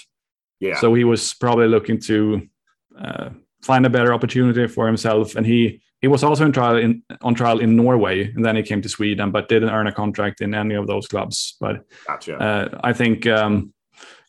Yeah. 0.60 0.80
So 0.80 0.94
he 0.96 1.04
was 1.04 1.36
probably 1.36 1.68
looking 1.68 2.00
to 2.02 2.48
uh, 3.00 3.30
find 3.62 3.86
a 3.86 3.90
better 3.90 4.14
opportunity 4.14 4.68
for 4.68 4.88
himself, 4.88 5.36
and 5.36 5.46
he 5.46 5.82
he 6.02 6.08
was 6.08 6.24
also 6.24 6.46
in 6.46 6.52
trial 6.52 6.78
in 6.78 7.04
on 7.22 7.36
trial 7.36 7.60
in 7.60 7.76
Norway, 7.76 8.34
and 8.34 8.44
then 8.44 8.56
he 8.56 8.64
came 8.64 8.82
to 8.82 8.90
Sweden, 8.90 9.32
but 9.32 9.50
didn't 9.50 9.70
earn 9.70 9.88
a 9.88 9.92
contract 9.92 10.42
in 10.42 10.54
any 10.54 10.76
of 10.76 10.88
those 10.88 11.08
clubs. 11.08 11.56
But 11.60 11.86
gotcha. 12.08 12.38
uh, 12.38 12.80
I 12.84 12.94
think, 12.94 13.28
um, 13.28 13.74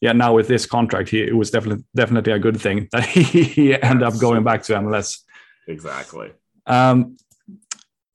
yeah, 0.01 0.13
now 0.13 0.35
with 0.35 0.49
this 0.49 0.67
contract, 0.67 1.09
he, 1.09 1.23
it 1.23 1.37
was 1.37 1.51
definitely 1.51 1.85
definitely 1.95 2.33
a 2.33 2.39
good 2.39 2.61
thing 2.61 2.89
that 2.93 3.05
he 3.07 3.81
ended 3.81 4.03
up 4.03 4.19
going 4.19 4.45
back 4.45 4.63
to 4.65 4.75
MLS. 4.75 5.21
Exactly. 5.71 6.33
Um, 6.67 7.17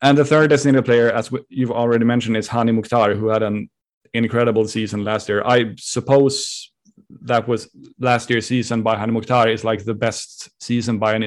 and 0.01 0.17
the 0.17 0.25
third 0.25 0.49
designated 0.49 0.85
player, 0.85 1.09
as 1.11 1.31
you've 1.49 1.71
already 1.71 2.05
mentioned, 2.05 2.37
is 2.37 2.47
Hany 2.47 2.71
Mukhtar, 2.71 3.15
who 3.15 3.27
had 3.29 3.43
an 3.43 3.69
incredible 4.13 4.67
season 4.67 5.03
last 5.03 5.29
year. 5.29 5.43
I 5.43 5.73
suppose 5.77 6.71
that 7.21 7.47
was 7.47 7.69
last 7.99 8.29
year's 8.29 8.45
season 8.45 8.83
by 8.83 8.97
Hany 8.97 9.11
Mukhtar 9.11 9.49
is 9.49 9.63
like 9.63 9.83
the 9.83 9.93
best 9.93 10.49
season 10.61 10.99
by 10.99 11.13
an 11.13 11.23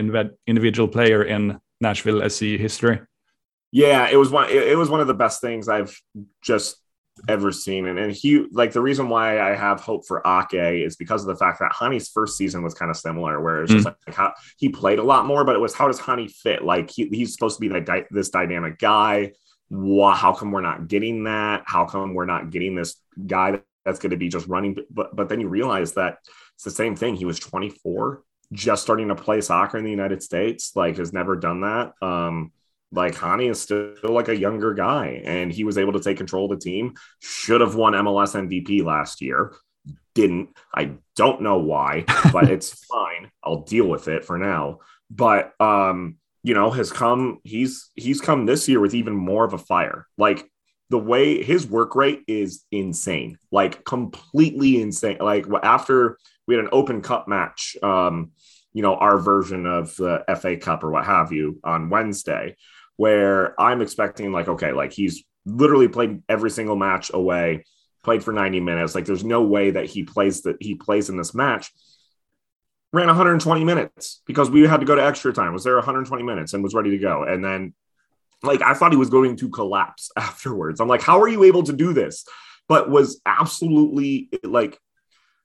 individual 0.47 0.89
player 0.89 1.25
in 1.25 1.59
Nashville 1.81 2.29
SC 2.29 2.43
history. 2.59 3.01
Yeah, 3.73 4.09
it 4.09 4.17
was 4.17 4.31
one. 4.31 4.49
It, 4.51 4.79
was 4.79 4.89
one 4.89 5.01
of 5.01 5.07
the 5.07 5.15
best 5.15 5.41
things 5.41 5.69
I've 5.69 5.95
just 6.43 6.77
ever 7.29 7.53
seen, 7.53 7.87
and 7.87 7.99
and 7.99 8.13
he 8.13 8.47
like 8.51 8.73
the 8.73 8.81
reason 8.81 9.09
why 9.09 9.41
I 9.41 9.55
have 9.55 9.81
hope 9.81 10.07
for 10.07 10.23
Ake 10.27 10.85
is 10.85 10.97
because 10.97 11.23
of 11.23 11.29
the 11.29 11.37
fact 11.37 11.61
that 11.61 11.73
Hany's 11.73 12.09
first 12.09 12.37
season 12.37 12.63
was 12.63 12.75
kind 12.75 12.91
of 12.91 12.97
similar, 12.97 13.41
where 13.41 13.63
it's 13.63 13.73
just 13.73 13.87
mm. 13.87 13.95
like 14.07 14.15
how 14.15 14.35
he 14.57 14.69
played 14.69 14.99
a 14.99 15.03
lot 15.03 15.27
more, 15.27 15.45
but 15.45 15.55
it 15.57 15.61
was 15.61 15.75
how 15.75 15.87
does 15.87 16.01
Hany 16.01 16.29
fit? 16.29 16.65
Like 16.65 16.91
he, 16.91 17.09
he's 17.09 17.33
supposed 17.33 17.57
to 17.57 17.61
be 17.61 17.69
like 17.69 18.09
this 18.11 18.31
dynamic 18.31 18.79
guy. 18.79 19.33
Wow, 19.71 20.13
how 20.13 20.33
come 20.33 20.53
we're 20.53 20.61
not 20.61 20.89
getting 20.89 21.25
that? 21.25 21.63
How 21.67 21.85
come 21.85 22.15
we're 22.15 22.25
not 22.25 22.51
getting 22.51 22.75
this 22.75 22.97
guy 23.27 23.61
that's 23.85 23.99
going 23.99 24.11
to 24.11 24.17
be 24.17 24.29
just 24.29 24.47
running? 24.47 24.77
But 24.91 25.15
but 25.15 25.29
then 25.29 25.41
you 25.41 25.49
realize 25.49 25.95
that 25.95 26.19
it's 26.55 26.65
the 26.65 26.71
same 26.71 26.97
thing. 26.97 27.15
He 27.15 27.25
was 27.25 27.39
24 27.39 28.23
just 28.53 28.83
starting 28.83 29.09
to 29.09 29.15
play 29.15 29.41
soccer 29.41 29.77
in 29.79 29.85
the 29.85 29.91
United 29.91 30.23
States, 30.23 30.75
like 30.75 30.97
has 30.97 31.13
never 31.13 31.37
done 31.37 31.61
that. 31.61 31.93
Um, 32.01 32.53
like 32.93 33.15
Hany 33.15 33.49
is 33.49 33.61
still 33.61 33.95
like 34.03 34.29
a 34.29 34.37
younger 34.37 34.75
guy, 34.75 35.23
and 35.25 35.53
he 35.53 35.65
was 35.65 35.79
able 35.79 35.93
to 35.93 36.01
take 36.01 36.17
control 36.17 36.51
of 36.51 36.59
the 36.59 36.65
team. 36.65 36.95
Should 37.21 37.61
have 37.61 37.75
won 37.75 37.93
MLS 37.93 38.35
MVP 38.35 38.85
last 38.85 39.21
year. 39.21 39.55
Didn't. 40.15 40.51
I 40.75 40.93
don't 41.17 41.43
know 41.43 41.59
why, 41.59 42.05
but 42.33 42.51
it's 42.51 42.85
fine. 42.85 43.31
I'll 43.43 43.63
deal 43.63 43.87
with 43.87 44.09
it 44.09 44.25
for 44.25 44.39
now. 44.39 44.79
But 45.11 45.53
um, 45.61 46.17
you 46.43 46.55
know, 46.55 46.71
has 46.71 46.91
come. 46.91 47.41
He's 47.45 47.91
he's 47.95 48.21
come 48.21 48.47
this 48.47 48.69
year 48.69 48.81
with 48.81 48.95
even 48.95 49.15
more 49.15 49.45
of 49.45 49.53
a 49.53 49.59
fire. 49.59 50.07
Like 50.17 50.49
the 50.91 50.99
way 50.99 51.43
his 51.43 51.67
work 51.67 51.95
rate 51.95 52.23
is 52.27 52.65
insane, 52.73 53.39
like 53.51 53.85
completely 53.85 54.81
insane. 54.81 55.19
Like 55.21 55.47
after 55.63 56.19
we 56.47 56.55
had 56.55 56.65
an 56.65 56.71
open 56.73 57.03
cup 57.03 57.29
match, 57.29 57.77
um, 57.83 58.33
you 58.73 58.83
know, 58.83 58.95
our 58.95 59.19
version 59.19 59.67
of 59.67 59.95
the 59.97 60.25
FA 60.41 60.57
Cup 60.57 60.83
or 60.85 60.91
what 60.91 61.05
have 61.05 61.33
you 61.33 61.61
on 61.65 61.91
Wednesday. 61.91 62.57
Where 62.99 63.59
I'm 63.59 63.81
expecting 63.81 64.33
like, 64.33 64.49
okay, 64.49 64.73
like 64.73 64.93
he's 64.93 65.25
literally 65.47 65.87
played 65.87 66.21
every 66.29 66.51
single 66.51 66.75
match 66.75 67.13
away, 67.15 67.65
played 68.03 68.25
for 68.25 68.33
90 68.33 68.59
minutes. 68.59 68.95
Like 68.95 69.07
there's 69.07 69.25
no 69.25 69.45
way 69.45 69.71
that 69.71 69.87
he 69.87 70.03
plays 70.03 70.43
that 70.43 70.57
he 70.61 70.75
plays 70.75 71.09
in 71.09 71.17
this 71.17 71.33
match. 71.33 71.73
Ran 72.93 73.07
120 73.07 73.65
minutes 73.65 74.21
because 74.27 74.51
we 74.51 74.63
had 74.63 74.81
to 74.81 74.87
go 74.87 74.97
to 74.97 75.05
extra 75.05 75.33
time. 75.33 75.53
Was 75.53 75.63
there 75.63 75.77
120 75.77 76.25
minutes 76.25 76.55
and 76.55 76.63
was 76.63 76.75
ready 76.75 76.91
to 76.91 76.99
go. 76.99 77.23
And 77.23 77.43
then 77.43 77.73
like 78.43 78.63
I 78.63 78.75
thought 78.75 78.91
he 78.91 78.99
was 78.99 79.11
going 79.11 79.37
to 79.37 79.49
collapse 79.49 80.11
afterwards. 80.17 80.81
I'm 80.81 80.89
like, 80.89 81.03
how 81.03 81.21
are 81.21 81.29
you 81.29 81.45
able 81.45 81.63
to 81.63 81.73
do 81.73 81.93
this? 81.93 82.25
But 82.67 82.91
was 82.91 83.21
absolutely 83.25 84.29
like 84.43 84.77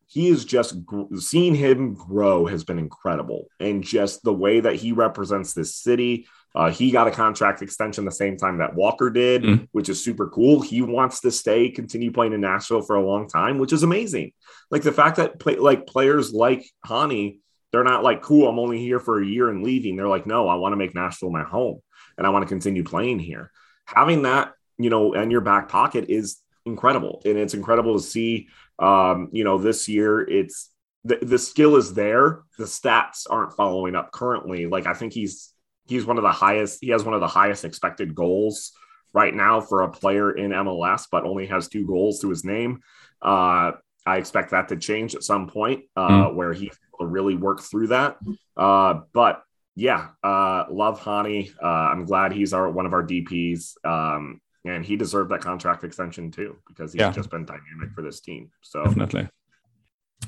he 0.07 0.27
is 0.29 0.43
just 0.43 0.75
seeing 1.19 1.53
him 1.53 1.93
grow 1.93 2.47
has 2.47 2.63
been 2.63 2.79
incredible 2.79 3.45
and 3.59 3.83
just 3.83 4.23
the 4.23 4.33
way 4.33 4.59
that 4.59 4.75
he 4.75 4.91
represents 4.91 5.53
this 5.53 5.75
city 5.75 6.25
uh, 6.55 6.69
he 6.69 6.91
got 6.91 7.07
a 7.07 7.11
contract 7.11 7.61
extension 7.61 8.05
the 8.05 8.11
same 8.11 8.37
time 8.37 8.57
that 8.57 8.75
walker 8.75 9.09
did 9.09 9.43
mm. 9.43 9.67
which 9.71 9.89
is 9.89 10.03
super 10.03 10.29
cool 10.29 10.61
he 10.61 10.81
wants 10.81 11.21
to 11.21 11.31
stay 11.31 11.69
continue 11.69 12.11
playing 12.11 12.33
in 12.33 12.41
nashville 12.41 12.81
for 12.81 12.95
a 12.95 13.05
long 13.05 13.27
time 13.27 13.57
which 13.57 13.73
is 13.73 13.83
amazing 13.83 14.31
like 14.71 14.83
the 14.83 14.91
fact 14.91 15.17
that 15.17 15.39
play, 15.39 15.55
like 15.55 15.87
players 15.87 16.33
like 16.33 16.65
hany 16.85 17.39
they're 17.71 17.83
not 17.83 18.03
like 18.03 18.21
cool 18.21 18.47
i'm 18.47 18.59
only 18.59 18.79
here 18.79 18.99
for 18.99 19.21
a 19.21 19.25
year 19.25 19.49
and 19.49 19.63
leaving 19.63 19.95
they're 19.95 20.07
like 20.07 20.27
no 20.27 20.47
i 20.47 20.55
want 20.55 20.73
to 20.73 20.77
make 20.77 20.95
nashville 20.95 21.31
my 21.31 21.43
home 21.43 21.79
and 22.17 22.27
i 22.27 22.29
want 22.29 22.43
to 22.43 22.49
continue 22.49 22.83
playing 22.83 23.19
here 23.19 23.51
having 23.85 24.23
that 24.23 24.53
you 24.77 24.89
know 24.89 25.13
in 25.13 25.31
your 25.31 25.41
back 25.41 25.69
pocket 25.69 26.05
is 26.09 26.37
incredible 26.65 27.21
and 27.25 27.37
it's 27.37 27.53
incredible 27.53 27.95
to 27.95 28.03
see 28.03 28.47
um, 28.79 29.29
you 29.31 29.43
know, 29.43 29.57
this 29.57 29.87
year 29.87 30.21
it's 30.21 30.69
the, 31.03 31.17
the 31.21 31.37
skill 31.37 31.75
is 31.75 31.93
there. 31.93 32.41
The 32.57 32.65
stats 32.65 33.27
aren't 33.29 33.53
following 33.53 33.95
up 33.95 34.11
currently. 34.11 34.67
Like 34.67 34.87
I 34.87 34.93
think 34.93 35.13
he's 35.13 35.52
he's 35.85 36.05
one 36.05 36.17
of 36.17 36.23
the 36.23 36.31
highest. 36.31 36.79
He 36.81 36.89
has 36.89 37.03
one 37.03 37.13
of 37.13 37.21
the 37.21 37.27
highest 37.27 37.65
expected 37.65 38.15
goals 38.15 38.71
right 39.13 39.33
now 39.33 39.61
for 39.61 39.83
a 39.83 39.91
player 39.91 40.31
in 40.31 40.51
MLS, 40.51 41.05
but 41.11 41.23
only 41.23 41.45
has 41.47 41.67
two 41.67 41.85
goals 41.85 42.19
to 42.21 42.29
his 42.29 42.43
name. 42.43 42.81
Uh, 43.21 43.73
I 44.05 44.17
expect 44.17 44.51
that 44.51 44.69
to 44.69 44.75
change 44.75 45.15
at 45.15 45.23
some 45.23 45.47
point, 45.47 45.83
uh, 45.95 46.09
mm. 46.09 46.35
where 46.35 46.53
he 46.53 46.71
will 46.99 47.07
really 47.07 47.35
work 47.35 47.61
through 47.61 47.87
that. 47.87 48.17
Uh, 48.57 49.01
but 49.13 49.43
yeah, 49.75 50.09
uh, 50.23 50.65
love 50.69 50.99
Hany. 50.99 51.51
Uh, 51.61 51.67
I'm 51.67 52.05
glad 52.05 52.33
he's 52.33 52.53
our 52.53 52.69
one 52.69 52.85
of 52.85 52.93
our 52.93 53.03
DPS. 53.03 53.73
Um, 53.85 54.41
and 54.65 54.85
he 54.85 54.95
deserved 54.95 55.31
that 55.31 55.41
contract 55.41 55.83
extension 55.83 56.31
too 56.31 56.57
because 56.67 56.93
he's 56.93 57.01
yeah. 57.01 57.11
just 57.11 57.29
been 57.29 57.45
dynamic 57.45 57.93
for 57.93 58.01
this 58.01 58.21
team. 58.21 58.49
So 58.61 58.83
definitely. 58.83 59.29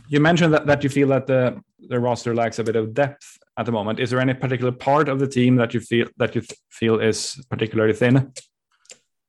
You 0.09 0.19
mentioned 0.19 0.53
that, 0.53 0.65
that 0.65 0.83
you 0.83 0.89
feel 0.89 1.07
that 1.09 1.27
the 1.27 1.61
the 1.79 1.99
roster 1.99 2.35
lacks 2.35 2.59
a 2.59 2.63
bit 2.63 2.75
of 2.75 2.93
depth 2.93 3.37
at 3.57 3.65
the 3.65 3.71
moment. 3.71 3.99
Is 3.99 4.09
there 4.09 4.19
any 4.19 4.33
particular 4.33 4.71
part 4.71 5.09
of 5.09 5.19
the 5.19 5.27
team 5.27 5.55
that 5.57 5.73
you 5.73 5.79
feel 5.79 6.07
that 6.17 6.35
you 6.35 6.43
feel 6.69 6.99
is 6.99 7.43
particularly 7.49 7.93
thin? 7.93 8.33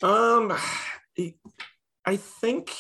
Um, 0.03 0.53
I 2.05 2.17
think 2.17 2.73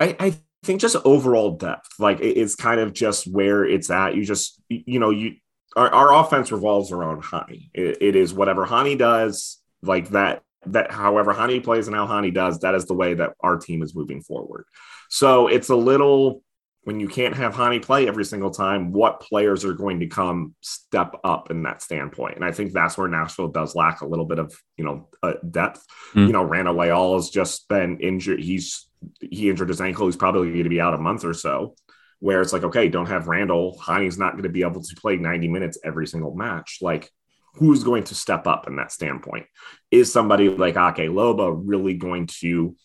I, 0.00 0.16
I 0.18 0.34
think 0.62 0.80
just 0.80 0.96
overall 1.04 1.56
depth, 1.56 1.88
like 1.98 2.18
it's 2.20 2.54
kind 2.54 2.80
of 2.80 2.92
just 2.92 3.26
where 3.26 3.64
it's 3.64 3.90
at. 3.90 4.14
You 4.14 4.24
just 4.24 4.60
you 4.68 4.98
know 4.98 5.10
you 5.10 5.34
our, 5.76 5.90
our 5.90 6.14
offense 6.14 6.52
revolves 6.52 6.92
around 6.92 7.24
Hany. 7.24 7.70
It, 7.74 7.98
it 8.00 8.16
is 8.16 8.34
whatever 8.34 8.64
Hany 8.64 8.96
does, 8.96 9.60
like 9.82 10.10
that 10.10 10.42
that 10.66 10.92
however 10.92 11.32
Hany 11.32 11.60
plays 11.60 11.88
and 11.88 11.96
how 11.96 12.06
Hany 12.06 12.30
does, 12.30 12.60
that 12.60 12.74
is 12.74 12.86
the 12.86 12.94
way 12.94 13.14
that 13.14 13.34
our 13.40 13.56
team 13.56 13.82
is 13.82 13.94
moving 13.94 14.22
forward. 14.22 14.64
So 15.08 15.48
it's 15.48 15.68
a 15.68 15.76
little 15.76 16.42
when 16.84 16.98
you 16.98 17.08
can't 17.08 17.36
have 17.36 17.54
Hany 17.54 17.78
play 17.78 18.08
every 18.08 18.24
single 18.24 18.50
time, 18.50 18.92
what 18.92 19.20
players 19.20 19.64
are 19.64 19.72
going 19.72 20.00
to 20.00 20.06
come 20.06 20.54
step 20.60 21.14
up 21.22 21.50
in 21.50 21.62
that 21.62 21.80
standpoint? 21.80 22.36
And 22.36 22.44
I 22.44 22.50
think 22.50 22.72
that's 22.72 22.98
where 22.98 23.06
Nashville 23.08 23.48
does 23.48 23.76
lack 23.76 24.00
a 24.00 24.06
little 24.06 24.24
bit 24.24 24.38
of 24.38 24.54
you 24.76 24.84
know 24.84 25.08
uh, 25.22 25.34
depth. 25.48 25.84
Mm. 26.14 26.26
You 26.26 26.32
know, 26.32 26.42
Randall 26.42 26.78
Leal 26.78 27.14
has 27.14 27.30
just 27.30 27.68
been 27.68 28.00
injured. 28.00 28.40
He's 28.40 28.88
he 29.20 29.48
injured 29.48 29.68
his 29.68 29.80
ankle. 29.80 30.06
He's 30.06 30.16
probably 30.16 30.50
going 30.50 30.64
to 30.64 30.70
be 30.70 30.80
out 30.80 30.94
a 30.94 30.98
month 30.98 31.24
or 31.24 31.34
so. 31.34 31.74
Where 32.18 32.40
it's 32.40 32.52
like, 32.52 32.62
okay, 32.62 32.88
don't 32.88 33.06
have 33.06 33.26
Randall. 33.26 33.80
Hany's 33.84 34.18
not 34.18 34.32
going 34.32 34.44
to 34.44 34.48
be 34.48 34.62
able 34.62 34.80
to 34.80 34.96
play 34.96 35.16
90 35.16 35.48
minutes 35.48 35.78
every 35.84 36.06
single 36.06 36.34
match. 36.34 36.78
Like 36.80 37.10
who's 37.54 37.84
going 37.84 38.04
to 38.04 38.14
step 38.14 38.46
up 38.46 38.66
in 38.66 38.76
that 38.76 38.92
standpoint? 38.92 39.46
Is 39.90 40.12
somebody 40.12 40.48
like 40.48 40.76
Ake 40.76 41.10
Loba 41.10 41.60
really 41.62 41.94
going 41.94 42.26
to 42.40 42.76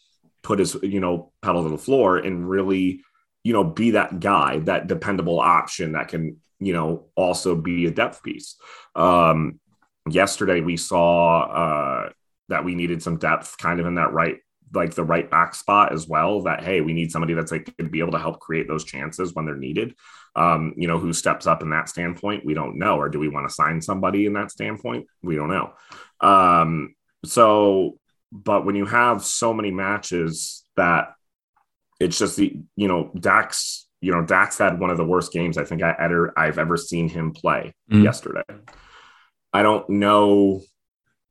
put 0.44 0.60
his, 0.60 0.76
you 0.82 1.00
know, 1.00 1.32
pedal 1.42 1.64
to 1.64 1.70
the 1.70 1.78
floor 1.78 2.18
and 2.18 2.48
really, 2.50 3.04
you 3.48 3.54
know, 3.54 3.64
be 3.64 3.92
that 3.92 4.20
guy, 4.20 4.60
that 4.60 4.88
dependable 4.88 5.40
option 5.40 5.94
that 5.94 6.08
can, 6.10 6.38
you 6.60 6.74
know, 6.74 7.06
also 7.16 7.56
be 7.56 7.86
a 7.86 7.92
depth 7.92 8.22
piece? 8.24 8.56
Um, 8.96 9.60
yesterday 10.10 10.62
we 10.62 10.78
saw 10.78 11.42
uh, 11.44 12.10
that 12.50 12.64
we 12.64 12.76
needed 12.76 13.02
some 13.02 13.18
depth 13.18 13.58
kind 13.58 13.80
of 13.80 13.86
in 13.86 13.96
that 13.96 14.14
right 14.14 14.38
like 14.74 14.94
the 14.94 15.04
right 15.04 15.32
back 15.32 15.56
spot 15.56 15.94
as 15.94 16.10
well 16.10 16.42
that 16.42 16.62
hey 16.62 16.82
we 16.82 16.92
need 16.92 17.10
somebody 17.10 17.34
that's 17.34 17.54
like 17.54 17.74
be 17.90 18.00
able 18.00 18.12
to 18.12 18.20
help 18.20 18.38
create 18.42 18.68
those 18.68 18.84
chances 18.84 19.34
when 19.34 19.46
they're 19.46 19.56
needed 19.56 19.96
um, 20.38 20.76
you 20.78 20.88
know, 20.88 21.00
who 21.00 21.14
steps 21.14 21.48
up 21.48 21.64
in 21.64 21.72
that 21.72 21.90
standpoint, 21.90 22.46
we 22.46 22.54
don't 22.54 22.78
know. 22.78 22.98
Or 22.98 23.10
do 23.10 23.20
we 23.20 23.28
want 23.28 23.50
to 23.50 23.54
sign 23.54 23.82
somebody 23.82 24.28
in 24.28 24.34
that 24.34 24.52
standpoint? 24.52 25.08
We 25.24 25.36
don't 25.36 25.50
know. 25.50 25.74
Um, 26.22 26.96
so, 27.26 27.98
but 28.32 28.64
when 28.64 28.76
you 28.76 28.86
have 28.86 29.24
so 29.24 29.52
many 29.52 29.72
matches 29.72 30.64
that 30.76 31.14
it's 32.00 32.18
just 32.18 32.38
the, 32.38 32.60
you 32.76 32.88
know, 32.88 33.12
Dax, 33.20 33.88
you 34.02 34.12
know, 34.12 34.24
Dax 34.24 34.58
had 34.58 34.80
one 34.80 34.90
of 34.90 34.98
the 34.98 35.06
worst 35.06 35.32
games 35.32 35.58
I 35.58 35.64
think 35.64 35.82
I 35.82 35.96
ever, 36.00 36.34
I've 36.38 36.60
ever 36.60 36.78
seen 36.78 37.10
him 37.10 37.34
play 37.34 37.74
mm-hmm. 37.92 38.04
yesterday. 38.04 38.44
I 39.54 39.64
don't 39.64 39.90
know, 39.90 40.62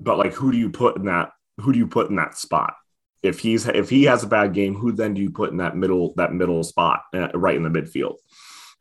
but 0.00 0.18
like, 0.18 0.32
who 0.32 0.50
do 0.50 0.58
you 0.58 0.70
put 0.70 0.96
in 0.96 1.04
that? 1.04 1.30
Who 1.60 1.72
do 1.72 1.78
you 1.78 1.86
put 1.86 2.10
in 2.10 2.16
that 2.16 2.36
spot? 2.36 2.74
If 3.22 3.40
he's 3.40 3.66
if 3.66 3.88
he 3.88 4.04
has 4.04 4.22
a 4.22 4.28
bad 4.28 4.52
game, 4.52 4.74
who 4.74 4.92
then 4.92 5.14
do 5.14 5.22
you 5.22 5.30
put 5.30 5.50
in 5.50 5.56
that 5.58 5.76
middle 5.76 6.12
that 6.16 6.32
middle 6.32 6.62
spot 6.64 7.02
uh, 7.14 7.28
right 7.34 7.56
in 7.56 7.62
the 7.62 7.70
midfield? 7.70 8.16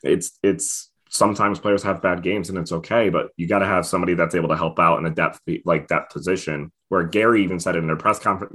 it's 0.06 0.38
it's 0.44 0.92
sometimes 1.16 1.60
players 1.60 1.84
have 1.84 2.02
bad 2.02 2.22
games 2.22 2.50
and 2.50 2.58
it's 2.58 2.72
okay, 2.72 3.10
but 3.10 3.30
you 3.38 3.48
got 3.48 3.60
to 3.60 3.66
have 3.66 3.86
somebody 3.86 4.14
that's 4.14 4.36
able 4.36 4.50
to 4.50 4.58
help 4.58 4.80
out 4.80 5.00
in 5.00 5.06
a 5.06 5.10
depth 5.10 5.40
like 5.66 5.88
depth 5.88 6.14
position. 6.14 6.72
Where 6.90 7.04
Gary 7.04 7.44
even 7.44 7.60
said 7.60 7.76
it 7.76 7.84
in 7.84 7.90
a 7.90 7.96
press 7.96 8.20
conference, 8.20 8.54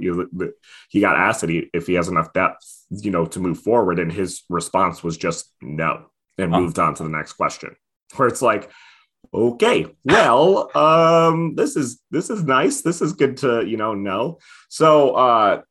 he 0.89 1.01
got 1.01 1.17
asked 1.17 1.45
he, 1.45 1.69
if 1.73 1.87
he 1.87 1.95
has 1.95 2.07
enough 2.07 2.31
depth, 2.33 2.65
you 2.89 3.11
know, 3.11 3.25
to 3.25 3.39
move 3.39 3.59
forward, 3.59 3.99
and 3.99 4.11
his 4.11 4.43
response 4.49 5.03
was 5.03 5.17
just 5.17 5.51
no, 5.61 6.05
and 6.37 6.51
moved 6.51 6.79
on 6.79 6.95
to 6.95 7.03
the 7.03 7.09
next 7.09 7.33
question. 7.33 7.75
Where 8.15 8.27
it's 8.27 8.41
like, 8.41 8.69
okay, 9.33 9.87
well, 10.05 10.75
um, 10.77 11.55
this 11.55 11.75
is 11.75 12.01
this 12.09 12.29
is 12.29 12.43
nice. 12.43 12.81
This 12.81 13.01
is 13.01 13.13
good 13.13 13.37
to 13.37 13.65
you 13.65 13.77
know 13.77 13.93
know. 13.93 14.39
So 14.69 15.11
uh, 15.15 15.61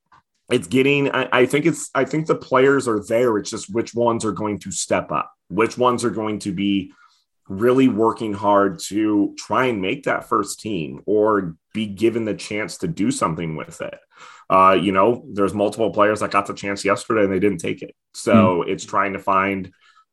it's 0.51 0.67
getting. 0.67 1.11
I, 1.11 1.29
I 1.33 1.47
think 1.47 1.67
it's. 1.67 1.91
I 1.95 2.05
think 2.05 2.27
the 2.27 2.37
players 2.37 2.87
are 2.89 3.03
there. 3.05 3.39
It's 3.39 3.51
just 3.51 3.73
which 3.73 3.95
ones 3.95 4.25
are 4.25 4.33
going 4.33 4.59
to 4.61 4.71
step 4.71 5.11
up 5.13 5.33
which 5.51 5.77
ones 5.77 6.05
are 6.05 6.11
going 6.11 6.39
to 6.39 6.53
be 6.53 6.93
really 7.49 7.89
working 7.89 8.33
hard 8.33 8.79
to 8.79 9.35
try 9.37 9.67
and 9.67 9.83
make 9.83 10.05
that 10.05 10.29
first 10.29 10.61
team 10.61 11.03
or 11.05 11.57
be 11.75 11.87
given 11.87 12.25
the 12.25 12.35
chance 12.35 12.79
to 12.79 12.89
do 12.89 13.11
something 13.11 13.57
with 13.57 13.81
it. 13.81 13.99
Uh, 14.49 14.79
you 14.81 14.93
know, 14.93 15.25
there's 15.33 15.53
multiple 15.53 15.91
players 15.91 16.21
that 16.21 16.31
got 16.31 16.47
the 16.47 16.55
chance 16.55 16.85
yesterday 16.85 17.25
and 17.25 17.33
they 17.33 17.41
didn't 17.41 17.59
take 17.59 17.83
it. 17.83 17.95
So 18.15 18.33
mm. 18.35 18.69
it's 18.69 18.85
trying 18.85 19.13
to 19.13 19.19
find, 19.19 19.73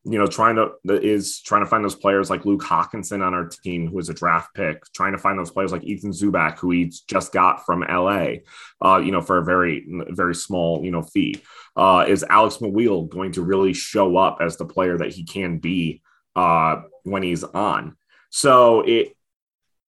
you 0.10 0.18
know, 0.18 0.26
trying 0.26 0.56
to 0.56 0.72
is 0.86 1.42
trying 1.42 1.64
to 1.64 1.70
find 1.70 1.84
those 1.84 1.96
players 1.96 2.30
like 2.30 2.46
Luke 2.46 2.64
Haakenson 2.64 3.22
on 3.22 3.34
our 3.34 3.46
team, 3.46 3.88
who 3.88 4.00
is 4.00 4.08
a 4.08 4.14
draft 4.14 4.54
pick, 4.56 4.82
trying 4.94 5.12
to 5.12 5.18
find 5.18 5.38
those 5.38 5.52
players 5.52 5.74
like 5.74 5.84
Ethan 5.84 6.12
Zubak, 6.12 6.58
who 6.60 6.72
he 6.72 6.94
just 7.10 7.34
got 7.34 7.66
from 7.66 7.82
LA, 7.82 8.36
uh, 8.82 9.00
you 9.00 9.12
know, 9.12 9.22
for 9.22 9.40
a 9.40 9.44
very, 9.44 9.86
very 10.10 10.34
small, 10.34 10.84
you 10.86 10.92
know, 10.92 11.02
fee 11.02 11.42
uh, 11.76 12.06
is 12.08 12.26
Alex 12.30 12.58
Muyl 12.58 13.10
going 13.10 13.34
to 13.34 13.44
really 13.44 13.74
show 13.74 14.16
up 14.16 14.38
as 14.40 14.56
the 14.56 14.66
player 14.66 14.98
that 14.98 15.14
he 15.14 15.26
can 15.26 15.60
be 15.60 16.02
uh, 16.36 16.82
when 17.04 17.22
he's 17.22 17.44
on? 17.44 17.98
So 18.30 18.82
it 18.82 19.14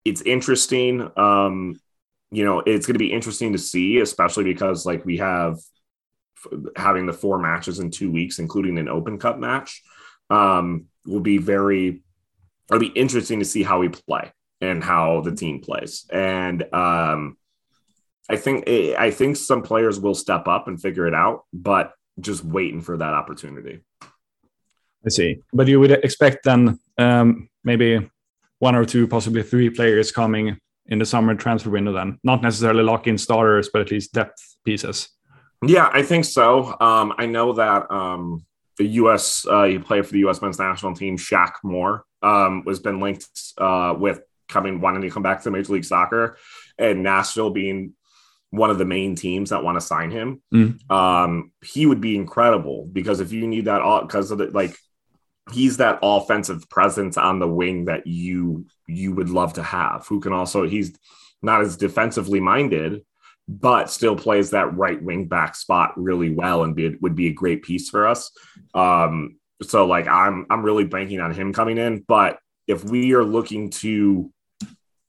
it's 0.03 0.21
interesting. 0.21 1.09
Um, 1.17 1.79
you 2.31 2.43
know, 2.43 2.59
it's 2.59 2.85
going 2.85 2.95
to 2.95 2.99
be 2.99 3.13
interesting 3.13 3.53
to 3.53 3.57
see, 3.57 3.99
especially 3.99 4.43
because 4.43 4.85
like 4.85 5.05
we 5.05 5.17
have 5.17 5.57
having 6.75 7.05
the 7.05 7.13
four 7.13 7.39
matches 7.39 7.79
in 7.79 7.89
two 7.89 8.11
weeks, 8.11 8.39
including 8.39 8.77
an 8.77 8.89
Open 8.89 9.17
Cup 9.17 9.39
match, 9.39 9.81
um, 10.29 10.85
will 11.05 11.19
be 11.19 11.37
very. 11.37 12.01
It'll 12.69 12.79
be 12.79 12.87
interesting 12.87 13.39
to 13.39 13.45
see 13.45 13.63
how 13.63 13.79
we 13.79 13.89
play 13.89 14.31
and 14.61 14.83
how 14.83 15.21
the 15.21 15.35
team 15.35 15.59
plays, 15.59 16.05
and 16.11 16.61
um, 16.73 17.37
I 18.29 18.35
think 18.35 18.69
I 18.69 19.09
think 19.09 19.37
some 19.37 19.63
players 19.63 19.99
will 19.99 20.15
step 20.15 20.47
up 20.47 20.67
and 20.67 20.79
figure 20.79 21.07
it 21.07 21.15
out, 21.15 21.45
but 21.51 21.93
just 22.19 22.43
waiting 22.43 22.81
for 22.81 22.95
that 22.97 23.13
opportunity. 23.13 23.79
I 25.05 25.09
see, 25.09 25.39
but 25.51 25.67
you 25.67 25.79
would 25.79 25.91
expect 25.91 26.43
then 26.43 26.77
um, 26.97 27.49
maybe 27.63 28.09
one 28.59 28.75
or 28.75 28.85
two, 28.85 29.07
possibly 29.07 29.41
three 29.41 29.69
players 29.69 30.11
coming 30.11 30.59
in 30.87 30.99
the 30.99 31.05
summer 31.05 31.33
transfer 31.33 31.71
window. 31.71 31.93
Then 31.93 32.19
not 32.23 32.43
necessarily 32.43 32.83
lock 32.83 33.07
in 33.07 33.17
starters, 33.17 33.69
but 33.71 33.81
at 33.81 33.91
least 33.91 34.13
depth 34.13 34.57
pieces. 34.63 35.09
Yeah, 35.65 35.89
I 35.91 36.03
think 36.03 36.25
so. 36.25 36.75
Um, 36.79 37.13
I 37.17 37.25
know 37.25 37.53
that 37.53 37.89
um, 37.91 38.45
the 38.79 38.87
U.S. 38.87 39.45
Uh, 39.45 39.65
he 39.65 39.77
played 39.77 40.05
for 40.05 40.13
the 40.13 40.19
U.S. 40.19 40.41
men's 40.41 40.57
national 40.57 40.95
team. 40.95 41.17
Shaq 41.17 41.51
Moore 41.63 42.05
um, 42.23 42.63
was 42.65 42.79
been 42.79 42.99
linked 42.99 43.27
uh, 43.57 43.93
with 43.95 44.21
coming 44.47 44.81
wanting 44.81 45.01
to 45.01 45.11
come 45.11 45.21
back 45.21 45.43
to 45.43 45.51
Major 45.51 45.73
League 45.73 45.85
Soccer, 45.85 46.37
and 46.79 47.03
Nashville 47.03 47.51
being 47.51 47.93
one 48.51 48.71
of 48.71 48.79
the 48.79 48.85
main 48.85 49.15
teams 49.15 49.51
that 49.51 49.63
want 49.63 49.75
to 49.75 49.85
sign 49.85 50.09
him, 50.09 50.41
mm. 50.51 50.91
um, 50.91 51.51
he 51.63 51.85
would 51.85 52.01
be 52.01 52.15
incredible 52.15 52.89
because 52.91 53.19
if 53.19 53.31
you 53.31 53.45
need 53.45 53.65
that 53.65 53.81
all 53.81 54.01
because 54.01 54.31
of 54.31 54.39
the 54.39 54.45
like 54.45 54.75
he's 55.51 55.77
that 55.77 55.99
offensive 56.01 56.67
presence 56.69 57.17
on 57.17 57.39
the 57.39 57.47
wing 57.47 57.85
that 57.85 58.07
you 58.07 58.65
you 58.87 59.13
would 59.13 59.29
love 59.29 59.53
to 59.53 59.63
have 59.63 60.05
who 60.07 60.19
can 60.19 60.31
also 60.31 60.67
he's 60.67 60.95
not 61.41 61.61
as 61.61 61.75
defensively 61.77 62.39
minded 62.39 63.01
but 63.51 63.89
still 63.89 64.15
plays 64.15 64.51
that 64.51 64.77
right 64.77 65.01
wing 65.01 65.25
back 65.25 65.55
spot 65.55 65.93
really 65.97 66.29
well 66.29 66.63
and 66.63 66.75
be, 66.75 66.95
would 67.01 67.15
be 67.15 67.27
a 67.27 67.33
great 67.33 67.63
piece 67.63 67.89
for 67.89 68.07
us 68.07 68.31
um 68.75 69.37
so 69.63 69.87
like 69.87 70.07
i'm 70.07 70.45
i'm 70.49 70.63
really 70.63 70.85
banking 70.85 71.19
on 71.19 71.33
him 71.33 71.51
coming 71.51 71.77
in 71.77 72.03
but 72.07 72.37
if 72.67 72.83
we 72.83 73.13
are 73.13 73.23
looking 73.23 73.71
to 73.71 74.31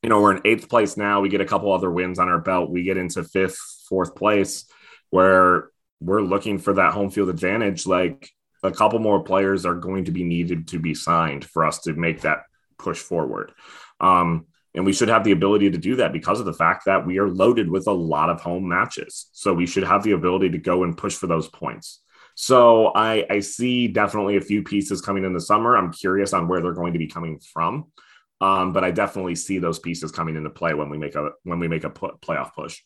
you 0.02 0.08
know, 0.08 0.20
we're 0.20 0.36
in 0.36 0.42
eighth 0.44 0.68
place 0.68 0.96
now. 0.96 1.20
We 1.20 1.28
get 1.28 1.40
a 1.40 1.46
couple 1.46 1.72
other 1.72 1.90
wins 1.90 2.18
on 2.18 2.28
our 2.28 2.40
belt. 2.40 2.70
We 2.70 2.84
get 2.84 2.96
into 2.96 3.22
fifth, 3.22 3.58
fourth 3.88 4.14
place 4.14 4.64
where 5.10 5.68
we're 6.00 6.22
looking 6.22 6.58
for 6.58 6.74
that 6.74 6.94
home 6.94 7.10
field 7.10 7.28
advantage. 7.28 7.86
Like 7.86 8.30
a 8.62 8.70
couple 8.70 8.98
more 8.98 9.22
players 9.22 9.66
are 9.66 9.74
going 9.74 10.06
to 10.06 10.12
be 10.12 10.24
needed 10.24 10.68
to 10.68 10.78
be 10.78 10.94
signed 10.94 11.44
for 11.44 11.64
us 11.64 11.80
to 11.80 11.92
make 11.92 12.22
that 12.22 12.44
push 12.78 12.98
forward. 12.98 13.52
Um, 14.00 14.46
and 14.74 14.84
we 14.84 14.92
should 14.92 15.08
have 15.08 15.24
the 15.24 15.32
ability 15.32 15.70
to 15.70 15.78
do 15.78 15.96
that 15.96 16.12
because 16.12 16.40
of 16.40 16.46
the 16.46 16.52
fact 16.52 16.84
that 16.86 17.04
we 17.04 17.18
are 17.18 17.28
loaded 17.28 17.70
with 17.70 17.86
a 17.86 17.92
lot 17.92 18.30
of 18.30 18.40
home 18.40 18.68
matches. 18.68 19.28
So 19.32 19.52
we 19.52 19.66
should 19.66 19.84
have 19.84 20.02
the 20.02 20.12
ability 20.12 20.50
to 20.50 20.58
go 20.58 20.84
and 20.84 20.96
push 20.96 21.14
for 21.14 21.26
those 21.26 21.48
points. 21.48 22.00
So 22.36 22.92
I, 22.94 23.26
I 23.28 23.40
see 23.40 23.88
definitely 23.88 24.36
a 24.36 24.40
few 24.40 24.62
pieces 24.62 25.00
coming 25.00 25.24
in 25.24 25.32
the 25.32 25.40
summer. 25.40 25.76
I'm 25.76 25.92
curious 25.92 26.32
on 26.32 26.48
where 26.48 26.60
they're 26.60 26.72
going 26.72 26.92
to 26.92 26.98
be 26.98 27.08
coming 27.08 27.40
from. 27.40 27.92
Um, 28.40 28.72
but 28.72 28.84
I 28.84 28.90
definitely 28.90 29.34
see 29.34 29.58
those 29.58 29.78
pieces 29.78 30.10
coming 30.10 30.36
into 30.36 30.48
play 30.48 30.72
when 30.72 30.88
we 30.88 30.96
make 30.96 31.14
a 31.14 31.32
when 31.42 31.58
we 31.58 31.68
make 31.68 31.84
a 31.84 31.90
playoff 31.90 32.54
push. 32.54 32.80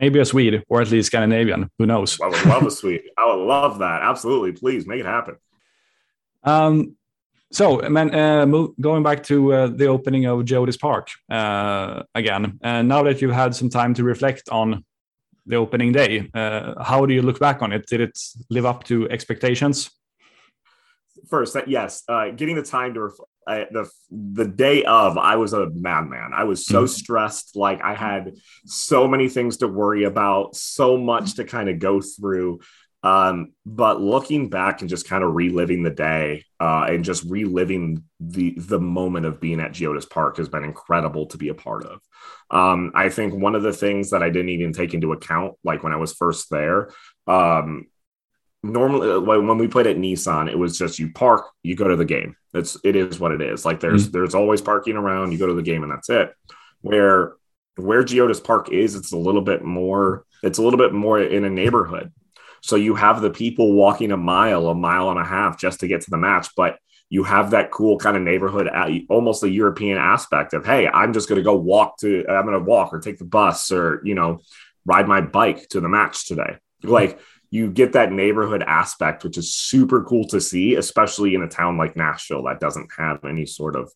Maybe 0.00 0.18
a 0.18 0.24
Swede 0.24 0.64
or 0.68 0.80
at 0.80 0.90
least 0.90 1.06
Scandinavian. 1.06 1.70
Who 1.78 1.86
knows? 1.86 2.20
I 2.20 2.26
would 2.26 2.46
love 2.46 2.66
a 2.66 2.70
Swede. 2.70 3.02
I 3.16 3.26
would 3.26 3.44
love 3.44 3.78
that. 3.78 4.02
Absolutely. 4.02 4.52
Please 4.52 4.86
make 4.86 5.00
it 5.00 5.06
happen. 5.06 5.36
Um, 6.42 6.96
so, 7.50 7.78
man, 7.88 8.14
uh, 8.14 8.46
move, 8.46 8.70
going 8.80 9.02
back 9.02 9.22
to 9.24 9.52
uh, 9.52 9.66
the 9.68 9.86
opening 9.86 10.26
of 10.26 10.40
Geodis 10.40 10.78
Park 10.78 11.08
uh, 11.30 12.02
again, 12.14 12.58
and 12.62 12.88
now 12.88 13.02
that 13.02 13.22
you've 13.22 13.32
had 13.32 13.54
some 13.54 13.70
time 13.70 13.94
to 13.94 14.04
reflect 14.04 14.48
on 14.50 14.84
the 15.46 15.56
opening 15.56 15.92
day, 15.92 16.30
uh, 16.34 16.82
how 16.82 17.06
do 17.06 17.14
you 17.14 17.22
look 17.22 17.40
back 17.40 17.62
on 17.62 17.72
it? 17.72 17.86
Did 17.86 18.00
it 18.00 18.18
live 18.50 18.66
up 18.66 18.84
to 18.84 19.08
expectations? 19.08 19.90
First, 21.28 21.56
yes, 21.66 22.04
uh, 22.08 22.30
getting 22.30 22.56
the 22.56 22.62
time 22.62 22.94
to 22.94 23.02
ref- 23.04 23.20
I, 23.46 23.66
the 23.70 23.90
the 24.10 24.44
day 24.44 24.84
of, 24.84 25.16
I 25.16 25.36
was 25.36 25.54
a 25.54 25.70
madman. 25.70 26.32
I 26.34 26.44
was 26.44 26.66
so 26.66 26.84
mm-hmm. 26.84 26.86
stressed. 26.88 27.56
Like 27.56 27.82
I 27.82 27.94
had 27.94 28.36
so 28.66 29.08
many 29.08 29.28
things 29.30 29.56
to 29.58 29.68
worry 29.68 30.04
about, 30.04 30.54
so 30.54 30.98
much 30.98 31.36
to 31.36 31.44
kind 31.44 31.70
of 31.70 31.78
go 31.78 32.02
through. 32.02 32.60
Um, 33.02 33.52
but 33.64 34.00
looking 34.00 34.48
back 34.48 34.80
and 34.80 34.90
just 34.90 35.08
kind 35.08 35.22
of 35.22 35.34
reliving 35.34 35.84
the 35.84 35.90
day 35.90 36.44
uh, 36.58 36.86
and 36.88 37.04
just 37.04 37.24
reliving 37.24 38.02
the 38.18 38.54
the 38.58 38.80
moment 38.80 39.24
of 39.24 39.40
being 39.40 39.60
at 39.60 39.72
Geodis 39.72 40.08
Park 40.08 40.38
has 40.38 40.48
been 40.48 40.64
incredible 40.64 41.26
to 41.26 41.38
be 41.38 41.48
a 41.48 41.54
part 41.54 41.84
of. 41.84 42.00
Um, 42.50 42.92
I 42.94 43.08
think 43.08 43.34
one 43.34 43.54
of 43.54 43.62
the 43.62 43.72
things 43.72 44.10
that 44.10 44.22
I 44.22 44.30
didn't 44.30 44.48
even 44.48 44.72
take 44.72 44.94
into 44.94 45.12
account, 45.12 45.54
like 45.62 45.84
when 45.84 45.92
I 45.92 45.96
was 45.96 46.14
first 46.14 46.50
there, 46.50 46.90
um, 47.28 47.86
normally 48.62 49.10
uh, 49.10 49.20
when 49.20 49.58
we 49.58 49.68
played 49.68 49.86
at 49.86 49.96
Nissan, 49.96 50.50
it 50.50 50.58
was 50.58 50.76
just 50.76 50.98
you 50.98 51.12
park, 51.12 51.46
you 51.62 51.76
go 51.76 51.88
to 51.88 51.96
the 51.96 52.04
game. 52.04 52.36
It's 52.54 52.76
it 52.82 52.96
is 52.96 53.20
what 53.20 53.32
it 53.32 53.40
is. 53.40 53.64
Like 53.64 53.80
there's 53.80 54.04
mm-hmm. 54.04 54.12
there's 54.12 54.34
always 54.34 54.60
parking 54.60 54.96
around. 54.96 55.32
You 55.32 55.38
go 55.38 55.46
to 55.46 55.54
the 55.54 55.62
game 55.62 55.82
and 55.82 55.92
that's 55.92 56.10
it. 56.10 56.32
Where 56.80 57.34
where 57.76 58.02
Geodis 58.02 58.42
Park 58.42 58.72
is, 58.72 58.96
it's 58.96 59.12
a 59.12 59.16
little 59.16 59.42
bit 59.42 59.62
more. 59.62 60.24
It's 60.42 60.58
a 60.58 60.62
little 60.62 60.78
bit 60.78 60.92
more 60.92 61.20
in 61.20 61.44
a 61.44 61.50
neighborhood. 61.50 62.12
So 62.62 62.76
you 62.76 62.94
have 62.94 63.20
the 63.20 63.30
people 63.30 63.72
walking 63.72 64.12
a 64.12 64.16
mile, 64.16 64.68
a 64.68 64.74
mile 64.74 65.10
and 65.10 65.18
a 65.18 65.24
half 65.24 65.58
just 65.58 65.80
to 65.80 65.88
get 65.88 66.02
to 66.02 66.10
the 66.10 66.16
match, 66.16 66.48
but 66.56 66.78
you 67.10 67.24
have 67.24 67.52
that 67.52 67.70
cool 67.70 67.98
kind 67.98 68.16
of 68.16 68.22
neighborhood, 68.22 68.68
almost 69.08 69.42
a 69.42 69.48
European 69.48 69.96
aspect 69.96 70.52
of, 70.52 70.66
hey, 70.66 70.88
I'm 70.88 71.12
just 71.12 71.28
going 71.28 71.38
to 71.38 71.42
go 71.44 71.56
walk 71.56 71.98
to, 72.00 72.26
I'm 72.28 72.44
going 72.44 72.58
to 72.58 72.64
walk 72.64 72.92
or 72.92 73.00
take 73.00 73.18
the 73.18 73.24
bus 73.24 73.72
or 73.72 74.02
you 74.04 74.14
know, 74.14 74.40
ride 74.84 75.08
my 75.08 75.20
bike 75.20 75.68
to 75.70 75.80
the 75.80 75.88
match 75.88 76.26
today. 76.26 76.56
Like 76.82 77.18
you 77.50 77.70
get 77.70 77.92
that 77.92 78.12
neighborhood 78.12 78.62
aspect, 78.66 79.24
which 79.24 79.38
is 79.38 79.54
super 79.54 80.04
cool 80.04 80.26
to 80.28 80.40
see, 80.40 80.74
especially 80.74 81.34
in 81.34 81.42
a 81.42 81.48
town 81.48 81.78
like 81.78 81.96
Nashville 81.96 82.44
that 82.44 82.60
doesn't 82.60 82.90
have 82.96 83.24
any 83.24 83.46
sort 83.46 83.74
of 83.74 83.90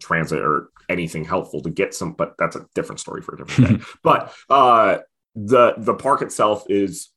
transit 0.00 0.40
or 0.40 0.70
anything 0.88 1.24
helpful 1.24 1.60
to 1.62 1.70
get 1.70 1.94
some. 1.94 2.12
But 2.12 2.34
that's 2.38 2.56
a 2.56 2.66
different 2.74 3.00
story 3.00 3.22
for 3.22 3.34
a 3.34 3.44
different 3.44 3.80
day. 3.80 3.86
but 4.02 4.32
uh, 4.48 4.98
the 5.34 5.74
the 5.76 5.94
park 5.94 6.22
itself 6.22 6.64
is 6.68 7.10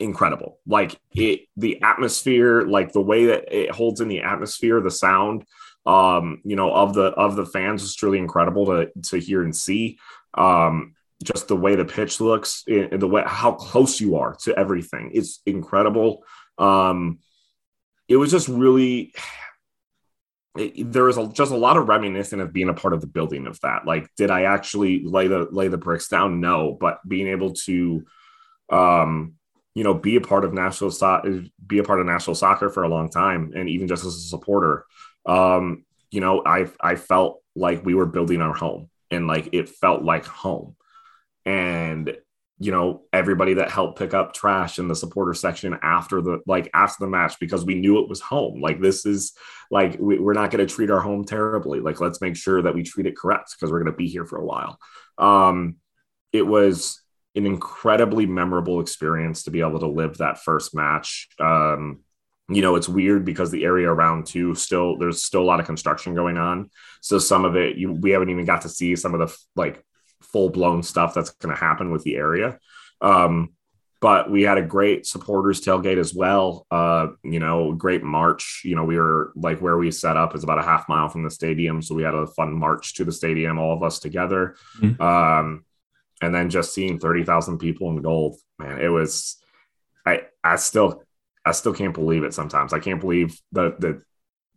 incredible. 0.00 0.58
Like 0.66 0.98
it, 1.14 1.42
the 1.56 1.82
atmosphere, 1.82 2.62
like 2.62 2.92
the 2.92 3.00
way 3.00 3.26
that 3.26 3.54
it 3.56 3.70
holds 3.70 4.00
in 4.00 4.08
the 4.08 4.22
atmosphere, 4.22 4.80
the 4.80 4.90
sound, 4.90 5.44
um, 5.86 6.40
you 6.44 6.56
know, 6.56 6.72
of 6.72 6.94
the 6.94 7.04
of 7.04 7.36
the 7.36 7.46
fans 7.46 7.82
is 7.82 7.94
truly 7.94 8.18
incredible 8.18 8.66
to 8.66 8.90
to 9.10 9.18
hear 9.18 9.42
and 9.42 9.54
see. 9.54 9.98
Um, 10.34 10.94
just 11.22 11.48
the 11.48 11.56
way 11.56 11.76
the 11.76 11.84
pitch 11.84 12.20
looks 12.20 12.64
the 12.64 13.06
way 13.06 13.22
how 13.26 13.52
close 13.52 14.00
you 14.00 14.16
are 14.16 14.34
to 14.36 14.58
everything 14.58 15.10
it's 15.12 15.40
incredible 15.44 16.24
um 16.58 17.18
it 18.08 18.16
was 18.16 18.30
just 18.30 18.48
really 18.48 19.12
it, 20.56 20.90
there 20.90 21.04
was 21.04 21.16
a, 21.16 21.28
just 21.28 21.52
a 21.52 21.56
lot 21.56 21.76
of 21.76 21.88
reminiscent 21.88 22.42
of 22.42 22.52
being 22.52 22.68
a 22.68 22.74
part 22.74 22.92
of 22.94 23.00
the 23.00 23.06
building 23.06 23.46
of 23.46 23.60
that 23.60 23.86
like 23.86 24.08
did 24.16 24.30
i 24.30 24.42
actually 24.42 25.02
lay 25.04 25.28
the 25.28 25.46
lay 25.50 25.68
the 25.68 25.78
bricks 25.78 26.08
down 26.08 26.40
no 26.40 26.76
but 26.80 26.98
being 27.06 27.28
able 27.28 27.52
to 27.52 28.04
um 28.70 29.34
you 29.80 29.84
know 29.84 29.94
be 29.94 30.16
a 30.16 30.20
part 30.20 30.44
of 30.44 30.52
national 30.52 30.90
so- 30.90 31.42
be 31.66 31.78
a 31.78 31.82
part 31.82 32.00
of 32.00 32.06
national 32.06 32.34
soccer 32.34 32.68
for 32.68 32.82
a 32.82 32.88
long 32.88 33.08
time 33.08 33.52
and 33.56 33.66
even 33.66 33.88
just 33.88 34.04
as 34.04 34.14
a 34.14 34.20
supporter. 34.20 34.84
Um 35.24 35.86
you 36.10 36.20
know 36.20 36.42
i 36.44 36.66
i 36.82 36.96
felt 36.96 37.40
like 37.56 37.82
we 37.82 37.94
were 37.94 38.04
building 38.04 38.42
our 38.42 38.52
home 38.52 38.90
and 39.10 39.26
like 39.26 39.48
it 39.52 39.70
felt 39.70 40.02
like 40.02 40.26
home. 40.26 40.76
And 41.46 42.14
you 42.58 42.72
know 42.72 43.04
everybody 43.10 43.54
that 43.54 43.70
helped 43.70 43.98
pick 43.98 44.12
up 44.12 44.34
trash 44.34 44.78
in 44.78 44.86
the 44.86 44.94
supporter 44.94 45.32
section 45.32 45.78
after 45.80 46.20
the 46.20 46.40
like 46.46 46.68
after 46.74 47.02
the 47.02 47.10
match 47.10 47.40
because 47.40 47.64
we 47.64 47.74
knew 47.74 48.02
it 48.02 48.08
was 48.10 48.20
home. 48.20 48.60
Like 48.60 48.82
this 48.82 49.06
is 49.06 49.32
like 49.70 49.96
we, 49.98 50.18
are 50.18 50.34
not 50.34 50.50
going 50.50 50.66
to 50.66 50.74
treat 50.74 50.90
our 50.90 51.00
home 51.00 51.24
terribly. 51.24 51.80
Like 51.80 52.02
let's 52.02 52.20
make 52.20 52.36
sure 52.36 52.60
that 52.60 52.74
we 52.74 52.82
treat 52.82 53.06
it 53.06 53.16
correct 53.16 53.52
because 53.52 53.72
we're 53.72 53.82
going 53.82 53.94
to 53.94 53.96
be 53.96 54.08
here 54.08 54.26
for 54.26 54.36
a 54.36 54.44
while. 54.44 54.78
Um 55.16 55.76
it 56.34 56.46
was 56.46 57.00
an 57.34 57.46
incredibly 57.46 58.26
memorable 58.26 58.80
experience 58.80 59.44
to 59.44 59.50
be 59.50 59.60
able 59.60 59.80
to 59.80 59.86
live 59.86 60.18
that 60.18 60.38
first 60.38 60.74
match 60.74 61.28
um 61.38 62.00
you 62.48 62.62
know 62.62 62.74
it's 62.74 62.88
weird 62.88 63.24
because 63.24 63.50
the 63.50 63.64
area 63.64 63.88
around 63.88 64.26
too 64.26 64.54
still 64.54 64.98
there's 64.98 65.22
still 65.22 65.42
a 65.42 65.44
lot 65.50 65.60
of 65.60 65.66
construction 65.66 66.14
going 66.14 66.36
on 66.36 66.68
so 67.00 67.18
some 67.18 67.44
of 67.44 67.56
it 67.56 67.76
you 67.76 67.92
we 67.92 68.10
haven't 68.10 68.30
even 68.30 68.44
got 68.44 68.62
to 68.62 68.68
see 68.68 68.96
some 68.96 69.14
of 69.14 69.20
the 69.20 69.36
like 69.54 69.84
full 70.22 70.50
blown 70.50 70.82
stuff 70.82 71.14
that's 71.14 71.30
going 71.30 71.54
to 71.54 71.60
happen 71.60 71.90
with 71.90 72.04
the 72.04 72.16
area. 72.16 72.58
Um, 73.00 73.50
but 74.00 74.30
we 74.30 74.42
had 74.42 74.56
a 74.56 74.62
great 74.62 75.04
supporters 75.04 75.60
tailgate 75.60 75.98
as 75.98 76.14
well. 76.14 76.66
Uh, 76.70 77.08
you 77.22 77.38
know, 77.38 77.72
great 77.72 78.02
march. 78.02 78.62
You 78.64 78.74
know, 78.74 78.84
we 78.84 78.96
were 78.96 79.32
like 79.36 79.60
where 79.60 79.76
we 79.76 79.90
set 79.90 80.16
up 80.16 80.34
is 80.34 80.42
about 80.42 80.58
a 80.58 80.62
half 80.62 80.88
mile 80.88 81.08
from 81.08 81.22
the 81.22 81.30
stadium, 81.30 81.82
so 81.82 81.94
we 81.94 82.02
had 82.02 82.14
a 82.14 82.26
fun 82.26 82.54
march 82.54 82.94
to 82.94 83.04
the 83.04 83.12
stadium, 83.12 83.58
all 83.58 83.76
of 83.76 83.82
us 83.82 83.98
together. 83.98 84.56
Mm-hmm. 84.80 85.02
Um, 85.02 85.64
and 86.20 86.34
then 86.34 86.50
just 86.50 86.74
seeing 86.74 86.98
thirty 86.98 87.24
thousand 87.24 87.58
people 87.58 87.90
in 87.90 88.02
gold, 88.02 88.36
man, 88.58 88.80
it 88.80 88.88
was. 88.88 89.36
I 90.06 90.22
I 90.42 90.56
still 90.56 91.02
I 91.44 91.52
still 91.52 91.74
can't 91.74 91.94
believe 91.94 92.24
it. 92.24 92.34
Sometimes 92.34 92.72
I 92.72 92.80
can't 92.80 93.00
believe 93.00 93.38
the 93.52 93.74
the 93.78 94.02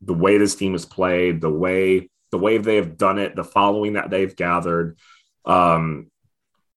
the 0.02 0.14
way 0.14 0.38
this 0.38 0.56
team 0.56 0.74
has 0.74 0.86
played, 0.86 1.42
the 1.42 1.50
way 1.50 2.10
the 2.32 2.38
way 2.38 2.58
they 2.58 2.78
have 2.78 2.98
done 2.98 3.20
it, 3.20 3.36
the 3.36 3.44
following 3.44 3.94
that 3.94 4.10
they've 4.10 4.36
gathered 4.36 4.98
um, 5.46 6.10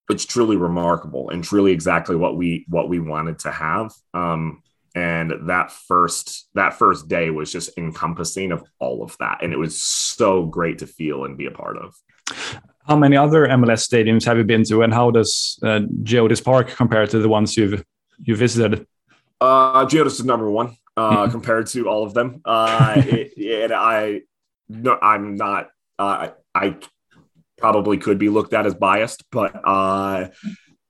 it's 0.08 0.24
truly 0.24 0.56
remarkable 0.56 1.30
and 1.30 1.42
truly 1.42 1.72
exactly 1.72 2.16
what 2.16 2.36
we 2.36 2.64
what 2.68 2.88
we 2.88 3.00
wanted 3.00 3.38
to 3.40 3.50
have. 3.50 3.92
Um, 4.14 4.62
and 4.94 5.48
that 5.48 5.72
first 5.72 6.48
that 6.54 6.74
first 6.74 7.08
day 7.08 7.30
was 7.30 7.52
just 7.52 7.76
encompassing 7.76 8.52
of 8.52 8.64
all 8.78 9.02
of 9.02 9.16
that, 9.18 9.42
and 9.42 9.52
it 9.52 9.58
was 9.58 9.82
so 9.82 10.46
great 10.46 10.78
to 10.78 10.86
feel 10.86 11.24
and 11.24 11.36
be 11.36 11.46
a 11.46 11.50
part 11.50 11.76
of. 11.76 11.94
How 12.86 12.94
many 12.94 13.16
other 13.16 13.48
MLS 13.48 13.88
stadiums 13.88 14.24
have 14.26 14.38
you 14.38 14.44
been 14.44 14.62
to, 14.64 14.82
and 14.82 14.94
how 14.94 15.10
does 15.10 15.58
uh, 15.62 15.80
Geodis 16.02 16.42
Park 16.42 16.68
compare 16.68 17.06
to 17.06 17.18
the 17.18 17.28
ones 17.28 17.56
you've 17.56 17.84
you 18.22 18.36
visited? 18.36 18.86
Uh, 19.40 19.84
Geodis 19.86 20.20
is 20.20 20.24
number 20.24 20.48
one 20.48 20.76
uh, 20.96 21.28
compared 21.28 21.66
to 21.68 21.88
all 21.88 22.04
of 22.04 22.14
them. 22.14 22.40
Uh, 22.44 22.94
it, 22.96 23.32
and 23.64 23.72
I, 23.72 24.22
no, 24.68 24.96
I'm 25.02 25.34
not. 25.34 25.70
Uh, 25.98 26.28
I 26.54 26.76
probably 27.58 27.98
could 27.98 28.18
be 28.18 28.28
looked 28.28 28.54
at 28.54 28.66
as 28.66 28.74
biased, 28.74 29.24
but 29.32 29.60
uh, 29.64 30.28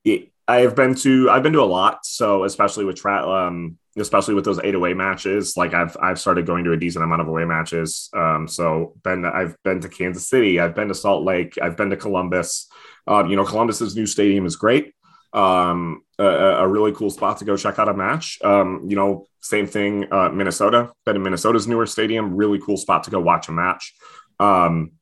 it 0.04 0.32
I've 0.46 0.76
been 0.76 0.94
to 0.96 1.30
I've 1.30 1.42
been 1.42 1.54
to 1.54 1.62
a 1.62 1.64
lot. 1.64 2.04
So 2.04 2.44
especially 2.44 2.84
with 2.84 2.96
tra- 2.96 3.26
um, 3.26 3.78
especially 3.96 4.34
with 4.34 4.44
those 4.44 4.60
eight 4.62 4.74
away 4.74 4.94
matches, 4.94 5.56
like 5.56 5.74
I've 5.74 5.96
I've 6.00 6.18
started 6.18 6.46
going 6.46 6.64
to 6.64 6.72
a 6.72 6.76
decent 6.76 7.04
amount 7.04 7.22
of 7.22 7.28
away 7.28 7.44
matches. 7.44 8.10
Um, 8.14 8.46
so 8.48 8.94
been 9.02 9.24
I've 9.24 9.56
been 9.62 9.80
to 9.80 9.88
Kansas 9.88 10.28
City, 10.28 10.60
I've 10.60 10.74
been 10.74 10.88
to 10.88 10.94
Salt 10.94 11.24
Lake, 11.24 11.58
I've 11.60 11.76
been 11.76 11.90
to 11.90 11.96
Columbus. 11.96 12.68
Um, 13.06 13.30
you 13.30 13.36
know, 13.36 13.44
Columbus's 13.44 13.96
new 13.96 14.06
stadium 14.06 14.46
is 14.46 14.56
great. 14.56 14.92
Um, 15.32 16.02
a, 16.18 16.24
a, 16.24 16.68
really 16.68 16.92
cool 16.92 17.10
spot 17.10 17.38
to 17.38 17.44
go 17.44 17.56
check 17.56 17.78
out 17.78 17.90
a 17.90 17.94
match. 17.94 18.38
Um, 18.42 18.86
you 18.88 18.96
know, 18.96 19.26
same 19.40 19.66
thing. 19.66 20.10
Uh, 20.10 20.30
Minnesota, 20.30 20.92
been 21.04 21.16
in 21.16 21.22
Minnesota's 21.22 21.68
newer 21.68 21.84
stadium, 21.84 22.34
really 22.34 22.58
cool 22.58 22.78
spot 22.78 23.04
to 23.04 23.10
go 23.10 23.20
watch 23.20 23.48
a 23.48 23.52
match. 23.52 23.94
Um, 24.40 24.92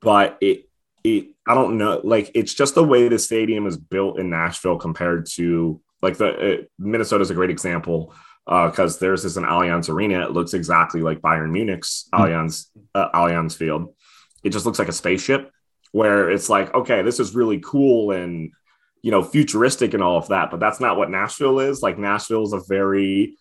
but 0.00 0.38
it 0.40 0.68
it 1.04 1.28
I 1.46 1.54
don't 1.54 1.78
know, 1.78 2.00
like 2.02 2.30
it's 2.34 2.54
just 2.54 2.74
the 2.74 2.84
way 2.84 3.08
the 3.08 3.18
stadium 3.18 3.66
is 3.66 3.76
built 3.76 4.18
in 4.18 4.30
Nashville 4.30 4.78
compared 4.78 5.26
to 5.34 5.80
like 6.02 6.16
the 6.16 6.28
uh, 6.28 6.62
Minnesota 6.78 7.22
is 7.22 7.30
a 7.30 7.34
great 7.34 7.50
example 7.50 8.14
because 8.44 8.96
uh, 8.96 9.00
there's 9.00 9.22
this 9.24 9.36
an 9.36 9.44
Allianz 9.44 9.90
Arena. 9.90 10.24
It 10.24 10.32
looks 10.32 10.54
exactly 10.54 11.02
like 11.02 11.20
Bayern 11.20 11.50
Munich's 11.50 12.08
mm-hmm. 12.12 12.24
Allianz 12.24 12.66
uh, 12.94 13.10
Allianz 13.10 13.56
Field. 13.56 13.94
It 14.42 14.50
just 14.50 14.66
looks 14.66 14.78
like 14.78 14.88
a 14.88 14.92
spaceship. 14.92 15.50
Where 15.92 16.30
it's 16.30 16.50
like, 16.50 16.74
okay, 16.74 17.00
this 17.00 17.18
is 17.18 17.34
really 17.34 17.60
cool 17.60 18.10
and 18.10 18.52
you 19.02 19.10
know 19.10 19.22
futuristic 19.22 19.94
and 19.94 20.02
all 20.02 20.18
of 20.18 20.28
that, 20.28 20.50
but 20.50 20.60
that's 20.60 20.80
not 20.80 20.96
what 20.98 21.10
Nashville 21.10 21.60
is. 21.60 21.82
Like 21.82 21.98
Nashville 21.98 22.44
is 22.44 22.52
a 22.52 22.60
very 22.68 23.36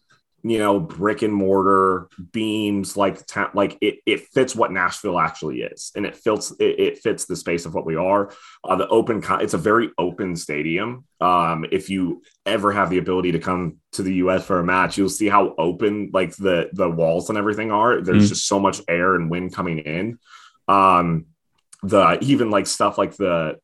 you 0.49 0.59
know, 0.59 0.79
brick 0.79 1.21
and 1.21 1.33
mortar 1.33 2.09
beams, 2.31 2.95
like 2.95 3.19
like 3.53 3.77
it 3.81 3.99
it 4.05 4.27
fits 4.27 4.55
what 4.55 4.71
Nashville 4.71 5.19
actually 5.19 5.61
is, 5.61 5.91
and 5.95 6.05
it 6.05 6.15
fits 6.15 6.51
it, 6.59 6.79
it 6.79 6.97
fits 6.99 7.25
the 7.25 7.35
space 7.35 7.65
of 7.65 7.73
what 7.73 7.85
we 7.85 7.95
are. 7.95 8.31
Uh, 8.63 8.75
the 8.75 8.87
open, 8.87 9.23
it's 9.41 9.53
a 9.53 9.57
very 9.57 9.89
open 9.97 10.35
stadium. 10.35 11.05
Um, 11.19 11.65
if 11.71 11.89
you 11.89 12.21
ever 12.45 12.71
have 12.71 12.89
the 12.89 12.97
ability 12.97 13.33
to 13.33 13.39
come 13.39 13.77
to 13.93 14.03
the 14.03 14.15
U.S. 14.15 14.45
for 14.45 14.59
a 14.59 14.63
match, 14.63 14.97
you'll 14.97 15.09
see 15.09 15.27
how 15.27 15.55
open 15.57 16.11
like 16.13 16.35
the 16.35 16.69
the 16.73 16.89
walls 16.89 17.29
and 17.29 17.37
everything 17.37 17.71
are. 17.71 18.01
There's 18.01 18.23
mm-hmm. 18.23 18.27
just 18.27 18.47
so 18.47 18.59
much 18.59 18.81
air 18.87 19.15
and 19.15 19.29
wind 19.29 19.53
coming 19.53 19.79
in. 19.79 20.19
Um, 20.67 21.27
the 21.83 22.17
even 22.21 22.49
like 22.49 22.67
stuff 22.67 22.97
like 22.97 23.15
the 23.15 23.59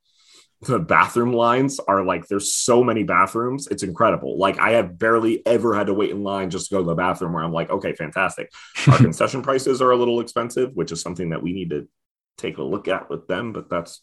the 0.65 0.79
bathroom 0.79 1.33
lines 1.33 1.79
are 1.79 2.03
like 2.03 2.27
there's 2.27 2.53
so 2.53 2.83
many 2.83 3.03
bathrooms 3.03 3.67
it's 3.67 3.83
incredible. 3.83 4.37
Like 4.37 4.59
i 4.59 4.71
have 4.71 4.97
barely 4.97 5.45
ever 5.45 5.75
had 5.75 5.87
to 5.87 5.93
wait 5.93 6.11
in 6.11 6.23
line 6.23 6.49
just 6.49 6.69
to 6.69 6.75
go 6.75 6.81
to 6.81 6.87
the 6.87 6.95
bathroom 6.95 7.33
where 7.33 7.43
i'm 7.43 7.53
like 7.53 7.69
okay 7.69 7.93
fantastic. 7.93 8.51
Our 8.87 8.97
concession 9.07 9.41
prices 9.41 9.81
are 9.81 9.91
a 9.91 9.95
little 9.95 10.19
expensive 10.19 10.71
which 10.73 10.91
is 10.91 11.01
something 11.01 11.29
that 11.29 11.43
we 11.43 11.53
need 11.53 11.69
to 11.71 11.87
take 12.37 12.57
a 12.57 12.63
look 12.63 12.87
at 12.87 13.09
with 13.09 13.27
them 13.27 13.53
but 13.53 13.69
that's 13.69 14.01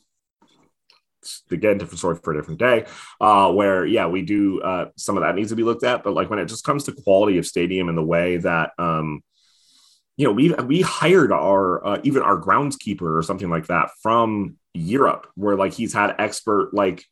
again 1.51 1.77
different 1.77 1.99
story 1.99 2.17
for 2.17 2.33
a 2.33 2.37
different 2.37 2.59
day 2.59 2.87
uh 3.21 3.53
where 3.53 3.85
yeah 3.85 4.07
we 4.07 4.23
do 4.23 4.61
uh 4.63 4.87
some 4.97 5.19
of 5.19 5.23
that 5.23 5.35
needs 5.35 5.51
to 5.51 5.57
be 5.57 5.63
looked 5.63 5.85
at 5.85 6.03
but 6.03 6.15
like 6.15 6.31
when 6.31 6.39
it 6.39 6.47
just 6.47 6.65
comes 6.65 6.85
to 6.85 6.93
quality 6.93 7.37
of 7.37 7.47
stadium 7.47 7.89
and 7.89 7.99
the 7.99 8.03
way 8.03 8.39
that 8.39 8.71
um 8.79 9.23
you 10.21 10.27
know 10.27 10.33
we 10.33 10.53
we 10.67 10.83
hired 10.83 11.33
our 11.33 11.83
uh, 11.83 12.01
even 12.05 12.23
our 12.23 12.39
groundskeeper 12.39 13.17
or 13.19 13.23
something 13.23 13.49
like 13.49 13.69
that 13.69 13.89
from 14.03 14.59
Europe, 14.75 15.27
where 15.35 15.57
like 15.57 15.73
he's 15.73 15.95
had 15.95 16.15
expert 16.19 16.75
like 16.75 17.07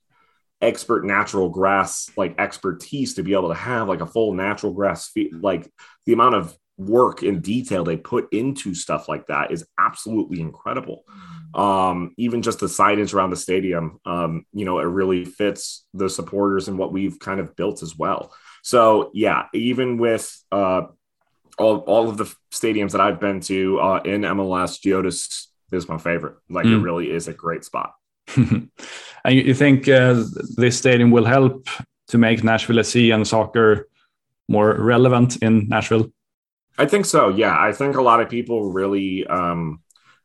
expert 0.61 1.07
natural 1.07 1.49
grass 1.49 2.11
like 2.19 2.35
expertise 2.39 3.15
to 3.15 3.23
be 3.23 3.33
able 3.33 3.49
to 3.49 3.55
have 3.55 3.89
like 3.89 4.03
a 4.03 4.07
full 4.07 4.35
natural 4.35 4.75
grass 4.75 5.11
like 5.41 5.73
the 6.05 6.13
amount 6.13 6.35
of 6.35 6.55
work 6.77 7.23
and 7.23 7.43
detail 7.43 7.83
they 7.83 7.97
put 7.97 8.31
into 8.31 8.75
stuff 8.75 9.09
like 9.09 9.27
that 9.29 9.53
is 9.53 9.65
absolutely 9.79 10.43
incredible. 10.43 11.05
Um 11.55 12.13
even 12.19 12.43
just 12.43 12.61
the 12.61 12.67
signage 12.67 13.15
around 13.15 13.31
the 13.31 13.37
stadium 13.37 14.01
um 14.05 14.45
you 14.53 14.67
know 14.67 14.81
it 14.81 14.85
really 14.85 15.25
fits 15.25 15.87
the 15.95 16.11
supporters 16.11 16.69
and 16.69 16.77
what 16.77 16.93
we've 16.93 17.19
kind 17.19 17.41
of 17.41 17.57
built 17.57 17.83
as 17.83 17.97
well. 17.97 18.35
So 18.63 19.11
yeah 19.15 19.47
even 19.55 19.97
with 19.97 20.31
uh 20.53 20.83
all, 21.59 21.79
all 21.79 22.09
of 22.09 22.17
the 22.17 22.33
stadiums 22.53 22.93
that 22.93 23.01
i've 23.01 23.21
been 23.21 23.41
to 23.41 23.79
uh 23.81 24.01
in 24.05 24.23
mls 24.23 24.81
geodis 24.81 25.49
is 25.73 25.89
my 25.89 25.99
favorite. 25.99 26.37
Like 26.49 26.67
mm. 26.67 26.79
it 26.79 26.83
really 26.83 27.11
is 27.11 27.29
a 27.29 27.33
great 27.33 27.65
spot. 27.65 27.95
and 28.37 28.71
you 29.25 29.55
think 29.55 29.89
uh, 29.89 30.23
this 30.57 30.79
stadium 30.79 31.11
will 31.11 31.25
help 31.25 31.69
to 32.09 32.19
make 32.19 32.45
Nashville 32.45 32.83
SC 32.83 32.97
and 33.13 33.27
soccer 33.27 33.89
more 34.49 34.75
relevant 34.75 35.37
in 35.43 35.69
Nashville? 35.69 36.11
I 36.79 36.87
think 36.87 37.07
so. 37.07 37.29
Yeah, 37.29 37.59
I 37.59 37.73
think 37.73 37.97
a 37.97 38.03
lot 38.03 38.21
of 38.21 38.29
people 38.29 38.73
really. 38.73 39.27
Um, 39.27 39.81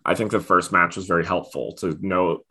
I 0.06 0.16
think 0.16 0.32
the 0.32 0.42
first 0.42 0.74
match 0.74 0.98
was 0.98 1.08
very 1.08 1.26
helpful 1.26 1.74
to 1.76 1.98
know. 2.02 2.42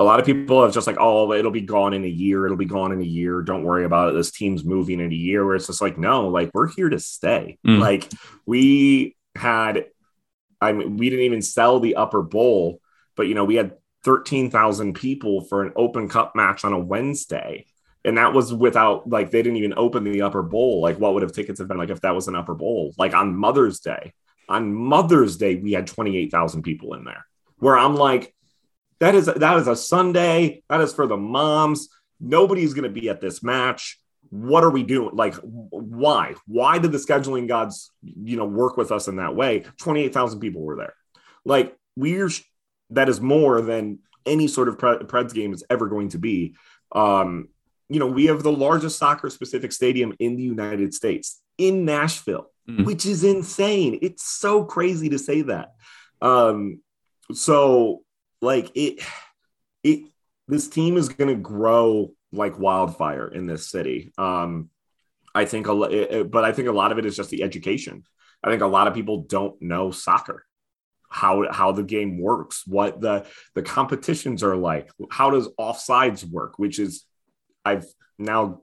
A 0.00 0.04
lot 0.04 0.20
of 0.20 0.26
people 0.26 0.62
have 0.62 0.72
just 0.72 0.86
like, 0.86 0.96
oh, 1.00 1.32
it'll 1.32 1.50
be 1.50 1.60
gone 1.60 1.92
in 1.92 2.04
a 2.04 2.08
year. 2.08 2.44
It'll 2.44 2.56
be 2.56 2.64
gone 2.64 2.92
in 2.92 3.00
a 3.00 3.04
year. 3.04 3.42
Don't 3.42 3.64
worry 3.64 3.84
about 3.84 4.10
it. 4.10 4.12
This 4.16 4.30
team's 4.30 4.64
moving 4.64 5.00
in 5.00 5.10
a 5.10 5.14
year. 5.14 5.44
Where 5.44 5.56
it's 5.56 5.66
just 5.66 5.82
like, 5.82 5.98
no, 5.98 6.28
like 6.28 6.50
we're 6.54 6.68
here 6.68 6.88
to 6.88 7.00
stay. 7.00 7.58
Mm. 7.66 7.80
Like 7.80 8.08
we 8.46 9.16
had 9.34 9.86
I 10.60 10.72
mean, 10.72 10.96
we 10.96 11.10
didn't 11.10 11.24
even 11.24 11.42
sell 11.42 11.80
the 11.80 11.96
upper 11.96 12.22
bowl, 12.22 12.80
but 13.16 13.26
you 13.26 13.34
know, 13.34 13.44
we 13.44 13.56
had 13.56 13.74
13,000 14.04 14.94
people 14.94 15.42
for 15.42 15.62
an 15.62 15.72
open 15.76 16.08
cup 16.08 16.34
match 16.34 16.64
on 16.64 16.72
a 16.72 16.78
Wednesday. 16.78 17.66
And 18.04 18.16
that 18.16 18.32
was 18.32 18.54
without 18.54 19.08
like 19.08 19.30
they 19.30 19.42
didn't 19.42 19.58
even 19.58 19.74
open 19.76 20.04
the 20.04 20.22
upper 20.22 20.42
bowl. 20.42 20.80
Like, 20.80 20.98
what 20.98 21.14
would 21.14 21.22
have 21.22 21.32
tickets 21.32 21.58
have 21.58 21.68
been 21.68 21.78
like 21.78 21.90
if 21.90 22.00
that 22.02 22.14
was 22.14 22.28
an 22.28 22.36
upper 22.36 22.54
bowl? 22.54 22.94
Like 22.96 23.12
on 23.12 23.36
Mother's 23.36 23.80
Day, 23.80 24.14
on 24.48 24.72
Mother's 24.72 25.36
Day, 25.36 25.56
we 25.56 25.72
had 25.72 25.86
28,000 25.86 26.62
people 26.62 26.94
in 26.94 27.04
there. 27.04 27.26
Where 27.58 27.76
I'm 27.76 27.96
like, 27.96 28.34
that 29.00 29.14
is 29.14 29.26
that 29.26 29.56
is 29.58 29.68
a 29.68 29.76
Sunday. 29.76 30.62
That 30.68 30.80
is 30.80 30.92
for 30.92 31.06
the 31.06 31.16
moms. 31.16 31.88
Nobody's 32.20 32.74
going 32.74 32.92
to 32.92 33.00
be 33.00 33.08
at 33.08 33.20
this 33.20 33.42
match 33.42 33.98
what 34.30 34.62
are 34.64 34.70
we 34.70 34.82
doing? 34.82 35.10
Like, 35.14 35.34
why? 35.42 36.34
Why 36.46 36.78
did 36.78 36.92
the 36.92 36.98
scheduling 36.98 37.48
gods, 37.48 37.90
you 38.02 38.36
know, 38.36 38.44
work 38.44 38.76
with 38.76 38.92
us 38.92 39.08
in 39.08 39.16
that 39.16 39.34
way? 39.34 39.64
28,000 39.78 40.40
people 40.40 40.62
were 40.62 40.76
there. 40.76 40.94
Like, 41.44 41.76
we're 41.96 42.28
that 42.90 43.08
is 43.08 43.20
more 43.20 43.60
than 43.60 43.98
any 44.26 44.48
sort 44.48 44.68
of 44.68 44.78
Preds 44.78 45.34
game 45.34 45.52
is 45.52 45.64
ever 45.70 45.88
going 45.88 46.10
to 46.10 46.18
be. 46.18 46.54
Um, 46.92 47.48
you 47.88 47.98
know, 47.98 48.06
we 48.06 48.26
have 48.26 48.42
the 48.42 48.52
largest 48.52 48.98
soccer 48.98 49.30
specific 49.30 49.72
stadium 49.72 50.14
in 50.18 50.36
the 50.36 50.42
United 50.42 50.94
States 50.94 51.40
in 51.56 51.84
Nashville, 51.84 52.50
mm. 52.68 52.84
which 52.84 53.06
is 53.06 53.24
insane. 53.24 53.98
It's 54.02 54.24
so 54.24 54.64
crazy 54.64 55.08
to 55.10 55.18
say 55.18 55.42
that. 55.42 55.72
Um, 56.20 56.80
so 57.32 58.02
like 58.40 58.70
it, 58.74 59.00
it, 59.82 60.10
this 60.46 60.68
team 60.68 60.96
is 60.96 61.08
going 61.08 61.28
to 61.28 61.40
grow 61.40 62.12
like 62.32 62.58
wildfire 62.58 63.28
in 63.28 63.46
this 63.46 63.70
city. 63.70 64.12
Um, 64.18 64.70
I 65.34 65.44
think 65.44 65.68
a 65.68 66.24
but 66.24 66.44
I 66.44 66.52
think 66.52 66.68
a 66.68 66.72
lot 66.72 66.92
of 66.92 66.98
it 66.98 67.06
is 67.06 67.16
just 67.16 67.30
the 67.30 67.42
education. 67.42 68.04
I 68.42 68.50
think 68.50 68.62
a 68.62 68.66
lot 68.66 68.86
of 68.86 68.94
people 68.94 69.22
don't 69.22 69.60
know 69.60 69.90
soccer, 69.90 70.44
how 71.08 71.50
how 71.52 71.72
the 71.72 71.82
game 71.82 72.20
works, 72.20 72.62
what 72.66 73.00
the 73.00 73.26
the 73.54 73.62
competitions 73.62 74.42
are 74.42 74.56
like, 74.56 74.90
how 75.10 75.30
does 75.30 75.48
offsides 75.60 76.24
work, 76.24 76.58
which 76.58 76.78
is 76.78 77.04
I've 77.64 77.86
now 78.18 78.62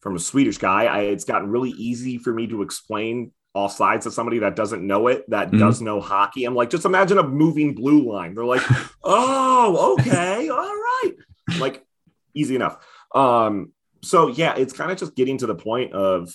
from 0.00 0.14
a 0.16 0.20
Swedish 0.20 0.58
guy, 0.58 0.84
I, 0.84 1.00
it's 1.00 1.24
gotten 1.24 1.50
really 1.50 1.70
easy 1.70 2.18
for 2.18 2.32
me 2.32 2.46
to 2.46 2.62
explain 2.62 3.32
offsides 3.56 4.02
to 4.02 4.10
somebody 4.10 4.40
that 4.40 4.56
doesn't 4.56 4.86
know 4.86 5.08
it, 5.08 5.28
that 5.30 5.48
mm-hmm. 5.48 5.58
does 5.58 5.80
know 5.80 6.00
hockey. 6.00 6.44
I'm 6.44 6.54
like, 6.54 6.70
just 6.70 6.84
imagine 6.84 7.18
a 7.18 7.22
moving 7.22 7.74
blue 7.74 8.10
line. 8.10 8.34
They're 8.34 8.44
like, 8.44 8.62
oh, 9.04 9.96
okay, 9.98 10.48
all 10.48 10.58
right. 10.58 11.12
Like 11.58 11.84
easy 12.34 12.54
enough. 12.54 12.84
Um, 13.14 13.72
so 14.02 14.28
yeah, 14.28 14.54
it's 14.56 14.72
kind 14.72 14.90
of 14.90 14.98
just 14.98 15.16
getting 15.16 15.38
to 15.38 15.46
the 15.46 15.54
point 15.54 15.92
of 15.92 16.32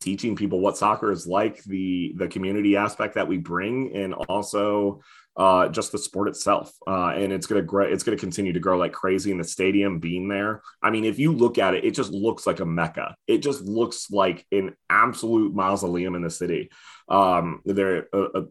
teaching 0.00 0.34
people 0.34 0.60
what 0.60 0.76
soccer 0.76 1.12
is 1.12 1.26
like, 1.26 1.62
the 1.64 2.14
the 2.16 2.28
community 2.28 2.76
aspect 2.76 3.14
that 3.14 3.28
we 3.28 3.38
bring, 3.38 3.94
and 3.94 4.14
also 4.14 5.00
uh, 5.36 5.68
just 5.68 5.92
the 5.92 5.98
sport 5.98 6.28
itself. 6.28 6.72
Uh, 6.86 7.12
and 7.16 7.32
it's 7.32 7.46
gonna 7.46 7.62
grow. 7.62 7.86
It's 7.86 8.02
gonna 8.02 8.16
continue 8.16 8.52
to 8.52 8.60
grow 8.60 8.76
like 8.76 8.92
crazy. 8.92 9.30
in 9.30 9.38
the 9.38 9.44
stadium 9.44 9.98
being 9.98 10.28
there, 10.28 10.62
I 10.82 10.90
mean, 10.90 11.04
if 11.04 11.18
you 11.18 11.32
look 11.32 11.58
at 11.58 11.74
it, 11.74 11.84
it 11.84 11.92
just 11.92 12.12
looks 12.12 12.46
like 12.46 12.60
a 12.60 12.66
mecca. 12.66 13.16
It 13.26 13.38
just 13.38 13.62
looks 13.62 14.10
like 14.10 14.46
an 14.52 14.74
absolute 14.90 15.54
mausoleum 15.54 16.14
in 16.14 16.22
the 16.22 16.30
city. 16.30 16.70
Um, 17.08 17.60
there. 17.64 18.08
Uh, 18.12 18.28
uh 18.34 18.42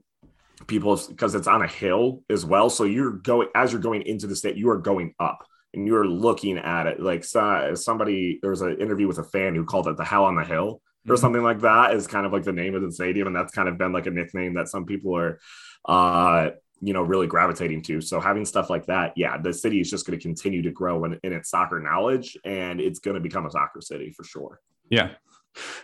people 0.68 1.00
because 1.10 1.36
it's 1.36 1.48
on 1.48 1.62
a 1.62 1.68
hill 1.68 2.22
as 2.30 2.46
well 2.46 2.70
so 2.70 2.84
you're 2.84 3.14
going 3.14 3.48
as 3.56 3.72
you're 3.72 3.82
going 3.82 4.04
into 4.04 4.28
the 4.28 4.36
state 4.36 4.56
you 4.56 4.70
are 4.70 4.78
going 4.78 5.14
up 5.20 5.44
and 5.74 5.88
you're 5.88 6.08
looking 6.08 6.58
at 6.58 6.88
it 6.88 7.00
like 7.00 7.24
somebody 7.24 8.40
there 8.42 8.52
was 8.52 8.62
an 8.62 8.80
interview 8.80 9.08
with 9.08 9.18
a 9.18 9.24
fan 9.24 9.56
who 9.56 9.66
called 9.66 9.88
it 9.88 9.98
the 9.98 10.06
hell 10.06 10.26
on 10.26 10.36
the 10.36 10.44
hill 10.44 10.82
or 11.08 11.16
mm-hmm. 11.16 11.22
something 11.22 11.44
like 11.44 11.62
that 11.62 11.94
is 11.94 12.08
kind 12.08 12.26
of 12.26 12.32
like 12.32 12.44
the 12.44 12.52
name 12.52 12.76
of 12.76 12.82
the 12.82 12.92
stadium 12.92 13.28
and 13.28 13.36
that's 13.36 13.54
kind 13.54 13.68
of 13.68 13.78
been 13.78 13.94
like 13.94 14.06
a 14.06 14.12
nickname 14.12 14.54
that 14.54 14.68
some 14.68 14.86
people 14.86 15.18
are 15.18 15.40
uh 15.86 16.50
you 16.82 16.94
know 16.94 17.02
really 17.02 17.28
gravitating 17.28 17.82
to. 17.84 18.02
So 18.02 18.20
having 18.20 18.46
stuff 18.46 18.70
like 18.70 18.86
that 18.88 19.14
yeah 19.16 19.38
the 19.38 19.54
city 19.54 19.80
is 19.80 19.90
just 19.90 20.06
going 20.06 20.18
to 20.18 20.24
continue 20.24 20.62
to 20.62 20.72
grow 20.72 21.06
in, 21.06 21.20
in 21.24 21.34
its 21.34 21.50
soccer 21.50 21.80
knowledge 21.80 22.38
and 22.46 22.80
it's 22.82 23.00
going 23.00 23.16
to 23.16 23.22
become 23.22 23.46
a 23.46 23.52
soccer 23.52 23.82
city 23.82 24.12
for 24.12 24.24
sure. 24.24 24.60
Yeah. 24.90 25.12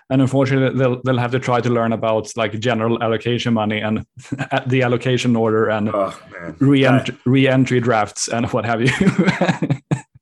And 0.09 0.21
unfortunately 0.21 0.79
they'll, 0.79 1.01
they'll 1.03 1.17
have 1.17 1.31
to 1.31 1.39
try 1.39 1.59
to 1.59 1.69
learn 1.69 1.91
about 1.91 2.31
like 2.37 2.57
general 2.59 3.03
allocation 3.03 3.53
money 3.53 3.81
and 3.81 4.05
the 4.67 4.81
allocation 4.81 5.35
order 5.35 5.69
and 5.69 5.89
oh, 5.89 6.17
re-entry, 6.59 7.17
re-entry 7.25 7.81
drafts 7.81 8.29
and 8.29 8.45
what 8.51 8.65
have 8.65 8.81
you. 8.81 8.91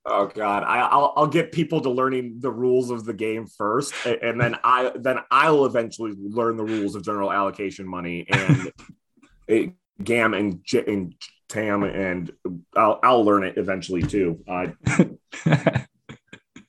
Oh 0.07 0.27
God, 0.27 0.63
I, 0.63 0.95
will 0.95 1.13
I'll 1.15 1.27
get 1.27 1.51
people 1.51 1.81
to 1.81 1.89
learning 1.89 2.37
the 2.39 2.51
rules 2.51 2.91
of 2.91 3.05
the 3.05 3.13
game 3.13 3.47
first, 3.47 3.93
and 4.05 4.39
then 4.39 4.55
I 4.63 4.91
then 4.95 5.17
I'll 5.31 5.65
eventually 5.65 6.13
learn 6.17 6.57
the 6.57 6.63
rules 6.63 6.95
of 6.95 7.03
general 7.03 7.33
allocation 7.33 7.87
money 7.87 8.27
and 8.29 8.71
it, 9.47 9.73
Gam 10.03 10.33
and, 10.33 10.61
and 10.87 11.15
Tam, 11.47 11.83
and 11.83 12.31
I'll 12.75 12.99
I'll 13.03 13.23
learn 13.23 13.43
it 13.43 13.57
eventually 13.57 14.01
too. 14.01 14.43
Uh, 14.47 14.67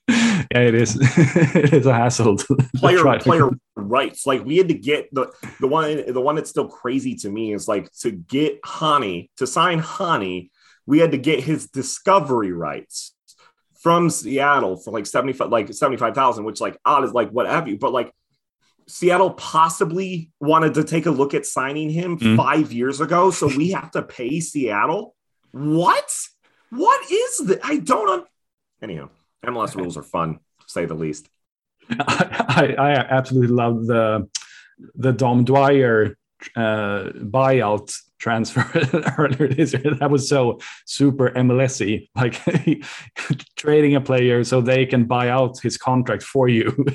yeah, 0.07 0.59
it 0.59 0.75
is. 0.75 0.97
it 0.99 1.73
is 1.73 1.85
a 1.85 1.93
hassle. 1.93 2.37
player 2.75 3.19
player 3.19 3.49
rights. 3.75 4.25
Like 4.25 4.45
we 4.45 4.57
had 4.57 4.67
to 4.69 4.73
get 4.73 5.13
the 5.13 5.31
the 5.59 5.67
one 5.67 6.11
the 6.11 6.21
one 6.21 6.35
that's 6.35 6.49
still 6.49 6.67
crazy 6.67 7.15
to 7.15 7.29
me 7.29 7.53
is 7.53 7.67
like 7.67 7.91
to 8.01 8.11
get 8.11 8.59
Hany 8.63 9.31
to 9.37 9.47
sign 9.47 9.79
Hany, 9.79 10.51
we 10.85 10.99
had 10.99 11.11
to 11.11 11.17
get 11.17 11.43
his 11.43 11.67
discovery 11.67 12.51
rights 12.51 13.13
from 13.81 14.09
Seattle 14.09 14.77
for 14.77 14.91
like 14.91 15.05
75 15.05 15.49
like 15.49 15.71
75,000 15.71 16.43
which 16.43 16.59
like 16.59 16.77
odd 16.83 17.03
is 17.03 17.13
like 17.13 17.29
what 17.29 17.45
have 17.45 17.67
you 17.67 17.77
but 17.77 17.93
like 17.93 18.11
Seattle 18.87 19.31
possibly 19.31 20.31
wanted 20.39 20.73
to 20.75 20.83
take 20.83 21.05
a 21.05 21.11
look 21.11 21.33
at 21.33 21.45
signing 21.45 21.89
him 21.89 22.17
mm. 22.17 22.37
5 22.37 22.71
years 22.71 23.01
ago 23.01 23.31
so 23.31 23.47
we 23.47 23.71
have 23.77 23.91
to 23.91 24.01
pay 24.01 24.39
Seattle 24.39 25.15
what 25.51 26.11
what 26.69 27.11
is 27.11 27.37
that 27.47 27.59
I 27.63 27.77
don't 27.77 28.09
un- 28.09 28.25
anyhow 28.81 29.09
MLS 29.45 29.75
rules 29.75 29.97
are 29.97 30.03
fun 30.03 30.35
to 30.35 30.67
say 30.67 30.85
the 30.85 30.95
least 30.95 31.29
I, 31.89 32.75
I 32.77 32.91
absolutely 32.91 33.55
love 33.55 33.85
the 33.85 34.27
the 34.95 35.11
Dom 35.11 35.45
Dwyer 35.45 36.17
uh, 36.55 37.09
buyout 37.13 37.93
transfer 38.19 38.65
earlier 39.17 39.47
this 39.47 39.73
year. 39.73 39.95
That 39.95 40.09
was 40.09 40.27
so 40.29 40.59
super 40.85 41.29
MLSy, 41.31 42.09
like 42.15 42.41
trading 43.55 43.95
a 43.95 44.01
player 44.01 44.43
so 44.43 44.61
they 44.61 44.85
can 44.85 45.05
buy 45.05 45.29
out 45.29 45.59
his 45.59 45.77
contract 45.77 46.23
for 46.23 46.47
you. 46.47 46.85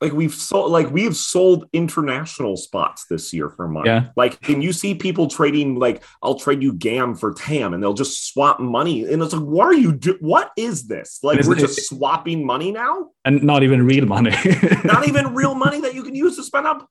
Like 0.00 0.12
we've 0.12 0.34
sold, 0.34 0.70
like 0.70 0.90
we've 0.90 1.16
sold 1.16 1.68
international 1.72 2.56
spots 2.56 3.06
this 3.10 3.32
year 3.32 3.50
for 3.50 3.68
money. 3.68 3.88
Yeah. 3.88 4.08
Like, 4.16 4.40
can 4.40 4.62
you 4.62 4.72
see 4.72 4.94
people 4.94 5.28
trading? 5.28 5.78
Like, 5.78 6.04
I'll 6.22 6.38
trade 6.38 6.62
you 6.62 6.72
Gam 6.72 7.14
for 7.14 7.34
Tam, 7.34 7.74
and 7.74 7.82
they'll 7.82 7.94
just 7.94 8.28
swap 8.28 8.60
money. 8.60 9.10
And 9.10 9.22
it's 9.22 9.32
like, 9.32 9.42
what 9.42 9.66
are 9.66 9.74
you 9.74 9.92
do? 9.92 10.16
What 10.20 10.52
is 10.56 10.86
this? 10.86 11.18
Like, 11.22 11.42
we're 11.44 11.56
just 11.56 11.78
it, 11.78 11.84
swapping 11.84 12.46
money 12.46 12.70
now, 12.70 13.10
and 13.24 13.42
not 13.42 13.62
even 13.62 13.84
real 13.84 14.06
money. 14.06 14.30
not 14.84 15.08
even 15.08 15.34
real 15.34 15.54
money 15.54 15.80
that 15.80 15.94
you 15.94 16.02
can 16.02 16.14
use 16.14 16.36
to 16.36 16.44
spend 16.44 16.66
up 16.66 16.88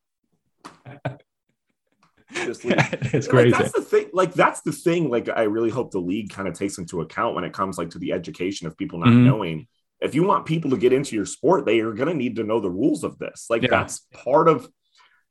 it's 2.31 3.27
crazy. 3.27 3.51
Like, 3.51 3.59
that's 3.59 3.71
the 3.71 3.81
thing. 3.81 4.09
Like 4.13 4.33
that's 4.33 4.61
the 4.61 4.71
thing. 4.71 5.09
Like 5.09 5.29
I 5.29 5.43
really 5.43 5.69
hope 5.69 5.91
the 5.91 5.99
league 5.99 6.29
kind 6.29 6.47
of 6.47 6.53
takes 6.53 6.77
into 6.77 7.01
account 7.01 7.35
when 7.35 7.43
it 7.43 7.53
comes 7.53 7.77
like 7.77 7.91
to 7.91 7.99
the 7.99 8.11
education 8.11 8.67
of 8.67 8.77
people 8.77 8.99
not 8.99 9.09
mm-hmm. 9.09 9.25
knowing. 9.25 9.67
If 9.99 10.15
you 10.15 10.23
want 10.23 10.45
people 10.45 10.71
to 10.71 10.77
get 10.77 10.93
into 10.93 11.15
your 11.15 11.25
sport, 11.25 11.65
they 11.65 11.79
are 11.79 11.93
going 11.93 12.09
to 12.09 12.13
need 12.13 12.35
to 12.35 12.43
know 12.43 12.59
the 12.59 12.69
rules 12.69 13.03
of 13.03 13.17
this. 13.17 13.47
Like 13.49 13.63
yeah. 13.63 13.69
that's 13.71 14.05
part 14.13 14.47
of 14.47 14.69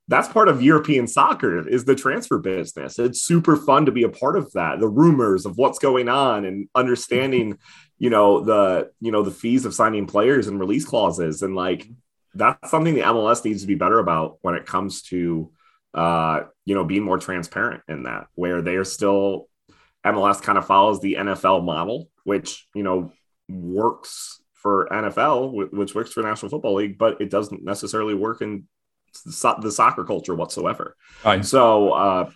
that's 0.08 0.28
part 0.28 0.48
of 0.48 0.62
European 0.62 1.08
soccer 1.08 1.68
is 1.68 1.84
the 1.84 1.96
transfer 1.96 2.38
business. 2.38 2.98
It's 2.98 3.22
super 3.22 3.56
fun 3.56 3.86
to 3.86 3.92
be 3.92 4.04
a 4.04 4.08
part 4.08 4.36
of 4.36 4.52
that. 4.52 4.78
The 4.78 4.88
rumors 4.88 5.46
of 5.46 5.56
what's 5.56 5.80
going 5.80 6.08
on 6.08 6.44
and 6.44 6.68
understanding, 6.76 7.58
you 7.98 8.10
know, 8.10 8.40
the 8.40 8.90
you 9.00 9.12
know 9.12 9.22
the 9.22 9.30
fees 9.30 9.64
of 9.64 9.74
signing 9.74 10.06
players 10.06 10.46
and 10.46 10.60
release 10.60 10.84
clauses 10.84 11.42
and 11.42 11.54
like 11.54 11.88
that's 12.34 12.70
something 12.70 12.94
the 12.94 13.00
MLS 13.00 13.44
needs 13.44 13.62
to 13.62 13.66
be 13.66 13.76
better 13.76 13.98
about 13.98 14.36
when 14.42 14.54
it 14.54 14.66
comes 14.66 15.02
to 15.04 15.50
uh, 15.96 16.42
you 16.66 16.74
know, 16.74 16.84
being 16.84 17.02
more 17.02 17.18
transparent 17.18 17.82
in 17.88 18.02
that, 18.02 18.26
where 18.34 18.60
they 18.60 18.76
are 18.76 18.84
still 18.84 19.48
MLS 20.04 20.42
kind 20.42 20.58
of 20.58 20.66
follows 20.66 21.00
the 21.00 21.14
NFL 21.14 21.64
model, 21.64 22.10
which 22.24 22.68
you 22.74 22.82
know 22.82 23.12
works 23.48 24.40
for 24.66 24.88
NFL, 24.90 25.70
which 25.70 25.94
works 25.94 26.12
for 26.12 26.24
National 26.24 26.50
Football 26.50 26.74
League, 26.74 26.98
but 26.98 27.20
it 27.20 27.30
doesn't 27.30 27.62
necessarily 27.62 28.14
work 28.14 28.42
in 28.42 28.64
the 29.24 29.70
soccer 29.70 30.02
culture 30.02 30.34
whatsoever. 30.34 30.96
Right. 31.24 31.44
So 31.44 31.92
uh, 31.92 32.30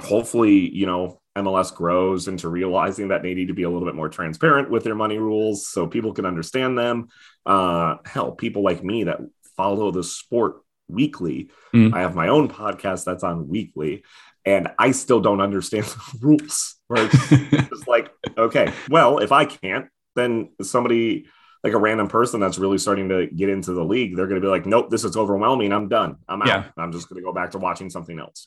hopefully, 0.00 0.74
you 0.74 0.86
know, 0.86 1.20
MLS 1.36 1.74
grows 1.74 2.28
into 2.28 2.48
realizing 2.48 3.08
that 3.08 3.22
they 3.22 3.34
need 3.34 3.48
to 3.48 3.54
be 3.54 3.64
a 3.64 3.68
little 3.68 3.86
bit 3.86 3.94
more 3.94 4.08
transparent 4.08 4.70
with 4.70 4.84
their 4.84 4.94
money 4.94 5.18
rules 5.18 5.68
so 5.68 5.86
people 5.86 6.14
can 6.14 6.24
understand 6.24 6.78
them. 6.78 7.08
Uh, 7.44 7.96
hell, 8.06 8.32
people 8.32 8.62
like 8.62 8.82
me 8.82 9.04
that 9.04 9.20
follow 9.54 9.90
the 9.90 10.02
sport 10.02 10.62
weekly. 10.88 11.50
Mm. 11.74 11.92
I 11.92 12.00
have 12.00 12.14
my 12.14 12.28
own 12.28 12.48
podcast 12.48 13.04
that's 13.04 13.22
on 13.22 13.48
weekly, 13.48 14.02
and 14.46 14.68
I 14.78 14.92
still 14.92 15.20
don't 15.20 15.42
understand 15.42 15.84
the 15.84 16.18
rules. 16.22 16.76
Right? 16.88 17.10
it's 17.12 17.86
like, 17.86 18.10
okay, 18.38 18.72
well, 18.88 19.18
if 19.18 19.30
I 19.30 19.44
can't, 19.44 19.88
then 20.14 20.52
somebody 20.62 21.26
like 21.66 21.74
a 21.74 21.78
random 21.78 22.06
person 22.06 22.38
that's 22.38 22.58
really 22.58 22.78
starting 22.78 23.08
to 23.08 23.26
get 23.26 23.48
into 23.48 23.72
the 23.72 23.84
league, 23.84 24.14
they're 24.14 24.28
going 24.28 24.40
to 24.40 24.44
be 24.44 24.50
like, 24.50 24.66
nope, 24.66 24.88
this 24.88 25.02
is 25.02 25.16
overwhelming. 25.16 25.72
I'm 25.72 25.88
done. 25.88 26.16
I'm 26.28 26.40
out. 26.42 26.48
Yeah. 26.48 26.64
I'm 26.76 26.92
just 26.92 27.08
going 27.08 27.20
to 27.20 27.24
go 27.24 27.32
back 27.32 27.50
to 27.50 27.58
watching 27.58 27.90
something 27.90 28.20
else. 28.20 28.46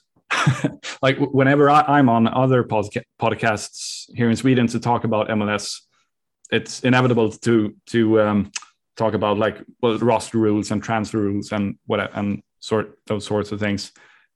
like 1.02 1.18
whenever 1.20 1.70
I, 1.70 2.00
am 2.00 2.08
on 2.08 2.30
other 2.30 2.64
podca- 2.64 3.04
podcasts 3.22 4.10
here 4.16 4.30
in 4.30 4.38
Sweden 4.38 4.68
to 4.68 4.80
talk 4.80 5.04
about 5.04 5.28
MLS, 5.28 5.82
it's 6.50 6.80
inevitable 6.80 7.30
to 7.32 7.76
to 7.88 8.22
um, 8.22 8.52
talk 8.96 9.14
about 9.14 9.38
like 9.38 9.58
well 9.82 9.98
roster 9.98 10.38
rules 10.38 10.72
and 10.72 10.82
transfer 10.82 11.18
rules 11.18 11.52
and 11.52 11.78
what 11.88 12.00
and 12.16 12.42
sort 12.62 12.98
those 13.08 13.26
sorts 13.26 13.52
of 13.52 13.60
things 13.60 13.92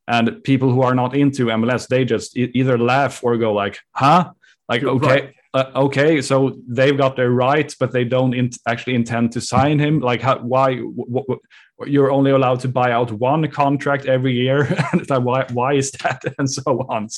and 0.08 0.44
people 0.44 0.72
who 0.72 0.82
are 0.82 0.96
not 0.96 1.16
into 1.16 1.48
mls 1.48 1.88
they 1.88 2.06
just 2.06 2.38
e- 2.38 2.52
either 2.54 2.78
laugh 2.78 3.24
or 3.24 3.36
go 3.38 3.52
like 3.54 3.80
huh 3.92 4.32
like 4.70 4.84
okay 4.84 5.08
right. 5.08 5.34
Uh, 5.54 5.70
okay 5.76 6.22
so 6.22 6.58
they've 6.68 6.98
got 6.98 7.16
their 7.16 7.30
rights 7.30 7.76
but 7.76 7.92
they 7.92 8.04
don't 8.04 8.34
in- 8.34 8.50
actually 8.68 8.96
intend 8.96 9.32
to 9.32 9.42
sign 9.42 9.80
him. 9.80 10.00
Like 10.00 10.22
how, 10.22 10.40
why 10.40 10.76
w- 10.76 11.06
w- 11.08 11.40
you're 11.86 12.12
only 12.12 12.32
allowed 12.32 12.60
to 12.62 12.68
buy 12.68 12.92
out 12.92 13.12
one 13.12 13.48
contract 13.50 14.06
every 14.06 14.34
year? 14.34 14.66
And 14.92 15.02
it's 15.02 15.10
like 15.10 15.24
why 15.24 15.46
why 15.54 15.74
is 15.74 15.92
that? 15.92 16.24
And 16.38 16.50
so 16.50 16.86
on. 16.90 17.08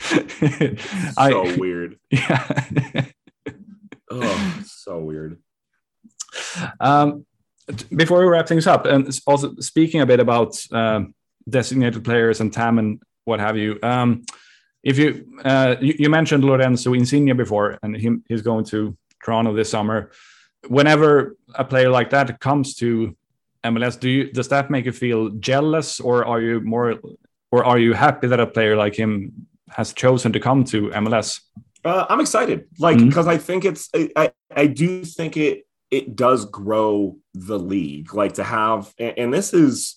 So, 0.00 1.16
I, 1.16 1.56
weird. 1.56 1.98
Yeah. 2.10 3.06
Oh 4.10 4.62
so 4.66 4.98
weird. 4.98 5.38
Um, 6.80 7.26
before 7.94 8.20
we 8.20 8.26
wrap 8.26 8.46
things 8.46 8.66
up, 8.66 8.84
and 8.86 9.08
also 9.26 9.54
speaking 9.60 10.00
a 10.00 10.06
bit 10.06 10.20
about 10.20 10.56
uh, 10.72 11.04
designated 11.48 12.04
players 12.04 12.40
and 12.40 12.52
TAM 12.52 12.78
and 12.78 13.00
what 13.24 13.40
have 13.40 13.56
you. 13.56 13.78
Um, 13.82 14.24
if 14.84 14.98
you, 14.98 15.26
uh, 15.44 15.76
you, 15.80 15.94
you 15.98 16.10
mentioned 16.10 16.44
Lorenzo 16.44 16.92
Insigne 16.92 17.36
before, 17.36 17.78
and 17.82 17.96
he, 17.96 18.16
he's 18.28 18.42
going 18.42 18.64
to 18.66 18.96
Toronto 19.24 19.54
this 19.54 19.70
summer. 19.70 20.10
Whenever 20.68 21.36
a 21.54 21.64
player 21.64 21.90
like 21.90 22.10
that 22.10 22.40
comes 22.40 22.74
to 22.76 23.16
MLS, 23.64 23.98
do 23.98 24.08
you 24.08 24.32
does 24.32 24.48
that 24.48 24.70
make 24.70 24.84
you 24.84 24.92
feel 24.92 25.30
jealous, 25.30 26.00
or 26.00 26.24
are 26.24 26.40
you 26.40 26.60
more, 26.60 27.00
or 27.50 27.64
are 27.64 27.78
you 27.78 27.94
happy 27.94 28.26
that 28.28 28.40
a 28.40 28.46
player 28.46 28.76
like 28.76 28.94
him 28.94 29.46
has 29.70 29.92
chosen 29.92 30.32
to 30.32 30.40
come 30.40 30.64
to 30.64 30.88
MLS? 30.90 31.40
Uh, 31.84 32.06
I'm 32.08 32.20
excited, 32.20 32.66
like 32.78 32.98
because 32.98 33.26
mm-hmm. 33.26 33.30
I 33.30 33.38
think 33.38 33.64
it's 33.64 33.90
I, 34.16 34.32
I 34.54 34.66
do 34.66 35.04
think 35.04 35.36
it 35.36 35.66
it 35.94 36.16
does 36.16 36.44
grow 36.46 37.16
the 37.34 37.58
league. 37.58 38.14
Like 38.14 38.34
to 38.34 38.44
have, 38.44 38.92
and 38.98 39.32
this 39.32 39.54
is, 39.54 39.96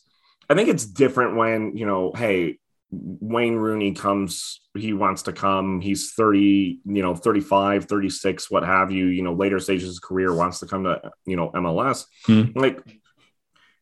I 0.49 0.53
think 0.53 0.69
it's 0.69 0.85
different 0.85 1.35
when, 1.35 1.75
you 1.75 1.85
know, 1.85 2.11
hey, 2.15 2.59
Wayne 2.89 3.55
Rooney 3.55 3.91
comes, 3.93 4.61
he 4.75 4.93
wants 4.93 5.23
to 5.23 5.33
come, 5.33 5.81
he's 5.81 6.13
30, 6.13 6.79
you 6.85 7.01
know, 7.01 7.15
35, 7.15 7.85
36, 7.85 8.49
what 8.49 8.63
have 8.63 8.91
you, 8.91 9.07
you 9.07 9.21
know, 9.21 9.33
later 9.33 9.59
stages 9.59 9.83
of 9.83 9.89
his 9.89 9.99
career 9.99 10.33
wants 10.33 10.59
to 10.59 10.67
come 10.67 10.85
to, 10.85 11.11
you 11.25 11.35
know, 11.35 11.51
MLS. 11.51 12.05
Hmm. 12.25 12.43
Like 12.55 12.81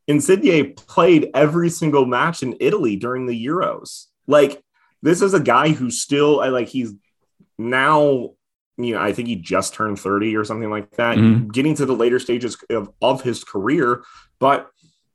Insigne 0.07 0.73
played 0.73 1.29
every 1.33 1.69
single 1.69 2.05
match 2.05 2.41
in 2.41 2.57
Italy 2.59 2.95
during 2.95 3.27
the 3.27 3.45
Euros. 3.45 4.05
Like 4.27 4.63
this 5.03 5.21
is 5.21 5.33
a 5.33 5.39
guy 5.39 5.69
who 5.69 5.91
still, 5.91 6.39
I 6.41 6.47
like, 6.47 6.67
he's 6.67 6.93
now 7.57 8.31
you 8.77 8.93
know, 8.93 9.01
I 9.01 9.13
think 9.13 9.27
he 9.27 9.35
just 9.35 9.73
turned 9.73 9.99
30 9.99 10.35
or 10.35 10.43
something 10.43 10.69
like 10.69 10.91
that, 10.97 11.17
mm-hmm. 11.17 11.47
getting 11.49 11.75
to 11.75 11.85
the 11.85 11.95
later 11.95 12.19
stages 12.19 12.57
of, 12.69 12.91
of 13.01 13.21
his 13.21 13.43
career. 13.43 14.03
But 14.39 14.69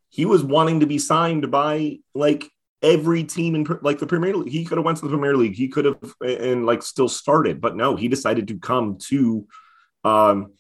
he 0.09 0.25
was 0.25 0.43
wanting 0.43 0.81
to 0.81 0.87
be 0.87 0.99
signed 0.99 1.51
by 1.51 1.99
like 2.15 2.51
every 2.83 3.25
team 3.25 3.55
in 3.55 3.67
like 3.83 3.99
the 3.99 4.07
Premier 4.07 4.35
League. 4.35 4.53
He 4.53 4.65
could 4.65 4.79
have 4.79 4.85
went 4.85 4.99
to 4.99 5.05
the 5.05 5.11
Premier 5.11 5.37
League. 5.37 5.55
He 5.55 5.69
could 5.69 5.85
have 5.85 5.99
and 6.21 6.67
like 6.67 6.83
still 6.83 7.09
started, 7.09 7.61
but 7.61 7.77
no, 7.77 7.97
he 7.97 8.09
decided 8.09 8.49
to 8.49 8.59
come 8.59 8.99
to 9.09 9.47
um 10.05 10.53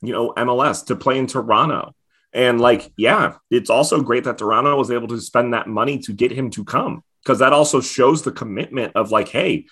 you 0.00 0.12
know 0.12 0.32
MLS 0.36 0.86
to 0.86 0.96
play 0.96 1.18
in 1.18 1.26
Toronto. 1.26 1.94
And 2.32 2.60
like, 2.60 2.92
yeah, 2.96 3.36
it's 3.50 3.70
also 3.70 4.02
great 4.02 4.24
that 4.24 4.38
Toronto 4.38 4.76
was 4.76 4.90
able 4.90 5.08
to 5.08 5.20
spend 5.20 5.54
that 5.54 5.66
money 5.66 5.98
to 6.00 6.12
get 6.12 6.30
him 6.30 6.50
to 6.50 6.64
come 6.64 7.02
because 7.22 7.38
that 7.38 7.54
also 7.54 7.80
shows 7.80 8.22
the 8.22 8.32
commitment 8.32 8.92
of 8.96 9.10
like, 9.10 9.28
hey, 9.28 9.66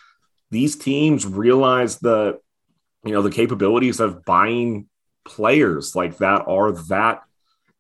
these 0.51 0.76
teams 0.76 1.26
realize 1.26 1.99
the 1.99 2.38
you 3.05 3.12
know 3.12 3.22
the 3.22 3.30
capabilities 3.30 4.01
of 4.01 4.24
buying 4.24 4.88
players 5.24 5.97
like 5.97 6.18
that 6.18 6.44
are 6.47 6.72
that 6.88 7.22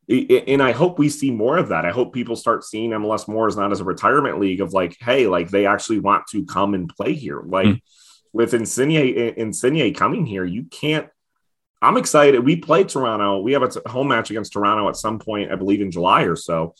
and 0.08 0.62
I 0.62 0.72
hope 0.72 0.98
we 0.98 1.08
see 1.08 1.30
more 1.30 1.58
of 1.58 1.68
that. 1.68 1.84
I 1.84 1.90
hope 1.90 2.12
people 2.12 2.36
start 2.36 2.64
seeing 2.64 2.90
MLS 2.90 3.26
more 3.26 3.48
as 3.48 3.56
not 3.56 3.72
as 3.72 3.80
a 3.80 3.84
retirement 3.84 4.38
league 4.38 4.60
of 4.60 4.72
like, 4.72 4.96
hey, 5.00 5.26
like 5.26 5.50
they 5.50 5.66
actually 5.66 5.98
want 5.98 6.26
to 6.28 6.44
come 6.44 6.74
and 6.74 6.88
play 6.88 7.12
here. 7.12 7.42
Like 7.44 7.66
mm. 7.66 7.80
with 8.32 8.54
Insigne, 8.54 9.34
Insigne 9.36 9.94
coming 9.94 10.24
here, 10.24 10.44
you 10.44 10.64
can't 10.64 11.08
I'm 11.82 11.96
excited. 11.96 12.44
We 12.44 12.56
play 12.56 12.84
Toronto. 12.84 13.40
We 13.40 13.52
have 13.52 13.62
a 13.62 13.88
home 13.88 14.08
match 14.08 14.30
against 14.30 14.52
Toronto 14.52 14.88
at 14.88 14.96
some 14.96 15.18
point, 15.18 15.52
I 15.52 15.56
believe 15.56 15.80
in 15.80 15.90
July 15.90 16.22
or 16.22 16.36
so, 16.36 16.74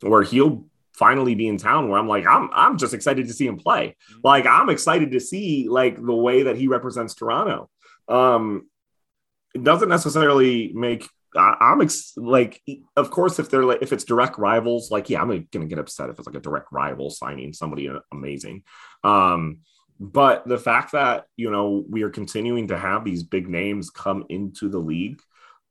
where 0.00 0.22
he'll 0.22 0.66
finally 0.92 1.34
be 1.34 1.48
in 1.48 1.58
town 1.58 1.88
where 1.88 1.98
I'm 1.98 2.08
like, 2.08 2.26
I'm 2.26 2.50
I'm 2.52 2.78
just 2.78 2.94
excited 2.94 3.26
to 3.26 3.32
see 3.32 3.46
him 3.46 3.56
play. 3.56 3.96
Like 4.22 4.46
I'm 4.46 4.70
excited 4.70 5.12
to 5.12 5.20
see 5.20 5.66
like 5.68 5.96
the 5.96 6.14
way 6.14 6.44
that 6.44 6.56
he 6.56 6.68
represents 6.68 7.14
Toronto. 7.14 7.68
Um 8.08 8.68
it 9.54 9.64
doesn't 9.64 9.88
necessarily 9.88 10.72
make 10.74 11.08
I, 11.36 11.72
am 11.72 11.80
ex- 11.80 12.12
like, 12.16 12.62
of 12.96 13.10
course, 13.10 13.38
if 13.38 13.50
they're 13.50 13.64
like, 13.64 13.82
if 13.82 13.92
it's 13.92 14.04
direct 14.04 14.38
rivals, 14.38 14.90
like, 14.90 15.10
yeah, 15.10 15.20
I'm 15.20 15.46
gonna 15.52 15.66
get 15.66 15.78
upset 15.78 16.10
if 16.10 16.18
it's 16.18 16.26
like 16.26 16.36
a 16.36 16.40
direct 16.40 16.72
rival 16.72 17.10
signing 17.10 17.52
somebody 17.52 17.90
amazing. 18.12 18.62
Um, 19.02 19.58
but 20.00 20.46
the 20.46 20.58
fact 20.58 20.92
that 20.92 21.24
you 21.36 21.50
know 21.50 21.84
we 21.88 22.02
are 22.02 22.10
continuing 22.10 22.68
to 22.68 22.78
have 22.78 23.04
these 23.04 23.22
big 23.22 23.48
names 23.48 23.90
come 23.90 24.24
into 24.28 24.68
the 24.68 24.78
league, 24.78 25.20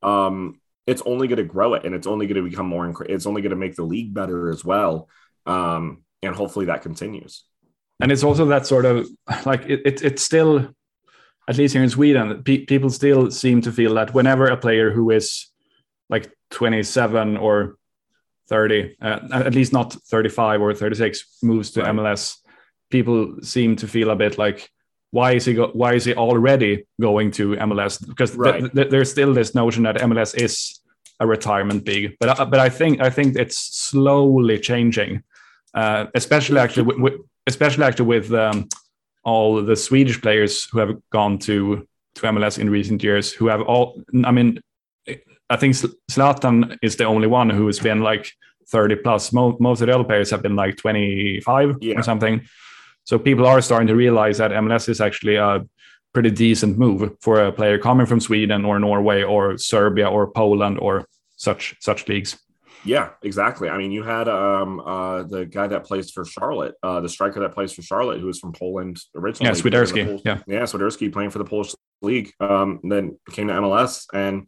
um, 0.02 0.60
it's 0.86 1.02
only 1.06 1.28
going 1.28 1.38
to 1.38 1.44
grow 1.44 1.74
it, 1.74 1.84
and 1.84 1.94
it's 1.94 2.06
only 2.06 2.26
going 2.26 2.42
to 2.42 2.48
become 2.48 2.66
more. 2.66 2.86
Inc- 2.86 3.08
it's 3.08 3.26
only 3.26 3.42
going 3.42 3.50
to 3.50 3.56
make 3.56 3.76
the 3.76 3.84
league 3.84 4.14
better 4.14 4.50
as 4.50 4.64
well, 4.64 5.08
um, 5.46 6.02
and 6.22 6.34
hopefully 6.34 6.66
that 6.66 6.82
continues. 6.82 7.44
And 8.00 8.10
it's 8.10 8.24
also 8.24 8.46
that 8.46 8.66
sort 8.66 8.86
of 8.86 9.06
like 9.46 9.66
it, 9.66 9.82
it 9.84 10.02
it's 10.02 10.22
still 10.22 10.68
at 11.48 11.58
least 11.58 11.74
here 11.74 11.82
in 11.82 11.90
Sweden, 11.90 12.42
pe- 12.42 12.64
people 12.64 12.90
still 12.90 13.30
seem 13.30 13.60
to 13.62 13.72
feel 13.72 13.94
that 13.94 14.14
whenever 14.14 14.46
a 14.46 14.56
player 14.56 14.90
who 14.90 15.10
is 15.10 15.48
like 16.08 16.30
27 16.50 17.36
or 17.36 17.76
30, 18.48 18.96
uh, 19.00 19.20
at 19.32 19.54
least 19.54 19.72
not 19.72 19.92
35 19.92 20.60
or 20.60 20.74
36, 20.74 21.38
moves 21.42 21.70
to 21.72 21.82
right. 21.82 21.94
MLS, 21.94 22.36
people 22.90 23.36
seem 23.42 23.76
to 23.76 23.88
feel 23.88 24.10
a 24.10 24.16
bit 24.16 24.38
like, 24.38 24.70
why 25.10 25.32
is 25.32 25.44
he 25.44 25.54
go- 25.54 25.70
why 25.72 25.94
is 25.94 26.04
he 26.04 26.14
already 26.14 26.86
going 27.00 27.30
to 27.30 27.56
MLS? 27.56 28.04
Because 28.06 28.34
right. 28.34 28.60
th- 28.60 28.72
th- 28.72 28.90
there's 28.90 29.10
still 29.10 29.32
this 29.32 29.54
notion 29.54 29.84
that 29.84 29.96
MLS 29.96 30.34
is 30.36 30.80
a 31.20 31.26
retirement 31.26 31.86
league, 31.86 32.16
but 32.18 32.40
uh, 32.40 32.44
but 32.44 32.58
I 32.58 32.68
think 32.68 33.00
I 33.00 33.10
think 33.10 33.36
it's 33.36 33.56
slowly 33.56 34.58
changing, 34.58 35.22
uh, 35.72 36.06
especially 36.14 36.58
actually 36.58 36.82
with, 36.82 36.98
with, 36.98 37.14
especially 37.46 37.84
actually 37.84 38.06
with 38.06 38.32
um, 38.32 38.68
all 39.22 39.62
the 39.62 39.76
Swedish 39.76 40.20
players 40.20 40.64
who 40.64 40.78
have 40.80 40.92
gone 41.10 41.38
to 41.38 41.86
to 42.16 42.22
MLS 42.22 42.58
in 42.58 42.68
recent 42.68 43.02
years, 43.02 43.32
who 43.32 43.46
have 43.46 43.62
all 43.62 44.02
I 44.24 44.32
mean 44.32 44.60
I 45.50 45.56
think 45.56 45.74
Zlatan 46.10 46.78
is 46.82 46.96
the 46.96 47.04
only 47.04 47.26
one 47.26 47.50
who 47.50 47.66
has 47.66 47.78
been 47.78 48.00
like 48.00 48.32
30 48.68 48.96
plus. 48.96 49.32
Most, 49.32 49.60
most 49.60 49.80
of 49.80 49.86
the 49.86 49.94
other 49.94 50.04
players 50.04 50.30
have 50.30 50.42
been 50.42 50.56
like 50.56 50.76
25 50.76 51.76
yeah. 51.80 51.98
or 51.98 52.02
something. 52.02 52.42
So 53.04 53.18
people 53.18 53.46
are 53.46 53.60
starting 53.60 53.88
to 53.88 53.94
realize 53.94 54.38
that 54.38 54.50
MLS 54.52 54.88
is 54.88 55.00
actually 55.00 55.36
a 55.36 55.64
pretty 56.14 56.30
decent 56.30 56.78
move 56.78 57.10
for 57.20 57.44
a 57.44 57.52
player 57.52 57.78
coming 57.78 58.06
from 58.06 58.20
Sweden 58.20 58.64
or 58.64 58.78
Norway 58.78 59.22
or 59.22 59.58
Serbia 59.58 60.08
or 60.08 60.30
Poland 60.30 60.78
or 60.78 61.06
such 61.36 61.76
such 61.80 62.08
leagues. 62.08 62.38
Yeah, 62.84 63.10
exactly. 63.22 63.70
I 63.70 63.78
mean, 63.78 63.92
you 63.92 64.02
had 64.02 64.28
um, 64.28 64.80
uh, 64.80 65.22
the 65.22 65.46
guy 65.46 65.66
that 65.66 65.84
plays 65.84 66.10
for 66.10 66.24
Charlotte, 66.24 66.74
uh, 66.82 67.00
the 67.00 67.08
striker 67.08 67.40
that 67.40 67.52
plays 67.52 67.72
for 67.72 67.80
Charlotte, 67.82 68.20
who 68.20 68.26
was 68.26 68.38
from 68.38 68.52
Poland 68.52 69.00
originally. 69.14 69.48
Yeah, 69.56 69.62
Swiderski. 69.62 70.20
Yeah, 70.24 70.40
yeah, 70.46 70.62
Swiderski 70.62 71.10
playing 71.10 71.30
for 71.30 71.38
the 71.38 71.46
Polish 71.46 71.74
league. 72.02 72.32
Um, 72.40 72.80
then 72.82 73.18
came 73.32 73.48
to 73.48 73.54
MLS 73.54 74.06
and 74.12 74.46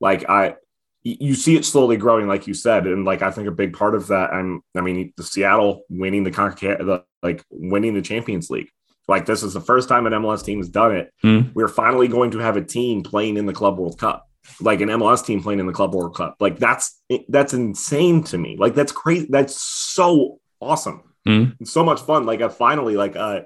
like 0.00 0.28
I 0.28 0.56
you 1.02 1.34
see 1.34 1.56
it 1.56 1.64
slowly 1.64 1.96
growing, 1.96 2.26
like 2.26 2.46
you 2.46 2.54
said, 2.54 2.86
and 2.86 3.04
like 3.04 3.22
I 3.22 3.30
think 3.30 3.48
a 3.48 3.52
big 3.52 3.72
part 3.72 3.94
of 3.94 4.08
that, 4.08 4.32
I'm, 4.32 4.62
I 4.76 4.80
mean, 4.80 5.12
the 5.16 5.22
Seattle 5.22 5.84
winning 5.88 6.24
the 6.24 6.30
the, 6.30 7.04
like 7.22 7.44
winning 7.50 7.94
the 7.94 8.02
Champions 8.02 8.50
League, 8.50 8.70
like 9.06 9.24
this 9.24 9.42
is 9.42 9.54
the 9.54 9.60
first 9.60 9.88
time 9.88 10.06
an 10.06 10.12
MLS 10.12 10.44
team 10.44 10.58
has 10.58 10.68
done 10.68 10.96
it. 10.96 11.12
Mm. 11.24 11.54
We're 11.54 11.68
finally 11.68 12.08
going 12.08 12.32
to 12.32 12.38
have 12.38 12.56
a 12.56 12.64
team 12.64 13.02
playing 13.02 13.36
in 13.36 13.46
the 13.46 13.52
Club 13.52 13.78
World 13.78 13.98
Cup, 13.98 14.28
like 14.60 14.80
an 14.80 14.88
MLS 14.88 15.24
team 15.24 15.42
playing 15.42 15.60
in 15.60 15.66
the 15.66 15.72
Club 15.72 15.94
World 15.94 16.14
Cup. 16.14 16.36
Like 16.40 16.58
that's 16.58 17.00
that's 17.28 17.54
insane 17.54 18.24
to 18.24 18.38
me. 18.38 18.56
Like 18.58 18.74
that's 18.74 18.92
crazy. 18.92 19.28
That's 19.30 19.60
so 19.60 20.40
awesome. 20.60 21.04
Mm. 21.26 21.66
so 21.66 21.84
much 21.84 22.00
fun. 22.00 22.26
Like 22.26 22.40
uh, 22.40 22.48
finally, 22.48 22.96
like 22.96 23.16
uh, 23.16 23.42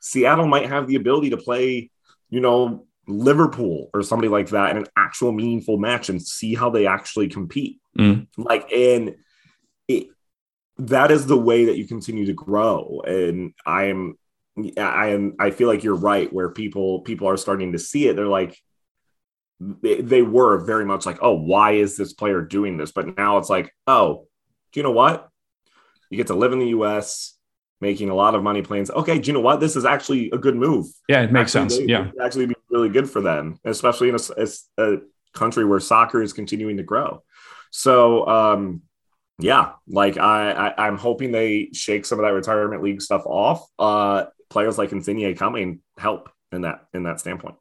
Seattle 0.00 0.46
might 0.46 0.68
have 0.68 0.86
the 0.86 0.96
ability 0.96 1.30
to 1.30 1.36
play, 1.36 1.90
you 2.30 2.40
know, 2.40 2.85
Liverpool 3.06 3.90
or 3.94 4.02
somebody 4.02 4.28
like 4.28 4.48
that 4.50 4.70
in 4.70 4.78
an 4.78 4.86
actual 4.96 5.32
meaningful 5.32 5.78
match 5.78 6.08
and 6.08 6.20
see 6.20 6.54
how 6.54 6.70
they 6.70 6.86
actually 6.86 7.28
compete. 7.28 7.80
Mm. 7.98 8.26
Like, 8.36 8.70
and 8.72 9.16
it, 9.88 10.08
that 10.78 11.10
is 11.10 11.26
the 11.26 11.38
way 11.38 11.66
that 11.66 11.76
you 11.76 11.86
continue 11.86 12.26
to 12.26 12.32
grow. 12.32 13.02
And 13.06 13.52
I 13.64 13.84
am, 13.84 14.18
I 14.76 15.08
am, 15.08 15.36
I 15.38 15.50
feel 15.50 15.68
like 15.68 15.84
you're 15.84 15.94
right 15.94 16.32
where 16.32 16.50
people, 16.50 17.00
people 17.00 17.28
are 17.28 17.36
starting 17.36 17.72
to 17.72 17.78
see 17.78 18.08
it. 18.08 18.16
They're 18.16 18.26
like, 18.26 18.60
they, 19.60 20.00
they 20.00 20.22
were 20.22 20.64
very 20.64 20.84
much 20.84 21.06
like, 21.06 21.18
oh, 21.22 21.34
why 21.34 21.72
is 21.72 21.96
this 21.96 22.12
player 22.12 22.42
doing 22.42 22.76
this? 22.76 22.92
But 22.92 23.16
now 23.16 23.38
it's 23.38 23.48
like, 23.48 23.72
oh, 23.86 24.26
do 24.72 24.80
you 24.80 24.84
know 24.84 24.90
what? 24.90 25.28
You 26.10 26.16
get 26.16 26.26
to 26.28 26.34
live 26.34 26.52
in 26.52 26.58
the 26.58 26.68
US 26.68 27.35
making 27.80 28.10
a 28.10 28.14
lot 28.14 28.34
of 28.34 28.42
money 28.42 28.62
playing. 28.62 28.90
Okay, 28.90 29.18
do 29.18 29.26
you 29.26 29.32
know 29.32 29.40
what? 29.40 29.60
This 29.60 29.76
is 29.76 29.84
actually 29.84 30.30
a 30.30 30.38
good 30.38 30.56
move. 30.56 30.86
Yeah, 31.08 31.22
it 31.22 31.32
makes 31.32 31.54
actually, 31.54 31.76
sense. 31.76 31.88
Yeah, 31.88 32.10
actually 32.22 32.46
be 32.46 32.54
really 32.70 32.88
good 32.88 33.08
for 33.08 33.20
them, 33.20 33.58
especially 33.64 34.08
in 34.08 34.16
a, 34.16 34.48
a, 34.78 34.98
country 35.34 35.66
where 35.66 35.80
soccer 35.80 36.22
is 36.22 36.32
continuing 36.32 36.78
to 36.78 36.82
grow. 36.82 37.22
So, 37.70 38.26
um, 38.26 38.80
yeah, 39.38 39.72
like 39.86 40.16
I, 40.16 40.72
I, 40.78 40.88
am 40.88 40.96
hoping 40.96 41.30
they 41.30 41.68
shake 41.74 42.06
some 42.06 42.18
of 42.18 42.24
that 42.24 42.32
retirement 42.32 42.82
league 42.82 43.02
stuff 43.02 43.26
off. 43.26 43.68
Uh, 43.78 44.24
players 44.48 44.78
like 44.78 44.92
Insigne 44.92 45.36
coming 45.36 45.80
help 45.98 46.30
in 46.52 46.62
that 46.62 46.86
in 46.94 47.02
that 47.02 47.20
standpoint. 47.20 47.56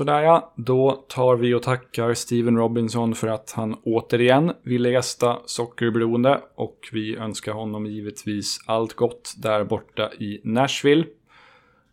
Sådär 0.00 0.22
ja, 0.22 0.52
då 0.56 1.04
tar 1.08 1.36
vi 1.36 1.54
och 1.54 1.62
tackar 1.62 2.14
Steven 2.14 2.56
Robinson 2.56 3.14
för 3.14 3.28
att 3.28 3.52
han 3.56 3.74
återigen 3.74 4.52
ville 4.62 4.90
gästa 4.90 5.38
Sockerberoende 5.46 6.40
och 6.54 6.88
vi 6.92 7.16
önskar 7.16 7.52
honom 7.52 7.86
givetvis 7.86 8.60
allt 8.66 8.94
gott 8.94 9.34
där 9.38 9.64
borta 9.64 10.10
i 10.12 10.40
Nashville. 10.44 11.04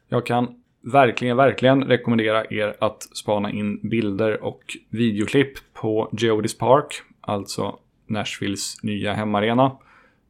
Jag 0.08 0.26
kan 0.26 0.62
verkligen, 0.82 1.38
verkligen 1.38 1.84
rekommendera 1.84 2.46
er 2.50 2.76
att 2.80 3.04
spana 3.04 3.52
in 3.52 3.90
bilder 3.90 4.44
och 4.44 4.78
videoklipp 4.90 5.74
på 5.74 6.10
Geodis 6.18 6.58
Park, 6.58 7.02
alltså 7.22 7.80
Nashvilles 8.06 8.84
nya 8.84 9.14
hemarena. 9.14 9.78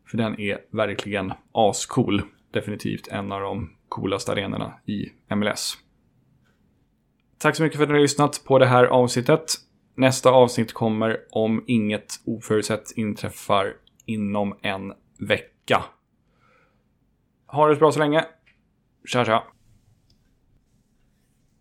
För 0.05 0.17
den 0.17 0.39
är 0.39 0.57
verkligen 0.71 1.34
ascool. 1.51 2.21
Definitivt 2.51 3.07
en 3.07 3.32
av 3.32 3.41
de 3.41 3.69
coolaste 3.89 4.32
arenorna 4.32 4.73
i 4.86 5.09
MLS. 5.36 5.78
Tack 7.39 7.55
så 7.55 7.63
mycket 7.63 7.77
för 7.77 7.83
att 7.83 7.89
ni 7.89 7.95
har 7.95 8.01
lyssnat 8.01 8.43
på 8.45 8.59
det 8.59 8.65
här 8.65 8.85
avsnittet. 8.85 9.55
Nästa 9.95 10.29
avsnitt 10.29 10.73
kommer 10.73 11.17
om 11.31 11.63
inget 11.67 12.19
oförutsett 12.25 12.91
inträffar 12.95 13.73
inom 14.05 14.57
en 14.61 14.93
vecka. 15.19 15.83
Ha 17.47 17.67
det 17.67 17.75
bra 17.75 17.91
så 17.91 17.99
länge. 17.99 18.25
Tja 19.05 19.25
tja. 19.25 19.43